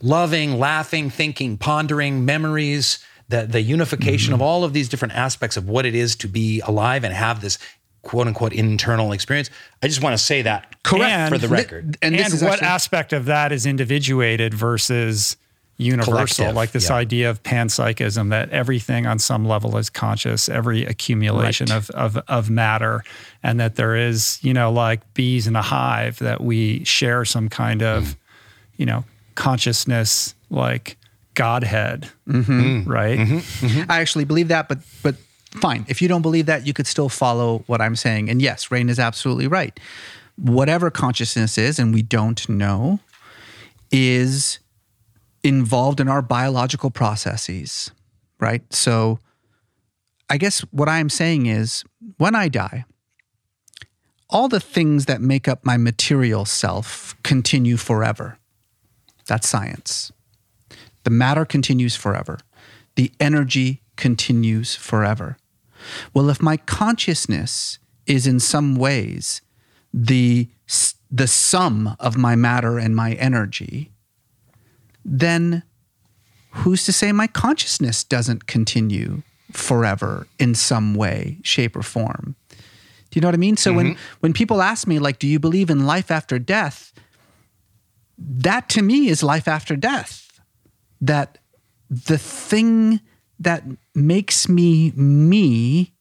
[0.02, 2.98] loving, laughing, thinking, pondering, memories,
[3.28, 4.42] the the unification Mm-hmm.
[4.42, 7.40] of all of these different aspects of what it is to be alive and have
[7.40, 7.58] this
[8.02, 9.50] quote unquote internal experience.
[9.82, 11.30] I just want to say that Correct.
[11.32, 11.96] for the record.
[12.00, 15.36] and And, this is what actually- aspect of that is individuated versus
[15.80, 16.12] universal?
[16.14, 16.96] Collective, Like this yeah.
[16.96, 21.76] idea of panpsychism that everything on some level is conscious, every accumulation Right.
[21.76, 23.04] of, of of matter,
[23.42, 27.48] and that there is, you know, like bees in a hive that we share some
[27.48, 28.16] kind of, Mm.
[28.78, 29.04] you know,
[29.38, 30.96] consciousness like
[31.34, 32.60] Godhead, Mm-hmm.
[32.60, 32.90] mm-hmm.
[32.90, 33.18] right?
[33.18, 33.66] Mm-hmm.
[33.66, 33.90] Mm-hmm.
[33.90, 35.14] I actually believe that, but but
[35.60, 35.86] fine.
[35.88, 38.28] If you don't believe that, you could still follow what I'm saying.
[38.28, 39.78] And yes, Rainn is absolutely right.
[40.36, 42.98] Whatever consciousness is, and we don't know,
[43.92, 44.58] is
[45.44, 47.92] involved in our biological processes,
[48.40, 48.62] right?
[48.72, 49.20] So
[50.28, 51.84] I guess what I'm saying is
[52.16, 52.84] when I die,
[54.28, 58.37] all the things that make up my material self continue forever.
[59.28, 60.10] That's science.
[61.04, 62.40] The matter continues forever.
[62.96, 65.36] The energy continues forever.
[66.12, 69.40] Well, if my consciousness is in some ways
[69.94, 70.48] the,
[71.10, 73.92] the sum of my matter and my energy,
[75.04, 75.62] then
[76.50, 79.22] who's to say my consciousness doesn't continue
[79.52, 82.34] forever in some way, shape, or form?
[82.50, 83.56] Do you know what I mean?
[83.56, 84.16] So when mm-hmm.
[84.20, 86.92] when people ask me like, "Do you believe in life after death?"
[88.18, 90.40] That to me is life after death.
[91.00, 91.38] That
[91.88, 93.00] the thing
[93.38, 93.64] that
[93.94, 95.94] makes me me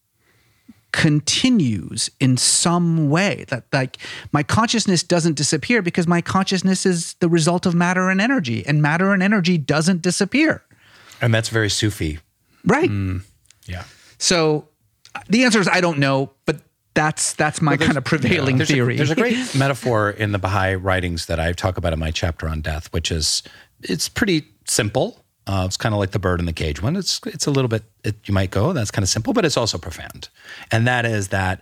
[0.91, 3.97] continues in some way that like
[4.31, 8.81] my consciousness doesn't disappear because my consciousness is the result of matter and energy and
[8.81, 10.63] matter and energy doesn't disappear
[11.21, 12.19] And that's very Sufi.
[12.65, 13.21] right mm.
[13.67, 13.83] Yeah.
[14.17, 14.69] so
[15.13, 16.61] uh, the answer is I don't know, but
[16.97, 18.95] that's that's my kind of prevailing there's theory.
[18.95, 22.09] A, there's a great metaphor in the Baha'i writings that I talk about in my
[22.09, 23.43] chapter on death, which is
[23.83, 25.23] it's pretty simple.
[25.45, 26.95] Uh, it's kind of like the bird in the cage one.
[26.95, 27.83] It's it's a little bit.
[28.03, 30.29] It, you might go, that's kind of simple, but it's also profound.
[30.71, 31.61] And that is that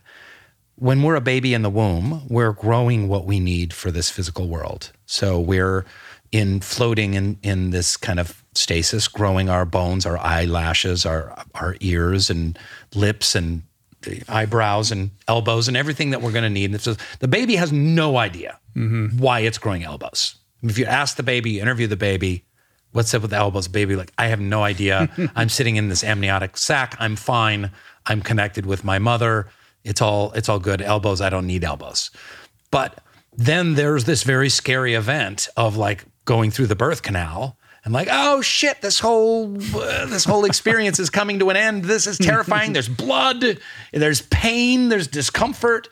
[0.76, 4.48] when we're a baby in the womb, we're growing what we need for this physical
[4.48, 4.94] world.
[5.06, 5.86] So we're
[6.32, 11.76] in floating in in this kind of stasis, growing our bones, our eyelashes, our our
[11.82, 12.58] ears and
[12.94, 13.64] lips and
[14.06, 16.72] the eyebrows and elbows and everything that we're going to need.
[16.72, 19.18] And so the baby has no idea mm-hmm.
[19.18, 20.36] why it's growing elbows.
[20.64, 22.46] If you ask the baby, you interview the baby,
[22.92, 23.68] what's up with the elbows?
[23.68, 25.10] Baby, like, I have no idea.
[25.36, 26.96] I'm sitting in this amniotic sac.
[27.00, 27.72] I'm fine.
[28.06, 29.50] I'm connected with my mother.
[29.84, 30.82] It's all it's all good.
[30.82, 32.10] Elbows, I don't need elbows.
[32.72, 33.00] But
[33.34, 38.08] then there's this very scary event of like going through the birth canal and like,
[38.12, 41.86] oh shit, this whole uh, this whole experience is coming to an end.
[41.86, 42.74] This is terrifying.
[42.74, 43.60] There's blood,
[43.94, 45.88] there's pain, there's discomfort.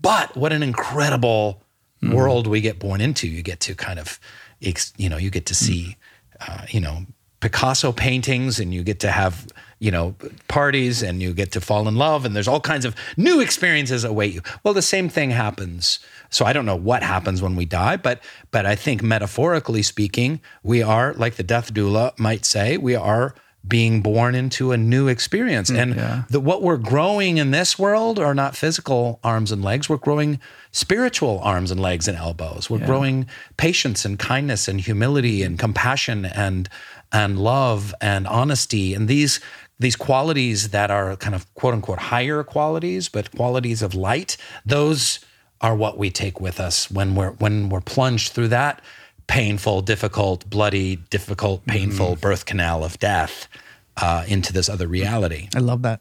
[0.00, 1.62] But what an incredible
[2.02, 3.28] world we get born into.
[3.28, 4.18] You get to kind of,
[4.60, 5.96] you know, you get to see,
[6.40, 7.06] uh, you know,
[7.42, 9.46] Picasso paintings, and you get to have,
[9.78, 10.14] you know,
[10.48, 14.04] parties, and you get to fall in love, and there's all kinds of new experiences
[14.04, 14.40] await you.
[14.62, 15.98] Well, the same thing happens.
[16.30, 20.40] So I don't know what happens when we die, but but I think metaphorically speaking,
[20.62, 23.34] we are like the death doula might say, we are
[23.66, 25.70] being born into a new experience.
[25.70, 29.88] Mm, and the, what we're growing in this world are not physical arms and legs.
[29.88, 30.40] We're growing
[30.72, 32.68] spiritual arms and legs and elbows.
[32.68, 36.68] We're growing patience and kindness and humility and compassion and
[37.12, 39.40] and love and honesty and these
[39.78, 44.36] these qualities that are kind of quote unquote higher qualities, but qualities of light.
[44.64, 45.20] Those
[45.60, 48.80] are what we take with us when we're when we're plunged through that
[49.26, 53.48] painful, difficult, bloody, difficult, painful birth canal of death
[53.96, 55.48] uh, into this other reality.
[55.54, 56.00] I love that.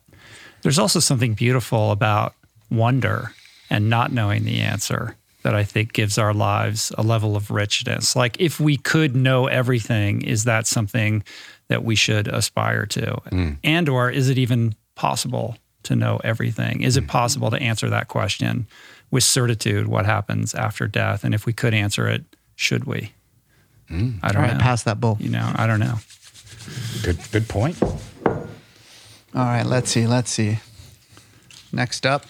[0.63, 2.33] There's also something beautiful about
[2.69, 3.33] wonder
[3.69, 8.15] and not knowing the answer that I think gives our lives a level of richness.
[8.15, 11.23] Like, if we could know everything, is that something
[11.67, 13.13] that we should aspire to?
[13.29, 13.51] Hmm.
[13.63, 16.81] And, or is it even possible to know everything?
[16.81, 17.09] Is it hmm.
[17.09, 18.67] possible to answer that question
[19.09, 19.87] with certitude?
[19.87, 21.23] What happens after death?
[21.23, 22.23] And if we could answer it,
[22.55, 23.13] should we?
[23.87, 24.11] Hmm.
[24.21, 24.63] I don't All right, know.
[24.63, 25.17] pass that bowl.
[25.19, 25.95] You know, I don't know.
[27.03, 27.81] Good, good point.
[27.81, 30.07] All right, let's see.
[30.07, 30.59] Let's see.
[31.71, 32.29] Next up, Do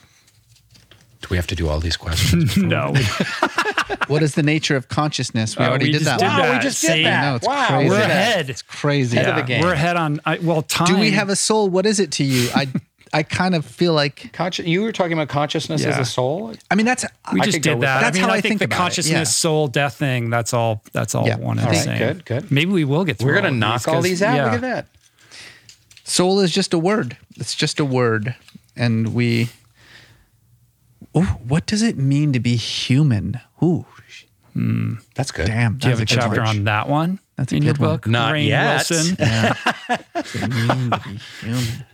[1.31, 2.55] we have to do all these questions?
[2.57, 2.93] No,
[4.07, 5.57] what is the nature of consciousness?
[5.57, 6.19] We Oh, already we did that.
[6.19, 6.37] did one.
[6.37, 6.53] that.
[6.57, 7.03] we just did See?
[7.03, 7.23] that.
[7.23, 7.89] I know, it's wow, crazy.
[7.89, 8.31] we're look at that.
[8.35, 8.49] ahead.
[8.49, 9.17] It's crazy.
[9.17, 9.61] Head of the game.
[9.63, 10.21] We're ahead on.
[10.25, 10.87] I, well, time.
[10.87, 11.69] Do we have a soul?
[11.69, 12.49] What is it to you?
[12.53, 12.67] I
[13.13, 16.53] I kind of feel like Consci- you were talking about consciousness as a soul.
[16.69, 17.03] I mean that's
[17.33, 17.81] We I just did that.
[17.81, 18.01] that.
[18.01, 19.23] That's I mean, how I, I think think the consciousness, yeah.
[19.23, 20.29] soul, death thing.
[20.29, 20.81] That's all.
[20.93, 21.35] That's all Yeah.
[21.37, 21.97] one and All the right, same.
[21.97, 22.51] good, good.
[22.51, 23.27] Maybe we will get through.
[23.31, 24.35] We're gonna of knock all these out.
[24.35, 24.45] Yeah.
[24.45, 24.87] Look at that.
[26.05, 27.17] soul is just a word.
[27.35, 28.35] It's just a word,
[28.77, 29.49] and we.
[31.13, 33.39] Oh, what does it mean to be human?
[33.61, 34.23] Ooh, sh-
[35.15, 35.47] That's good.
[35.47, 35.77] damn.
[35.77, 36.49] Do you have a that's good chapter one.
[36.57, 37.89] on that one That's a in your good one.
[37.95, 38.07] book?
[38.07, 38.89] Not Rainn yet.
[38.89, 39.17] Wilson.
[39.19, 39.53] Yeah.
[40.13, 41.85] What's it mean to be human?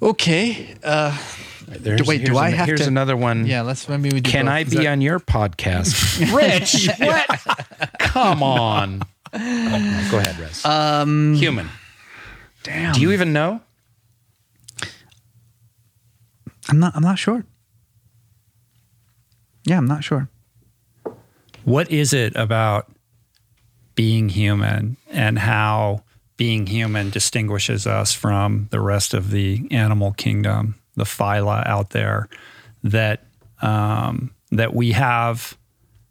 [0.00, 0.74] Okay.
[0.82, 1.16] Uh,
[1.68, 3.46] There's, wait, do here's I an- have Here's to- another one.
[3.46, 4.30] yeah, let's maybe we do.
[4.30, 4.52] Can both.
[4.54, 6.32] I Is be that- on your podcast?
[6.36, 7.98] Rich, what?
[7.98, 8.98] Come on.
[9.32, 9.38] Go
[10.18, 10.64] ahead, Rez.
[10.64, 11.68] Um, Human.
[12.64, 12.92] damn.
[12.94, 13.60] Do you even know?
[16.68, 16.94] I'm not.
[16.96, 17.44] I'm not sure.
[19.64, 20.28] Yeah, I'm not sure.
[21.64, 22.90] What is it about
[23.94, 26.02] being human and how
[26.36, 32.28] being human distinguishes us from the rest of the animal kingdom, the phyla out there,
[32.82, 33.24] that
[33.60, 35.56] um, that we have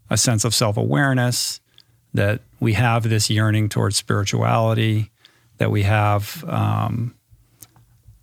[0.09, 1.59] a sense of self awareness,
[2.13, 5.11] that we have this yearning towards spirituality,
[5.57, 7.15] that we have um,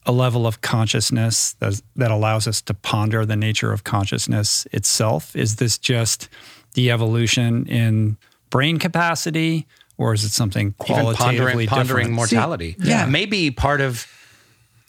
[0.09, 5.36] a level of consciousness that, that allows us to ponder the nature of consciousness itself?
[5.36, 6.28] Is this just
[6.74, 8.16] the evolution in
[8.51, 9.66] brain capacity,
[9.98, 12.12] or is it something Even qualitatively pondering, pondering different?
[12.14, 12.74] mortality.
[12.80, 13.06] yeah.
[13.06, 14.06] Maybe part of.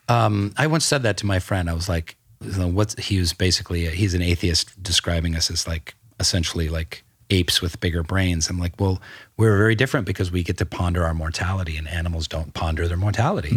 [0.08, 1.70] Um, I once said that to my friend.
[1.70, 5.68] I was like, you know, "What's?" He was basically he's an atheist, describing us as
[5.68, 8.50] like essentially like apes with bigger brains.
[8.50, 9.00] I'm like, well,
[9.38, 12.98] we're very different because we get to ponder our mortality, and animals don't ponder their
[12.98, 13.52] mortality.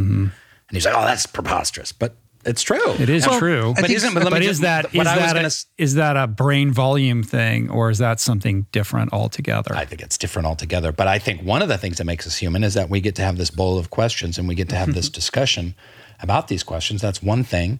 [0.73, 2.16] And he's like, "Oh, that's preposterous," but
[2.47, 2.93] it's true.
[2.99, 3.73] It is Well, true.
[3.77, 4.15] But think- isn't?
[4.15, 6.27] But, But is that what is I was that gonna a, s- is that a
[6.27, 9.77] brain volume thing, or is that something different altogether?
[9.77, 10.90] I think it's different altogether.
[10.90, 13.15] But I think one of the things that makes us human is that we get
[13.16, 15.74] to have this bowl of questions and we get to have this discussion
[16.20, 17.03] about these questions.
[17.03, 17.78] That's one thing.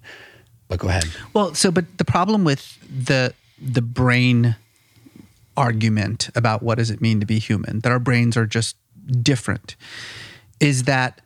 [0.69, 1.07] But go ahead.
[1.33, 4.57] Well, so but the problem with the the brain
[5.57, 8.77] argument about what does it mean to be human, that our brains are just
[9.23, 9.77] different,
[10.61, 11.21] is that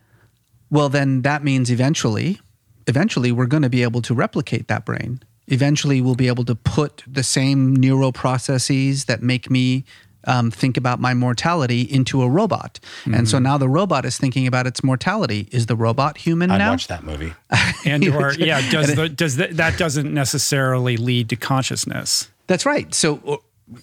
[0.71, 2.41] well then that means eventually
[2.87, 6.55] eventually we're going to be able to replicate that brain eventually we'll be able to
[6.55, 9.85] put the same neural processes that make me
[10.29, 12.81] um, think about my mortality into a robot.
[13.05, 13.25] And Mm-hmm.
[13.27, 15.47] so now the robot is thinking about its mortality.
[15.53, 16.71] Is the robot human I'd now?
[16.71, 17.33] watch that movie.
[17.87, 22.29] and or yeah, does the, does the, that doesn't necessarily lead to consciousness?
[22.49, 22.93] That's right.
[22.93, 23.41] So,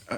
[0.09, 0.17] uh,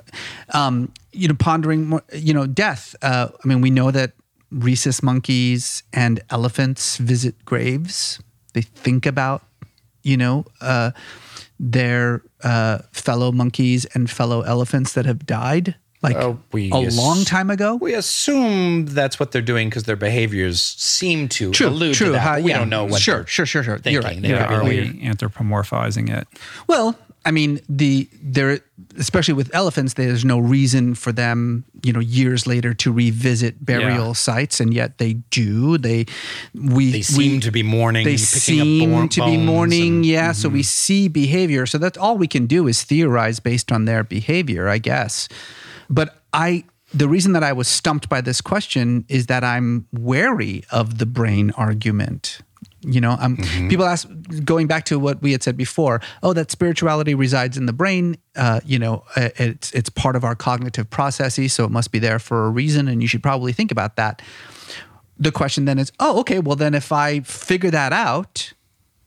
[0.50, 2.96] um, you know, pondering, more, you know, death.
[3.04, 4.14] Uh, I mean, we know that
[4.52, 8.20] rhesus monkeys and elephants visit graves.
[8.54, 9.44] They think about,
[10.04, 10.92] you know, uh,
[11.60, 16.98] their uh, fellow monkeys and fellow elephants that have died, like Oh, we a ass-
[16.98, 17.76] long time ago.
[17.76, 22.08] We assume that's what they're doing because their behaviors seem to True, allude true.
[22.08, 22.20] to that.
[22.20, 22.60] how- we yeah.
[22.60, 23.80] don't know what Sure, they're sure, sure, sure.
[23.86, 24.10] You're right.
[24.10, 24.24] thinking.
[24.24, 24.70] They You're Yeah, right.
[24.70, 26.28] be are we anthropomorphizing it?
[26.68, 28.60] Well, I mean, the there,
[29.00, 34.08] especially with elephants, there's no reason for them, you know, years later to revisit burial
[34.08, 34.14] Yeah.
[34.14, 35.78] sites, and yet they do.
[35.80, 36.06] They
[36.54, 38.06] we They seem we, to be mourning.
[38.06, 38.26] they picking
[38.80, 39.82] seem bo- to be mourning.
[39.96, 40.12] and- mm-hmm.
[40.12, 41.66] yeah, so we see behavior.
[41.66, 45.28] So that's all we can do is theorize based on their behavior, I guess.
[45.90, 46.64] But I.
[46.94, 51.06] The reason that I was stumped by this question is that I'm wary of the
[51.06, 52.40] brain argument.
[52.86, 53.70] You know, um, Mm-hmm.
[53.70, 54.08] people ask,
[54.44, 58.18] going back to what we had said before, oh, that spirituality resides in the brain.
[58.36, 62.00] Uh, you know, uh, it's it's part of our cognitive processes, so it must be
[62.00, 64.22] there for a reason, and you should probably think about that.
[65.18, 68.54] The question then is, oh, okay, well then if I figure that out,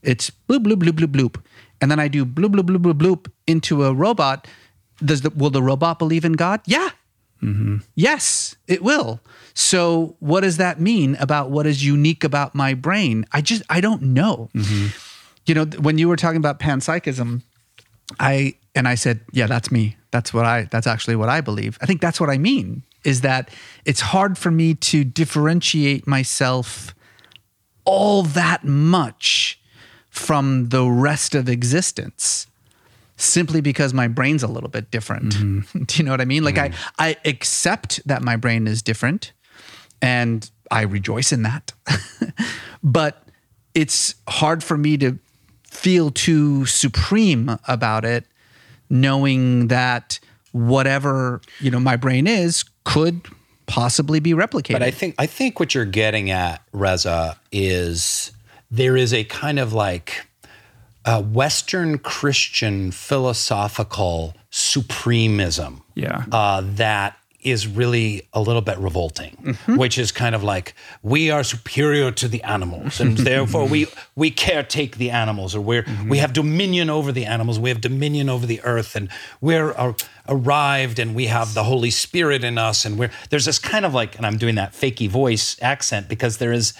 [0.01, 1.41] it's bloop bloop bloop bloop bloop,
[1.81, 4.47] and then I do bloop bloop bloop bloop bloop into a robot.
[5.03, 6.61] Does the will the robot believe in God?
[6.65, 6.89] Yeah,
[7.95, 9.19] Yes, it will.
[9.53, 13.25] So, what does that mean about what is unique about my brain?
[13.31, 14.49] I just, I don't know.
[15.45, 17.41] You know, when you were talking about panpsychism,
[18.19, 19.97] I, and I said, yeah, that's me.
[20.11, 21.77] That's what I, that's actually what I believe.
[21.81, 23.49] I think that's what I mean is that
[23.85, 26.93] it's hard for me to differentiate myself
[27.85, 29.59] all that much
[30.09, 32.47] from the rest of existence
[33.19, 35.35] simply because my brain's a little bit different.
[35.35, 35.83] Mm-hmm.
[35.83, 36.43] Do you know what I mean?
[36.43, 36.73] Like mm-hmm.
[36.97, 39.33] I I accept that my brain is different
[40.01, 41.73] and I rejoice in that.
[42.83, 43.23] but
[43.73, 45.19] it's hard for me to
[45.63, 48.25] feel too supreme about it
[48.89, 50.19] knowing that
[50.51, 53.21] whatever, you know, my brain is could
[53.67, 54.73] possibly be replicated.
[54.73, 58.31] But I think I think what you're getting at, Reza, is
[58.71, 60.25] there is a kind of like
[61.05, 66.25] a Western Christian philosophical supremism Yeah.
[66.31, 69.77] uh, that is really a little bit revolting, Mm-hmm.
[69.77, 74.29] which is kind of like we are superior to the animals, and therefore we we
[74.29, 76.09] caretake the animals, or we're Mm-hmm.
[76.09, 79.07] we have dominion over the animals, we have dominion over the earth, and
[79.39, 79.95] we're ar-
[80.27, 83.93] arrived, and we have the Holy Spirit in us, and we're there's this kind of
[83.93, 86.73] like, and I'm doing that fakey voice accent because there is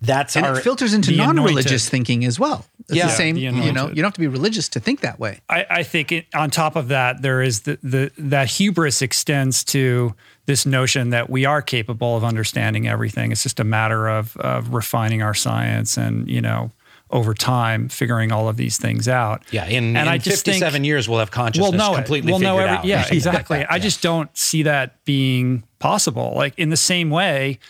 [0.00, 1.90] that's and our it filters into non-religious anointed.
[1.90, 2.64] thinking as well.
[2.80, 5.00] It's Yeah, the same, the you know, you don't have to be religious to think
[5.00, 5.40] that way.
[5.48, 9.64] I, I think it, on top of that, there is the, the that hubris extends
[9.64, 10.14] to
[10.46, 13.32] this notion that we are capable of understanding everything.
[13.32, 16.70] It's just a matter of, of refining our science and you know
[17.10, 19.42] over time figuring all of these things out.
[19.50, 19.66] yeah.
[19.66, 22.34] In, and in I just 57 think, years, we'll have consciousness we'll know completely it.
[22.34, 22.84] We'll know every, out.
[22.86, 23.64] Yeah, exactly.
[23.64, 26.34] I just don't see that being possible.
[26.36, 27.60] Like in the same way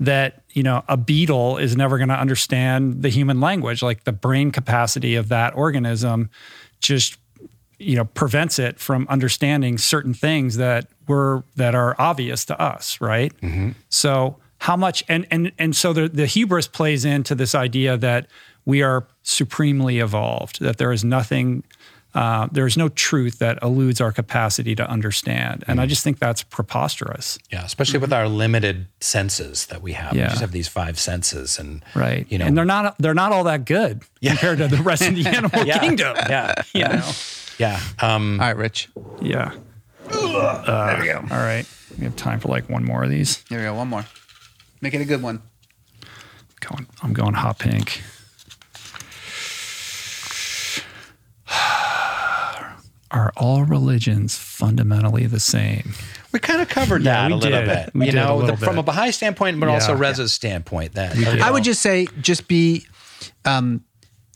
[0.00, 3.82] that you know a beetle is never going to understand the human language.
[3.82, 6.30] Like the brain capacity of that organism
[6.80, 7.18] just
[7.78, 12.98] you know prevents it from understanding certain things that were that are obvious to us
[13.02, 13.70] right mm-hmm.
[13.90, 18.26] so how much and and and so the, the hubris plays into this idea that
[18.64, 21.62] we are supremely evolved that there is nothing
[22.16, 26.18] uh, there is no truth that eludes our capacity to understand and i just think
[26.18, 30.14] that's preposterous Yeah, especially with our limited senses that we have.
[30.14, 30.24] Yeah.
[30.24, 33.30] We just have these five senses, and right you know, and they're not they're not
[33.32, 36.96] all that good compared to the rest of the animal yeah, kingdom Yeah, you yeah,
[36.96, 37.10] know
[37.58, 37.80] yeah.
[38.00, 38.88] Um, All right, Rich.
[39.20, 39.52] yeah
[40.10, 41.18] there we go.
[41.30, 41.66] all right
[41.98, 43.74] we have time for like one more of these Here we go.
[43.74, 44.04] One more.
[44.82, 45.42] Make it a good one.
[46.60, 48.02] going I'm going hot pink.
[53.16, 55.94] Are all religions fundamentally the same?
[56.32, 57.66] we kind of covered Yeah, that we a little did.
[57.66, 57.90] bit.
[57.94, 58.82] We you did a know, little the- from a.
[58.82, 60.00] Baha'i standpoint, but also Yeah.
[60.00, 60.92] Reza's standpoint.
[60.94, 62.84] That I would just say, just be,
[63.46, 63.80] um,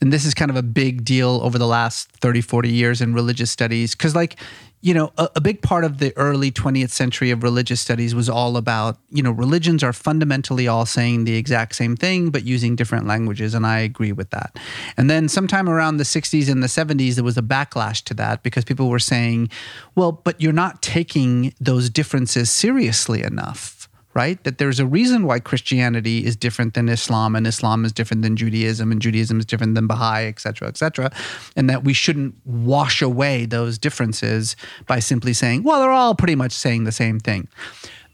[0.01, 3.13] and this is kind of a big deal over the last 30, 40 years in
[3.13, 3.95] religious studies.
[3.95, 4.37] Cause, like,
[4.83, 8.29] you know, a, a big part of the early 20th century of religious studies was
[8.31, 12.77] all about, you know, religions are fundamentally all saying the exact same thing, but using
[12.77, 13.55] different languages.
[13.55, 14.59] And I agree with that.
[14.97, 18.43] And then sometime around the 60s and the 70s, there was a backlash to that
[18.43, 19.51] because people were saying,
[19.97, 23.80] well, but you're not taking those differences seriously enough
[24.15, 24.43] right?
[24.45, 28.37] That there's a reason why Christianity is different than Islam and Islam is different than
[28.37, 31.13] Judaism and Judaism is different than Baha'i, et cetera, et cetera.
[31.57, 34.57] And that we shouldn't wash away those differences
[34.87, 37.49] by simply saying, well, they're all pretty much saying the same thing.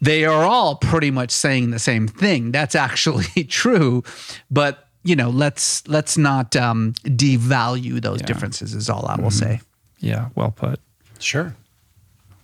[0.01, 2.53] They are all pretty much saying the same thing.
[2.53, 4.03] That's actually true.
[4.51, 8.75] But you know, let's let's not um, devalue those differences.
[8.75, 9.61] Is all I will say.
[10.01, 10.81] Yeah, well put.
[11.21, 11.55] Sure.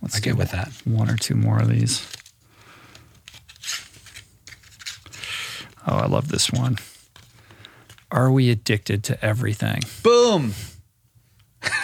[0.01, 0.69] Let's I get with that.
[0.85, 2.07] One or two more of these.
[5.87, 6.77] Oh, I love this one.
[8.11, 9.81] Are we addicted to everything?
[10.03, 10.53] Boom.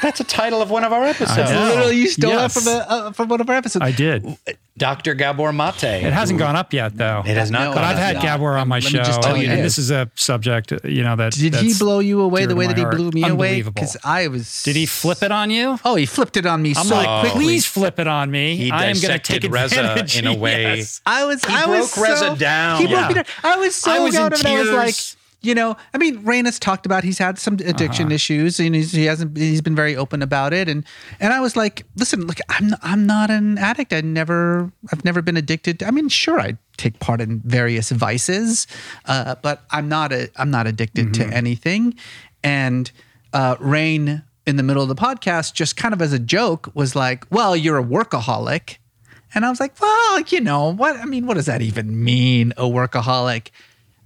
[0.01, 1.51] That's a title of one of our episodes.
[1.51, 2.53] Literally, you stole Yes.
[2.53, 2.77] that from a,
[3.07, 3.83] uh, from one of our episodes.
[3.83, 4.37] I did.
[4.77, 5.13] Dr.
[5.13, 5.83] Gabor Mate.
[5.83, 7.19] It hasn't gone up yet, though.
[7.25, 8.21] It has not No, But gone I've had yet.
[8.23, 9.77] Gabor on my Let me show, just tell and you this this.
[9.77, 12.83] is a subject, you know, that Did he blow you away the way that he
[12.83, 12.95] heart.
[12.95, 13.61] blew me away?
[13.61, 14.63] Because I was.
[14.63, 15.77] Did he flip it on you?
[15.83, 17.41] Oh, he flipped it on me I'm so like, quickly.
[17.43, 18.55] please flip it on me.
[18.55, 21.01] He I am going to take Reza advantage in a way- Yes.
[21.05, 21.43] I was.
[21.43, 22.79] He I was broke Reza so, down.
[22.81, 23.07] He broke Yeah.
[23.09, 23.25] me down.
[23.43, 24.45] I was so I was in out of it.
[24.45, 25.15] I was like, tears.
[25.41, 28.15] You know, I mean, Rainn has talked about he's had some addiction Uh-huh.
[28.15, 29.37] issues, and he's, he hasn't.
[29.37, 30.83] He's been very open about it, and
[31.19, 33.93] and I was like, listen, look, I'm I'm not an addict.
[33.93, 35.81] I never, I've never been addicted.
[35.81, 38.67] I mean, sure, I take part in various vices,
[39.05, 41.29] uh, but I'm not a, I'm not addicted Mm-hmm.
[41.29, 41.95] to anything,
[42.43, 42.91] and
[43.33, 44.23] uh, Rainn.
[44.45, 47.55] In the middle of the podcast, just kind of as a joke, was like, "Well,
[47.55, 48.77] you're a workaholic,"
[49.35, 50.97] And I was like, well, you know, what?
[50.97, 53.49] I mean, what does that even mean, a workaholic?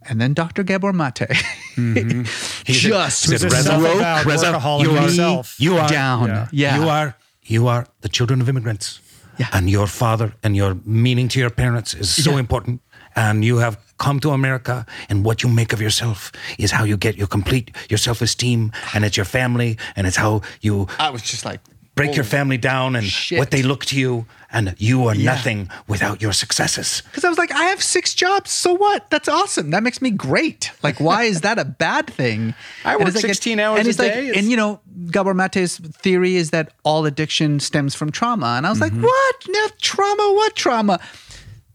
[0.10, 0.64] And then Dr.
[0.64, 1.44] Gabor Mate just
[1.76, 2.22] mm-hmm.
[2.66, 2.92] he said,
[3.32, 3.82] This is Reza, stuff
[4.26, 6.28] workaholic you are- You are down.
[6.28, 6.48] Yeah.
[6.52, 6.78] Yeah.
[6.80, 7.16] You are
[7.46, 9.00] you are the children of immigrants.
[9.38, 9.48] Yeah.
[9.52, 12.40] And your father and your meaning to your parents is so Yeah.
[12.40, 12.82] important.
[13.16, 16.98] And you have come to America and what you make of yourself is how you
[16.98, 21.22] get your complete your self-esteem and it's your family and it's how you I was
[21.22, 21.60] just like,
[21.96, 23.38] break your family down and shit.
[23.38, 25.34] what they look to you and you are Yeah.
[25.34, 27.02] nothing without your successes.
[27.06, 28.50] because I was like, I have six jobs.
[28.52, 29.10] So what?
[29.12, 29.70] That's awesome.
[29.72, 30.72] That makes me great.
[30.82, 32.54] Like, why is that a bad thing?
[32.86, 34.32] I work it's like 16 hours and a it's like- day.
[34.36, 34.80] And you know,
[35.12, 38.56] Gabor Mate's theory is that all addiction stems from trauma.
[38.58, 38.96] And I was Mm-hmm.
[39.02, 39.36] like, what?
[39.50, 40.34] No, trauma?
[40.36, 41.00] What trauma?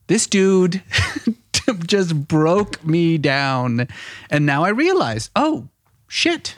[0.09, 0.83] This dude
[1.87, 3.87] just broke me down.
[4.31, 5.69] And now I realize, oh,
[6.09, 6.57] shit.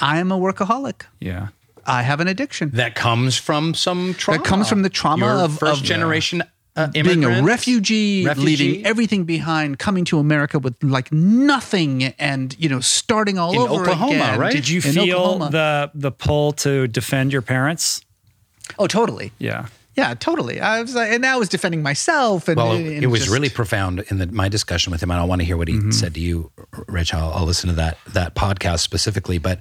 [0.00, 1.02] I am a workaholic.
[1.20, 1.48] Yeah.
[1.88, 2.70] I have an addiction.
[2.74, 4.38] That comes from some trauma.
[4.38, 6.42] That comes from the trauma Your of- first of- generation
[6.76, 8.44] uh, being a refugee, Refugee.
[8.56, 13.58] leaving everything behind, coming to America with like nothing, and you know, starting all In
[13.58, 14.38] over Oklahoma, again.
[14.38, 14.52] right?
[14.52, 15.50] Did you In feel Oklahoma.
[15.50, 18.02] the the pull to defend your parents?
[18.78, 19.32] Oh, totally.
[19.38, 19.66] Yeah.
[19.96, 20.60] Yeah, totally.
[20.60, 23.48] I was like, and I was defending myself, and Well, and it was just- really
[23.48, 25.90] profound in the, my discussion with him, I don't want to hear what he Mm-hmm.
[25.90, 26.52] said to you,
[26.86, 27.12] Rich.
[27.14, 29.38] I'll, I'll listen to that that podcast specifically.
[29.38, 29.58] But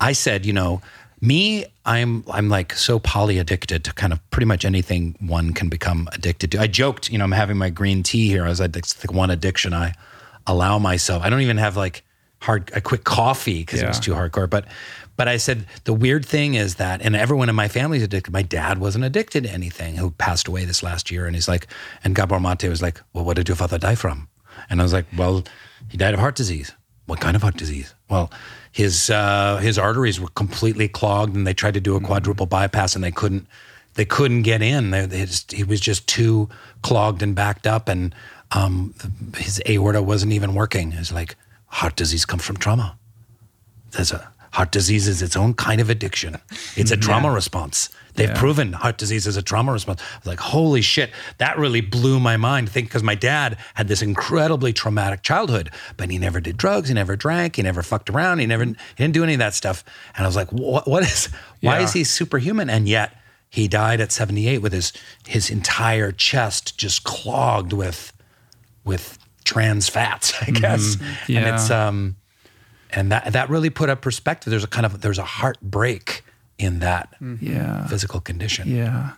[0.00, 0.80] I said, you know,
[1.20, 5.68] me, I'm I'm like so poly addicted to kind of pretty much anything one can
[5.68, 6.60] become addicted to.
[6.60, 8.44] I joked, you know, I'm having my green tea here.
[8.44, 9.94] I was like, that's the one addiction I
[10.46, 11.22] allow myself.
[11.22, 12.04] I don't even have like
[12.40, 14.48] hard a quick coffee because it was too hardcore.
[14.48, 14.66] But
[15.16, 18.32] but I said the weird thing is that, and everyone in my family is addicted.
[18.32, 21.66] My dad wasn't addicted to anything, who passed away this last year, and he's like,
[22.02, 24.28] and Gabor Mate was like, well, what did your father die from?
[24.70, 25.44] And I was like, well,
[25.88, 26.72] he died of heart disease.
[27.06, 27.94] What kind of heart disease?
[28.08, 28.30] Well,
[28.72, 32.94] his uh, his arteries were completely clogged, and they tried to do a quadruple bypass,
[32.94, 33.46] and they couldn't
[33.94, 34.90] they couldn't get in.
[34.90, 36.48] They, he was just too
[36.82, 38.14] clogged and backed up, and
[38.52, 38.94] um,
[39.36, 40.92] his aorta wasn't even working.
[40.92, 41.36] It's like
[41.66, 42.96] heart disease comes from trauma.
[43.90, 46.36] There's a heart disease is its own kind of addiction.
[46.76, 47.88] It's a trauma response.
[48.14, 48.38] They've Yeah.
[48.38, 50.00] proven heart disease is a trauma response.
[50.00, 52.68] I was like, holy shit, that really blew my mind.
[52.68, 56.88] I think because my dad had this incredibly traumatic childhood, but he never did drugs,
[56.88, 59.54] he never drank, he never fucked around, he never he didn't do any of that
[59.54, 59.84] stuff.
[60.16, 61.28] And I was like, what, what is
[61.60, 61.84] why Yeah.
[61.84, 62.68] is he superhuman?
[62.70, 63.16] And yet
[63.48, 64.92] he died at 78 with his
[65.26, 68.12] his entire chest just clogged with
[68.84, 70.94] with trans fats, I guess.
[70.94, 71.54] And Yeah.
[71.54, 72.16] it's um
[72.92, 74.50] and that that really put a perspective.
[74.50, 76.24] There's a kind of there's a heartbreak
[76.60, 77.44] in that mm-hmm.
[77.44, 77.86] Yeah.
[77.86, 78.68] physical condition.
[78.68, 79.12] Yeah.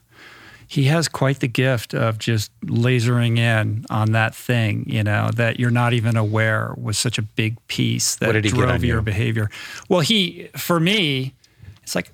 [0.68, 5.60] He has quite the gift of just lasering in on that thing, you know, that
[5.60, 9.02] you're not even aware was such a big piece that did he drove your you?
[9.02, 9.50] behavior.
[9.90, 11.34] Well, he, for me,
[11.82, 12.10] it's like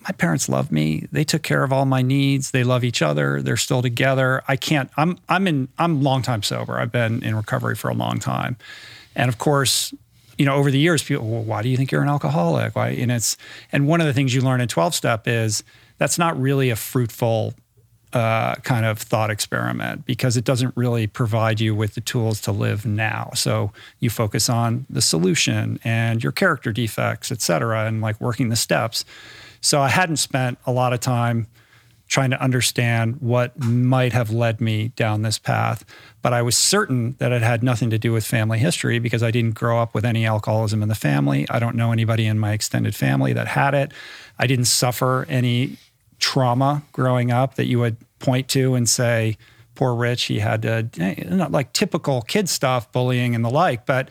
[0.00, 1.06] my parents love me.
[1.12, 2.52] They took care of all my needs.
[2.52, 3.42] They love each other.
[3.42, 4.42] They're still together.
[4.48, 6.78] I can't, I'm, I'm in, I'm long time sober.
[6.78, 8.56] I've been in recovery for a long time.
[9.14, 9.92] And of course,
[10.38, 12.76] you know, over the years, people, well, why do you think you're an alcoholic?
[12.76, 12.90] Why?
[12.90, 13.36] And it's,
[13.72, 15.64] and one of the things you learn in 12 step is
[15.98, 17.54] that's not really a fruitful
[18.12, 22.52] uh, kind of thought experiment because it doesn't really provide you with the tools to
[22.52, 23.30] live now.
[23.34, 28.48] So you focus on the solution and your character defects, et cetera, and like working
[28.48, 29.04] the steps.
[29.60, 31.48] So I hadn't spent a lot of time
[32.08, 35.84] trying to understand what might have led me down this path.
[36.22, 39.30] But I was certain that it had nothing to do with family history because I
[39.30, 41.46] didn't grow up with any alcoholism in the family.
[41.50, 43.92] I don't know anybody in my extended family that had it.
[44.38, 45.76] I didn't suffer any
[46.18, 49.36] trauma growing up that you would point to and say,
[49.74, 50.88] poor Rich, he had to,
[51.28, 54.08] not like typical kid stuff, bullying and the like, but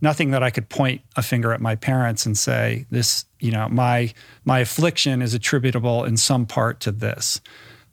[0.00, 3.68] nothing that I could point a finger at my parents and say, this, you know,
[3.68, 4.12] my
[4.44, 7.40] my affliction is attributable in some part to this.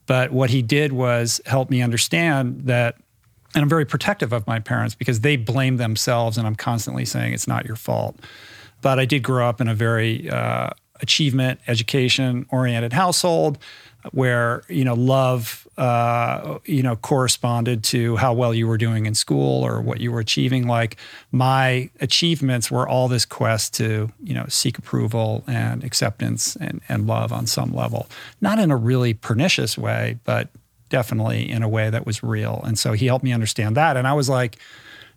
[0.05, 2.95] But what he did was help me understand that
[3.55, 7.33] and I'm very protective of my parents because they blame themselves and I'm constantly saying
[7.33, 8.17] it's not your fault.
[8.81, 10.69] But I did grow up in a very uh,
[11.01, 13.57] achievement, education oriented household
[14.11, 19.15] where you know love uh, you know corresponded to how well you were doing in
[19.15, 20.67] school or what you were achieving.
[20.67, 20.97] Like
[21.31, 27.07] my achievements were all this quest to you know seek approval and acceptance and, and
[27.07, 28.07] love on some level.
[28.41, 30.49] Not in a really pernicious way but
[30.89, 32.61] definitely in a way that was real.
[32.65, 33.97] And so he helped me understand that.
[33.97, 34.57] And i was like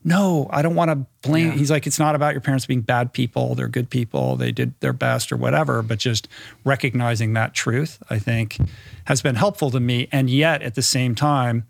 [0.02, 1.48] no, I don't want to blame.
[1.48, 1.52] Yeah.
[1.52, 3.55] He's like, it's not about your parents being bad people.
[3.55, 4.36] They're good people.
[4.36, 5.82] They did their best or whatever.
[5.82, 6.27] But just
[6.64, 8.56] recognizing that truth, I think,
[9.05, 10.09] has been helpful to me.
[10.10, 11.66] And yet at the same time,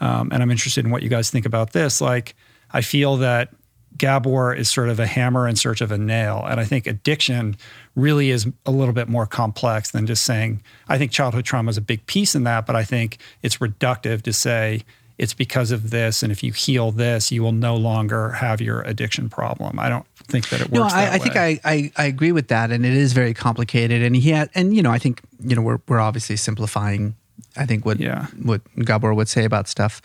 [0.00, 2.34] um, and I'm interested in what you guys think about this, like,
[2.72, 3.54] I feel that
[3.96, 6.44] Gabor is sort of a hammer in search of a nail.
[6.46, 7.56] And I think addiction
[7.94, 11.76] really is a little bit more complex than just saying, I think childhood trauma is
[11.76, 14.82] a big piece in that, but I think it's reductive to say,
[15.22, 18.82] it's because of this, and if you heal this, you will no longer have your
[18.82, 19.78] addiction problem.
[19.78, 20.92] I don't think that it works.
[20.92, 24.02] No, I, I think I, I, I agree with that, and it is very complicated.
[24.02, 27.14] And he had, and you know, I think you know we're we're obviously simplifying.
[27.56, 28.26] I think what yeah.
[28.42, 30.02] what Gabor would say about stuff,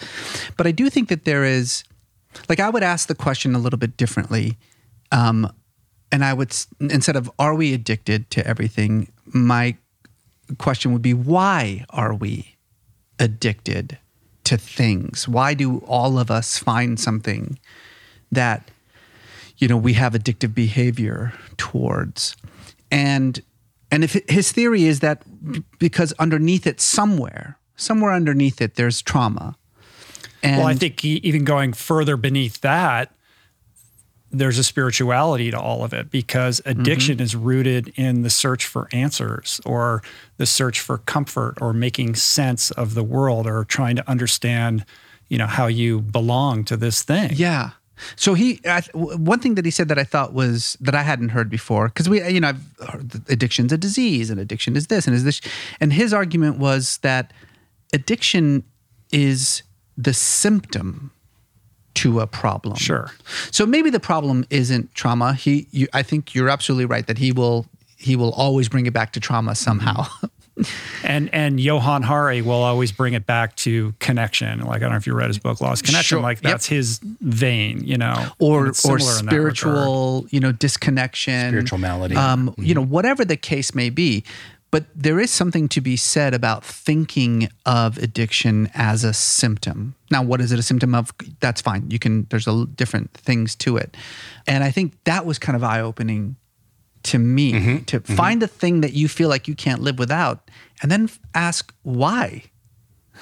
[0.56, 1.84] but I do think that there is,
[2.48, 4.56] like, I would ask the question a little bit differently,
[5.11, 5.52] um,
[6.11, 9.77] and I would instead of "Are we addicted to everything?" My
[10.60, 12.56] question would be, "Why are we
[13.18, 13.98] addicted?"
[14.48, 15.28] To things?
[15.28, 17.60] Why do all of us find something
[18.32, 18.72] that
[19.57, 22.36] you know we have addictive behavior towards?
[22.90, 23.41] And
[23.91, 25.24] and if his theory is that
[25.80, 29.57] because underneath it somewhere, somewhere underneath it there's trauma.
[30.44, 33.11] And well, I think even going further beneath that,
[34.32, 37.24] there's a spirituality to all of it because addiction mm-hmm.
[37.24, 40.04] is rooted in the search for answers or
[40.38, 44.86] the search for comfort or making sense of the world or trying to understand
[45.30, 47.72] you know how you belong to this thing yeah
[48.16, 51.30] so he I, one thing that he said that i thought was that i hadn't
[51.30, 55.08] heard before because we you know i've heard addiction's a disease and addiction is this
[55.08, 55.41] and is this
[55.80, 57.32] and his argument was that
[57.94, 58.64] addiction
[59.12, 59.64] is
[59.98, 61.12] the symptom
[61.98, 62.76] to a problem.
[62.76, 63.11] Sure.
[63.52, 65.34] So maybe the problem isn't trauma.
[65.34, 67.65] He, you, I think you're absolutely right that he will
[67.98, 70.06] he will always bring it back to trauma somehow.
[71.03, 74.60] and and Johann Hari will always bring it back to connection.
[74.61, 76.18] Like I don't know if you read his book Lost Connection.
[76.18, 76.22] Sure.
[76.22, 76.78] Like that's yep.
[76.78, 82.15] his vein, you know, or or spiritual, you know, disconnection, spiritual malady.
[82.15, 82.64] Um, mm-hmm.
[82.64, 84.24] You know, whatever the case may be.
[84.69, 89.95] But there is something to be said about thinking of addiction as a symptom.
[90.11, 91.14] Now, what is it a symptom of?
[91.39, 91.89] That's fine.
[91.89, 93.95] You can, there's a, different things to it.
[94.45, 96.35] And I think that was kind of eye opening
[97.03, 97.84] to me mm-hmm.
[97.85, 98.15] to mm-hmm.
[98.15, 102.44] find the thing that you feel like you can't live without and then ask why.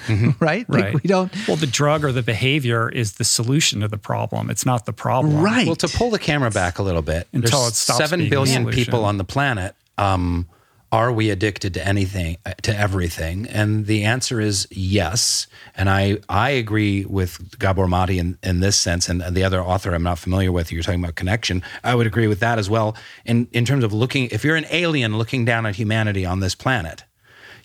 [0.06, 0.30] Mm-hmm.
[0.44, 0.68] right?
[0.68, 0.94] Like right.
[0.94, 1.32] we don't.
[1.46, 4.50] Well, the drug or the behavior is the solution to the problem.
[4.50, 5.40] It's not the problem.
[5.40, 5.66] Right.
[5.66, 8.68] Well, to pull the camera back a little bit, until there's it stops seven billion
[8.70, 9.74] people on the planet.
[9.96, 10.48] Um,
[10.96, 13.46] are we addicted to anything uh, to everything?
[13.48, 15.46] And the answer is yes.
[15.76, 19.06] And i i agree with gabor mate in, in this sense.
[19.10, 22.28] And the other author i'm not familiar with you're talking about connection i would agree
[22.28, 22.96] with that as well.
[23.26, 26.54] In in terms of looking if you're an alien looking down at humanity on this
[26.54, 27.04] planet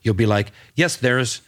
[0.03, 1.41] you'll be like yes there's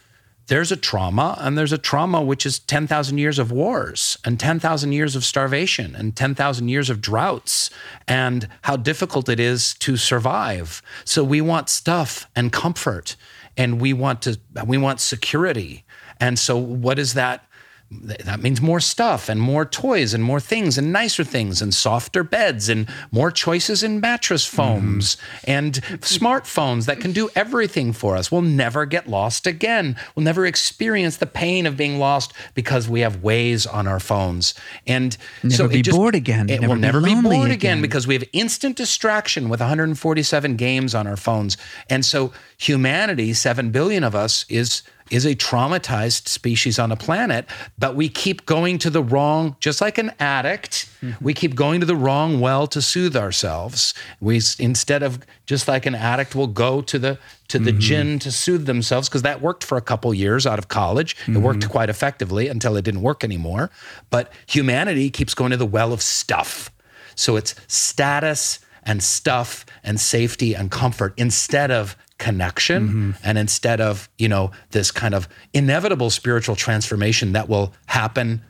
[0.46, 4.92] there's a trauma, and there's a trauma which is 10,000 years of wars and 10,000
[4.92, 7.70] years of starvation and 10,000 years of droughts
[8.06, 10.82] and how difficult it is to survive.
[11.04, 13.16] So we want stuff and comfort
[13.56, 15.84] and we want to we want security.
[16.20, 17.46] And so what is that
[17.90, 22.24] that means more stuff and more toys and more things and nicer things and softer
[22.24, 25.50] beds and more choices in mattress foams mm-hmm.
[25.50, 28.32] and smartphones that can do everything for us.
[28.32, 29.96] We'll never get lost again.
[30.14, 34.54] We'll never experience the pain of being lost because we have Waze on our phones.
[34.86, 36.48] And never so be just, bored again.
[36.50, 37.52] It never will never be, be bored again.
[37.52, 41.56] again because we have instant distraction with 147 games on our phones.
[41.88, 47.46] And so humanity, 7 billion of us, is is a traumatized species on a planet,
[47.78, 51.22] but we keep going to the wrong, just like an addict, mm-hmm.
[51.22, 53.94] we keep going to the wrong well to soothe ourselves.
[54.20, 57.18] We instead of just like an addict will go to the
[57.48, 57.80] to the mm-hmm.
[57.80, 61.12] gin to soothe themselves because that worked for a couple years out of college.
[61.12, 61.42] It mm-hmm.
[61.42, 63.70] worked quite effectively until it didn't work anymore.
[64.10, 66.70] But humanity keeps going to the well of stuff.
[67.14, 72.88] So it's status and stuff and safety and comfort instead of connection.
[72.88, 73.10] Mm-hmm.
[73.22, 78.42] And instead of, you know, this kind of inevitable spiritual transformation that will happen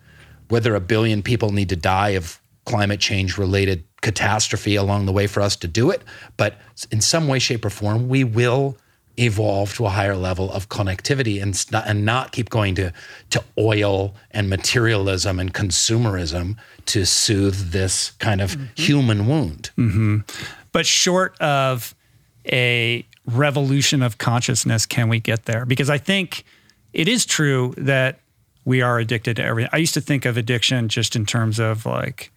[0.49, 5.27] whether a billion people need to die of climate change related catastrophe along the way
[5.27, 6.03] for us to do it,
[6.37, 6.61] but
[6.93, 8.77] in some way shape or form we will
[9.17, 12.93] evolve to a higher level of connectivity and not, and not keep going to
[13.31, 16.57] to oil and materialism and consumerism
[16.87, 18.83] to soothe this kind of mm-hmm.
[18.83, 19.71] human wound.
[19.79, 20.19] Mm-hmm.
[20.73, 21.95] But short of
[22.47, 25.65] a revolution of consciousness, can we get there?
[25.65, 26.45] Because I think
[26.93, 28.21] it is true that
[28.65, 29.71] we are addicted to everything.
[29.73, 32.31] I used to think of addiction just in terms of like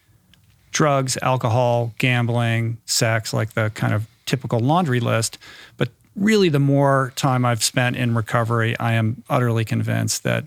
[0.71, 5.37] drugs, alcohol, gambling, sex, like the kind of typical laundry list.
[5.77, 10.45] But really, the more time I've spent in recovery, I am utterly convinced that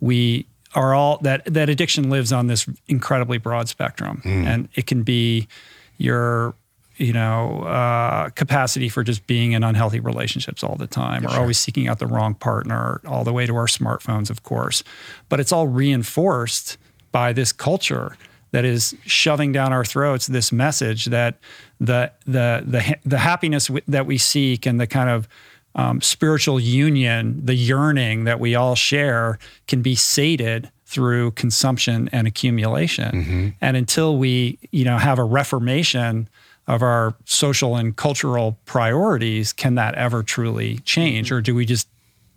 [0.00, 4.46] we are all that that addiction lives on this incredibly broad spectrum, hmm.
[4.46, 5.48] and it can be
[5.96, 6.54] your
[6.96, 11.58] you know uh, capacity for just being in unhealthy relationships all the time, or always
[11.58, 14.82] seeking out the wrong partner, all the way to our smartphones, of course.
[15.28, 16.78] But it's all reinforced
[17.12, 18.16] by this culture
[18.52, 21.38] that is shoving down our throats this message that
[21.80, 25.28] the the the the happiness w- that we seek and the kind of
[25.76, 32.28] um, spiritual union, the yearning that we all share, can be sated through consumption and
[32.28, 33.54] accumulation.
[33.60, 36.28] And until we, you know, have a reformation
[36.66, 41.88] of our social and cultural priorities, can that ever truly change, or do we just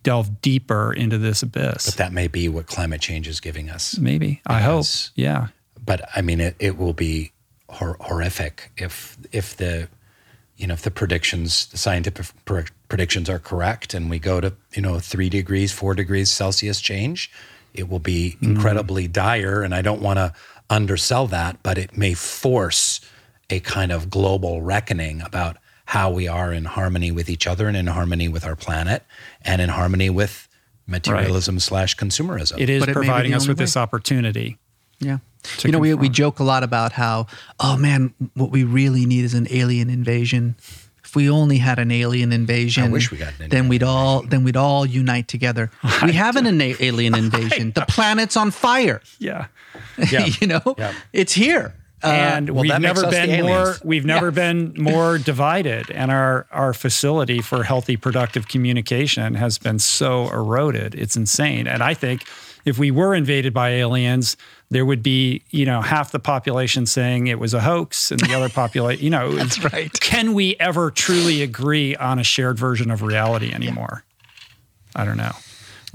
[0.03, 1.85] delve deeper into this abyss?
[1.85, 3.97] But that may be what climate change is giving us.
[3.97, 4.41] Maybe.
[4.45, 4.85] I hope.
[5.15, 5.47] Yeah.
[5.85, 7.31] but I mean, it, it will be
[7.69, 9.87] hor- horrific if if the
[10.57, 14.53] you know if the predictions, the scientific pre- predictions are correct, and we go to
[14.73, 17.31] you know three degrees, four degrees Celsius change,
[17.73, 18.55] it will be mm-hmm.
[18.55, 19.61] incredibly dire.
[19.61, 20.33] And I don't want to
[20.69, 22.99] undersell that, but it may force
[23.49, 27.77] a kind of global reckoning about how we are in harmony with each other and
[27.77, 29.03] in harmony with our planet
[29.41, 30.47] and in harmony with
[30.85, 32.59] materialism slash consumerism.
[32.59, 34.57] It is But it may be providing the us only with this opportunity.
[34.99, 35.19] Yeah.
[35.63, 37.27] You know, we, we joke a lot about how,
[37.59, 40.55] oh man, what we really need is an alien invasion.
[41.05, 44.23] If we only had an alien invasion, I wish we got an then we'd all
[44.23, 45.71] then we'd all unite together.
[46.03, 47.71] We have an ina- alien invasion.
[47.71, 49.01] The planet's on fire.
[49.19, 49.47] Yeah.
[50.11, 50.25] Yeah.
[50.41, 50.93] you know, Yeah.
[51.13, 51.73] it's here.
[52.03, 56.71] Uh, and well, we've never been more we've never been more divided and our our
[56.71, 60.93] facility for healthy productive communication has been so eroded.
[60.93, 61.65] It's insane.
[61.67, 62.23] And i think
[62.65, 64.37] if we were invaded by aliens
[64.69, 68.33] there would be you know half the population saying it was a hoax and the
[68.33, 69.91] other population you know that's right.
[69.99, 74.03] can we ever truly agree on a shared version of reality anymore?
[74.95, 75.31] I don't know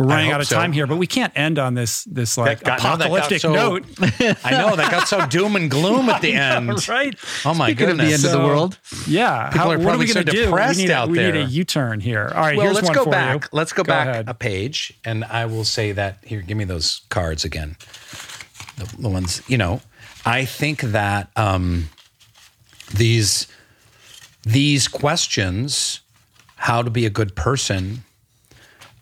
[0.03, 0.57] we're running out of so.
[0.57, 3.41] time here but we can't end on this this like That got- no, that apocalyptic
[3.41, 3.85] so- note
[4.45, 6.89] I know that got so doom and gloom at the end.
[6.89, 7.15] right
[7.45, 8.25] Oh my Speaking of the goodness!
[8.25, 8.79] end of the So- world.
[9.07, 9.51] Yeah.
[9.51, 10.45] People are what are probably we going so to do?
[10.47, 12.31] depressed we need, a, out we need a U-turn here.
[12.35, 13.43] All right, well, here's let's one go for back.
[13.45, 13.49] you.
[13.53, 14.29] Let's go, Go back ahead.
[14.29, 16.41] a page, and I will say that here.
[16.43, 17.77] Give me those cards again.
[18.79, 19.81] The, the ones you know.
[20.25, 21.89] I think that um,
[22.95, 23.47] these
[24.45, 26.01] these questions,
[26.57, 28.05] how to be a good person,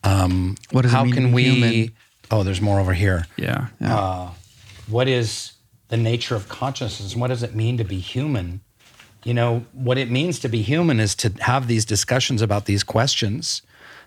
[0.02, 1.44] Um, what does how it mean to can be we?
[1.44, 1.92] human?
[2.30, 3.26] Oh, there's more over here.
[3.36, 3.68] Yeah.
[3.82, 4.30] Uh,
[4.88, 5.52] what is
[5.90, 8.60] the nature of consciousness what does it mean to be human
[9.24, 12.82] you know what it means to be human is to have these discussions about these
[12.82, 13.62] questions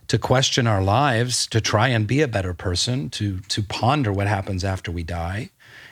[0.08, 4.28] to question our lives to try and be a better person to to ponder what
[4.28, 5.50] happens after we die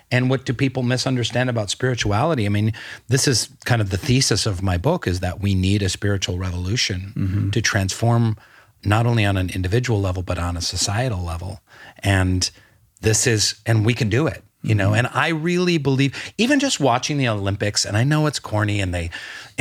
[0.10, 2.74] and what do people misunderstand about spirituality i mean
[3.10, 6.38] this is kind of the thesis of my book is that we need a spiritual
[6.38, 7.50] revolution mm-hmm.
[7.50, 8.38] to transform
[8.84, 11.62] not only on an individual level but on a societal level.
[12.00, 12.50] And
[13.02, 14.90] this is and we can do it you know?
[14.90, 14.96] Mm-hmm.
[14.96, 18.94] And i really believe even just watching the olympics and i know it's corny and
[18.94, 19.10] they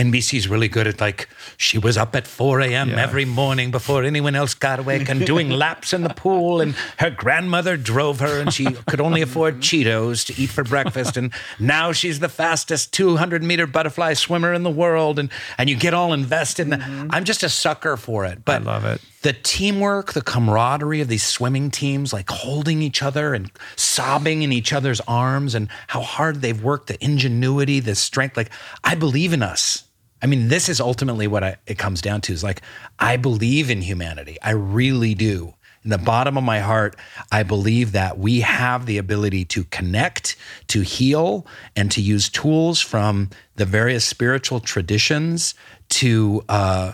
[0.05, 4.35] nbc's really good at like she was up at 4 a.m every morning before anyone
[4.35, 8.52] else got awake and doing laps in the pool and her grandmother drove her and
[8.52, 13.43] she could only afford cheetos to eat for breakfast and now she's the fastest 200
[13.43, 17.09] meter butterfly swimmer in the world and and you get all invested in that mm-hmm.
[17.10, 19.01] i'm just a sucker for it but I love it.
[19.22, 24.52] the teamwork, the camaraderie of these swimming teams, like holding each other and sobbing in
[24.52, 28.36] each other's arms, and how hard they've worked, the ingenuity, the strength.
[28.36, 28.51] Like,
[28.85, 29.85] I believe in us.
[30.22, 32.62] I mean, this is ultimately what I, it comes down to is like,
[32.98, 34.36] I believe in humanity.
[34.42, 35.55] I really do.
[35.82, 36.94] in the bottom of my heart,
[37.32, 40.36] I believe that we have the ability to connect,
[40.68, 45.55] to heal, and to use tools from the various spiritual traditions
[45.88, 46.92] to uh,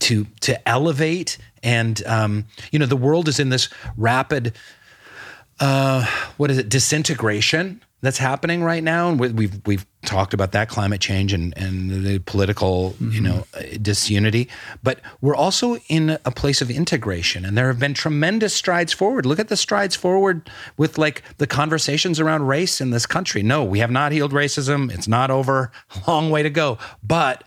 [0.00, 1.38] to to elevate.
[1.62, 4.52] And um, you know, the world is in this rapid
[5.60, 6.04] uh,
[6.36, 10.68] what is it disintegration that's happening right now and we- we've we've talked about that
[10.68, 13.24] climate change and and the political you mm-hmm.
[13.24, 13.46] know
[13.80, 14.48] disunity.
[14.82, 19.26] But we're also in a place of integration and there have been tremendous strides forward.
[19.26, 23.42] Look at the strides forward with like the conversations around race in this country.
[23.42, 24.92] No we have not healed racism.
[24.92, 25.72] It's not over.
[26.06, 26.78] Long way to go.
[27.02, 27.44] But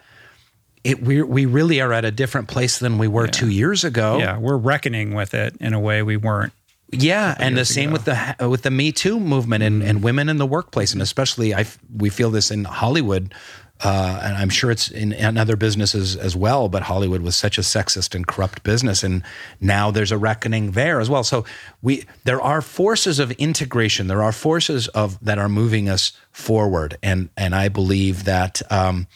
[0.83, 4.17] it we we really are at a different place than we were 2 years ago.
[4.17, 6.53] Yeah, we're reckoning with it in a way we weren't.
[6.91, 10.37] Yeah, and the same with the with the Me Too movement and, and women in
[10.37, 13.33] the workplace, and especially I we feel this in Hollywood,
[13.81, 16.67] uh, and I'm sure it's in, in other businesses as well.
[16.67, 19.21] But Hollywood was such a sexist and corrupt business, and
[19.61, 21.23] now there's a reckoning there as well.
[21.23, 21.45] So
[21.83, 24.07] we there are forces of integration.
[24.07, 29.07] There are forces of that are moving us forward, and and I believe that um,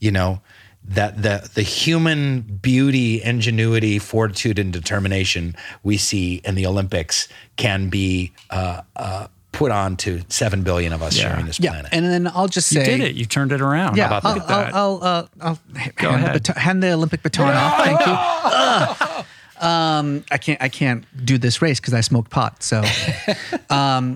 [0.00, 0.42] you know
[0.88, 7.88] that the the human beauty, ingenuity, fortitude, and determination we see in the Olympics can
[7.88, 11.28] be uh, uh, put on to seven billion of us Yeah.
[11.30, 11.90] sharing this Yeah, planet.
[11.92, 13.14] and then I'll just say, You did it.
[13.14, 13.96] You turned it around.
[13.96, 14.74] Yeah, How about I'll, that?
[14.74, 16.32] I'll, I'll, uh, I'll hand, the ahead.
[16.32, 17.76] baton, hand the Olympic baton off.
[17.84, 19.24] Thank you.
[19.62, 20.60] Um, I can't.
[20.60, 22.64] I can't do this race because I smoke pot.
[22.64, 22.82] So,
[23.70, 24.14] uh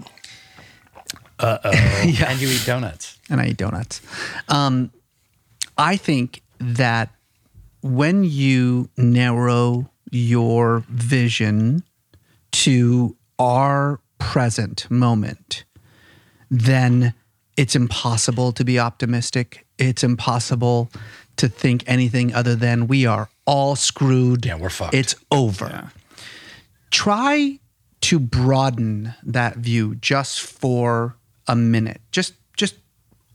[1.38, 1.70] oh.
[2.26, 3.18] And you eat donuts.
[3.30, 4.00] and I eat donuts.
[4.48, 4.90] Um,
[5.78, 7.10] I think that
[7.82, 11.82] when you narrow your vision
[12.52, 15.64] to our present moment,
[16.50, 17.14] then
[17.56, 19.66] it's impossible to be optimistic.
[19.78, 20.90] It's impossible
[21.36, 24.46] to think anything other than we are all screwed.
[24.46, 24.94] Yeah, we're fucked.
[24.94, 25.92] It's over.
[26.90, 27.60] Try
[28.02, 31.16] to broaden that view just for
[31.46, 32.00] a minute.
[32.10, 32.45] Just just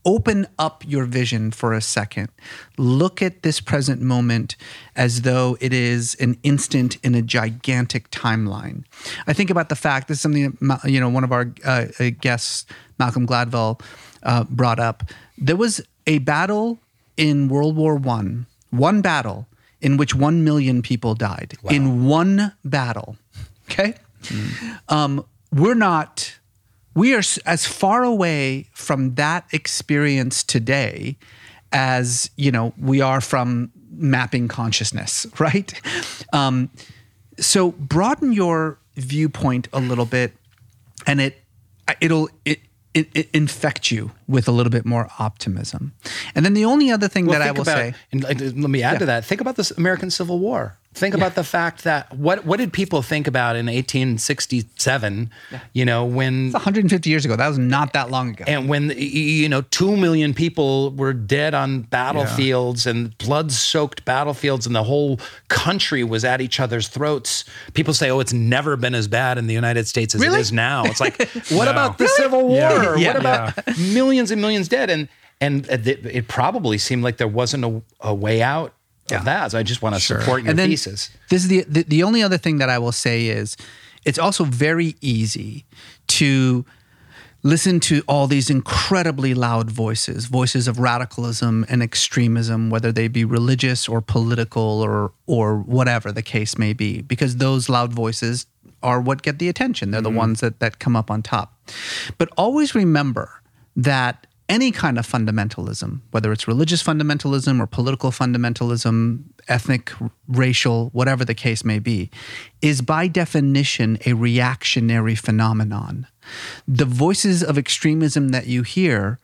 [0.06, 2.30] open up your vision for a second.
[2.78, 4.56] Look at this present moment
[4.96, 8.84] as though it is an instant in a gigantic timeline.
[9.28, 11.86] I think about the fact this is something that you know one of our uh,
[12.00, 12.66] uh, guests,
[13.00, 13.82] Malcolm Gladwell,
[14.24, 15.04] uh, brought up.
[15.38, 16.80] There was a battle
[17.18, 19.48] in World War One, one battle
[19.82, 23.18] in which one million people died in one battle.
[23.70, 23.96] Okay,
[24.90, 26.38] um, we're not
[26.94, 31.18] we are as far away from that experience today
[31.72, 35.80] as you know we are from mapping consciousness right
[36.34, 36.70] um,
[37.40, 40.34] so broaden your viewpoint a little bit
[41.08, 41.44] and it
[42.00, 42.60] it'll it,
[42.94, 45.94] it, it infect you with a little bit more optimism
[46.36, 49.00] and then the only other thing that i will about, say and let me add
[49.00, 49.26] to that.
[49.26, 50.78] Think about this American Civil War.
[50.94, 55.30] Think about the fact that what what did people think about in 1867?
[55.74, 58.92] You know when it's 150 years ago that was not that long ago and when
[58.98, 65.20] you know two million people were dead on battlefields and blood-soaked battlefields, and the whole
[65.48, 67.46] country was at each other's throats.
[67.74, 70.40] People say, "Oh, it's never been as bad in the United States as Really?
[70.40, 71.18] it is now." It's like,
[71.52, 71.72] what No.
[71.72, 72.58] about the Civil War?
[72.58, 72.96] Yeah.
[72.98, 73.08] Yeah.
[73.14, 74.90] What about millions and millions dead?
[74.90, 75.08] And
[75.40, 78.74] and it, it probably seemed like there wasn't a, a way out
[79.12, 79.52] of that.
[79.52, 81.10] So I just want to support your and then thesis.
[81.30, 83.58] This is the, the the only other thing that I will say is
[84.06, 85.66] it's also very easy
[86.08, 86.66] to
[87.44, 93.26] listen to all these incredibly loud voices, voices of radicalism and extremism, whether they be
[93.26, 98.46] religious or political or or whatever the case may be, because those loud voices
[98.84, 99.92] are what get the attention.
[99.92, 100.18] They're the mm-hmm.
[100.18, 101.54] ones that that come up on top.
[102.18, 103.42] But always remember
[103.76, 109.94] that any kind of fundamentalism, whether it's religious fundamentalism or political fundamentalism, ethnic,
[110.28, 112.12] racial, whatever the case may be,
[112.62, 116.06] is by definition a reactionary phenomenon.
[116.68, 119.20] The voices of extremism that you hear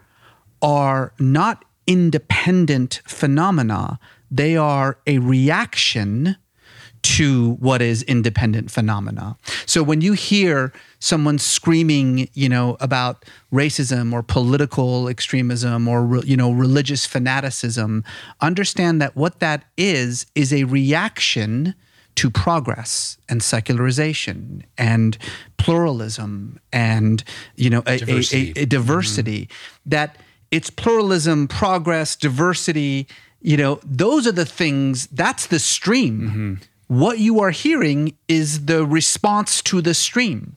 [0.61, 3.99] are not independent phenomena,
[4.31, 6.37] they are a reaction
[7.03, 9.37] to what is independent phenomena.
[9.65, 16.37] So when you hear someone screaming, you know, about racism or political extremism or you
[16.37, 18.03] know religious fanaticism,
[18.41, 21.75] understand that what that is is a reaction
[22.15, 25.17] to progress and secularization and
[25.57, 27.23] pluralism and
[27.55, 28.53] you know a, a- a- Diversity.
[28.55, 29.89] a diversity mm-hmm.
[29.89, 30.17] that
[30.51, 33.07] it's pluralism, progress, diversity.
[33.41, 35.07] You know, those are the things.
[35.07, 36.21] That's the stream.
[36.21, 36.53] Mm-hmm.
[36.87, 40.55] What you are hearing is the response to the stream.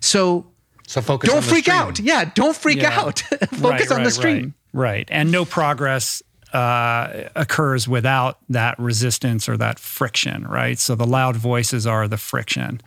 [0.00, 0.46] So
[0.86, 1.28] So focus.
[1.30, 1.76] don't on freak stream.
[1.76, 2.00] out.
[2.00, 2.98] Yeah, don't freak Yeah.
[3.00, 3.20] out.
[3.52, 4.54] Focus Right, on the stream.
[4.72, 5.08] Right, right.
[5.10, 6.22] And no progress
[6.52, 10.78] uh, occurs without that resistance or that friction, right?
[10.78, 12.80] So the loud voices are the friction.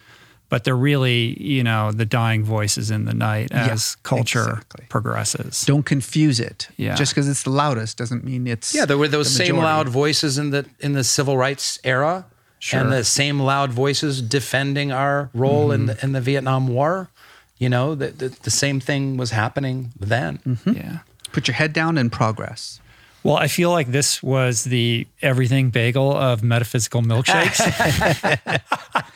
[0.50, 4.86] but they're really, you know, the dying voices in the night as Yeah, culture exactly.
[4.90, 5.62] progresses.
[5.62, 6.68] Don't confuse it.
[6.76, 6.94] Yeah.
[6.96, 9.66] Just because it's the loudest doesn't mean it's Yeah, there were those the same majority.
[9.76, 12.26] loud voices in the in the civil rights era,
[12.64, 12.80] Sure.
[12.80, 15.88] and the same loud voices defending our role in Mm-hmm.
[15.98, 17.10] the in the Vietnam War.
[17.58, 20.40] You know, the, the, the same thing was happening then.
[20.46, 20.74] Mm-hmm.
[20.74, 20.98] Yeah.
[21.32, 22.80] Put your head down and progress.
[23.24, 27.62] Well, I feel like this was the everything bagel of metaphysical milkshakes.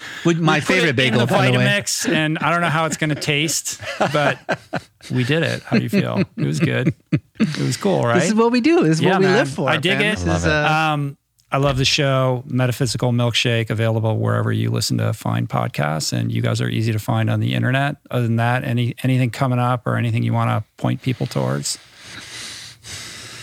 [0.25, 1.65] Would my Put favorite it bagel, in the by the way.
[1.65, 3.81] Vitamix, and I don't know how it's going to taste,
[4.13, 4.37] but
[5.11, 5.61] we did it.
[5.63, 6.23] How do you feel?
[6.37, 6.93] It was good.
[7.11, 8.19] It was cool, right?
[8.19, 8.81] This is what we do.
[8.83, 9.37] This is Yeah, what we man.
[9.37, 9.69] live for.
[9.69, 10.13] I dig man.
[10.13, 10.17] it.
[10.19, 10.51] This I is, love it.
[10.71, 11.17] uh, Um,
[11.55, 16.41] I love the show, Metaphysical Milkshake, available wherever you listen to fine podcasts, and you
[16.41, 17.95] guys are easy to find on the internet.
[18.11, 21.79] Other than that, any anything coming up or anything you want to point people towards?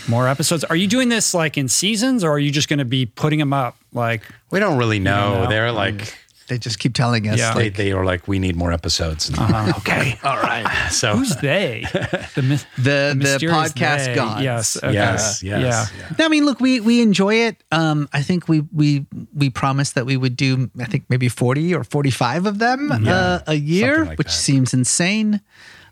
[0.07, 0.63] More episodes.
[0.63, 3.39] Are you doing this like in seasons, or are you just going to be putting
[3.39, 3.77] them up?
[3.93, 4.21] Like,
[4.51, 5.45] We don't really know.
[5.45, 5.49] know?
[5.49, 6.15] They're like
[6.47, 7.37] they just keep telling us.
[7.39, 7.53] Yeah.
[7.53, 9.31] they, Like, they are like we need more episodes.
[9.37, 10.89] uh, okay, All right.
[10.91, 11.85] So who's they?
[12.35, 14.15] The, myth- the the mysterious podcast they.
[14.15, 14.41] gods.
[14.43, 14.77] Yes.
[14.77, 14.93] Okay.
[14.93, 15.61] yes, yes,
[15.97, 16.05] Yeah.
[16.17, 16.25] yeah.
[16.25, 17.63] I mean, look, we we enjoy it.
[17.71, 20.69] Um, I think we we we promised that we would do.
[20.79, 24.33] I think maybe forty or forty five of them uh, a year, like which that.
[24.33, 25.41] seems insane.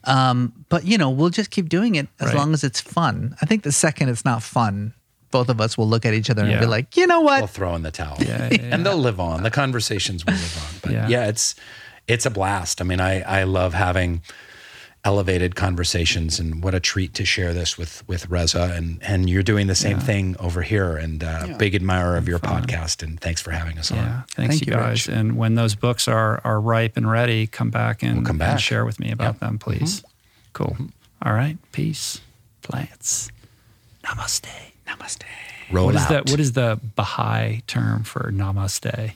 [0.03, 2.37] Um, but you know, we'll just keep doing it as Right.
[2.37, 3.35] long as it's fun.
[3.41, 4.93] I think the second it's not fun,
[5.31, 7.39] both of us will look at each other and be like, you know what?
[7.41, 8.17] We'll throw in the towel.
[8.21, 9.43] Yeah, yeah, And they'll live on.
[9.43, 10.79] The conversations will live on.
[10.83, 11.07] But Yeah.
[11.07, 11.55] yeah, it's
[12.07, 12.81] it's a blast.
[12.81, 14.21] I mean, I I love having
[15.03, 19.41] elevated conversations and what a treat to share this with with Reza and and you're
[19.41, 23.41] doing the same thing over here and uh, big admirer of your podcast and thanks
[23.41, 24.23] for having us Yeah, on.
[24.35, 25.07] thanks Thank you you, guys.
[25.07, 25.17] Rich.
[25.17, 28.51] And when those books are are ripe and ready, come back and, We'll come and
[28.53, 28.59] back.
[28.59, 29.35] share with me about Yep.
[29.37, 29.45] Mm-hmm.
[29.45, 30.03] them, please.
[30.53, 30.77] Cool.
[31.23, 31.57] All right.
[31.71, 32.21] Peace.
[32.61, 33.31] Plants.
[34.03, 34.70] Namaste.
[34.91, 35.23] Namaste.
[35.72, 36.26] Roll What is out.
[36.26, 39.13] the what is the Baha'i term for namaste?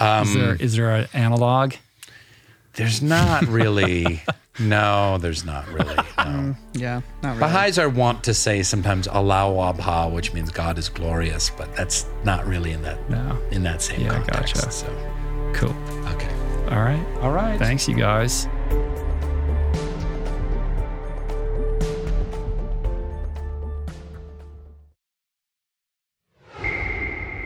[0.00, 1.74] Um, is there is there an analog?
[2.74, 4.22] There's not really.
[4.58, 5.96] no, there's not really.
[6.18, 6.56] No.
[6.72, 7.40] Yeah, not really.
[7.40, 12.06] Baha'is are wont to say sometimes Allah Abha, which means God is glorious, but that's
[12.24, 13.38] not really in that No.
[13.52, 14.54] in that same Yeah, context.
[14.54, 14.70] gotcha.
[14.72, 14.86] So
[15.54, 15.74] Cool.
[16.14, 16.32] okay.
[16.74, 17.04] All right.
[17.20, 17.58] All right.
[17.58, 18.48] Thanks, you guys.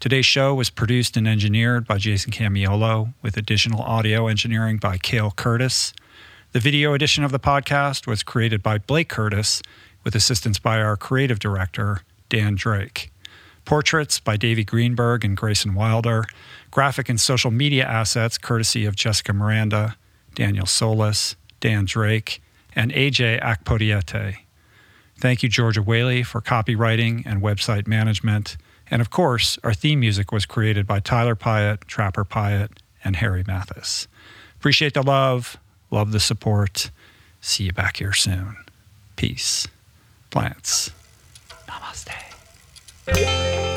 [0.00, 5.32] Today's show was produced and engineered by Jason Camiolo, with additional audio engineering by Cale
[5.32, 5.92] Curtis.
[6.52, 9.60] The video edition of the podcast was created by Blake Curtis,
[10.04, 13.10] with assistance by our creative director, Dan Drake.
[13.64, 16.26] Portraits by Davey Greenberg and Grayson Wilder.
[16.70, 19.96] Graphic and social media assets courtesy of Jessica Miranda,
[20.36, 22.40] Daniel Solis, Dan Drake,
[22.72, 24.36] and AJ Akpodiete.
[25.18, 28.56] Thank you, Georgia Whaley, for copywriting and website management.
[28.90, 32.70] And of course, our theme music was created by Tyler Pyatt, Trapper Pyatt,
[33.04, 34.08] and Harry Mathis.
[34.56, 35.58] Appreciate the love,
[35.90, 36.90] love the support.
[37.40, 38.56] See you back here soon.
[39.16, 39.66] Peace.
[40.30, 40.90] Plants.
[41.68, 43.67] Namaste.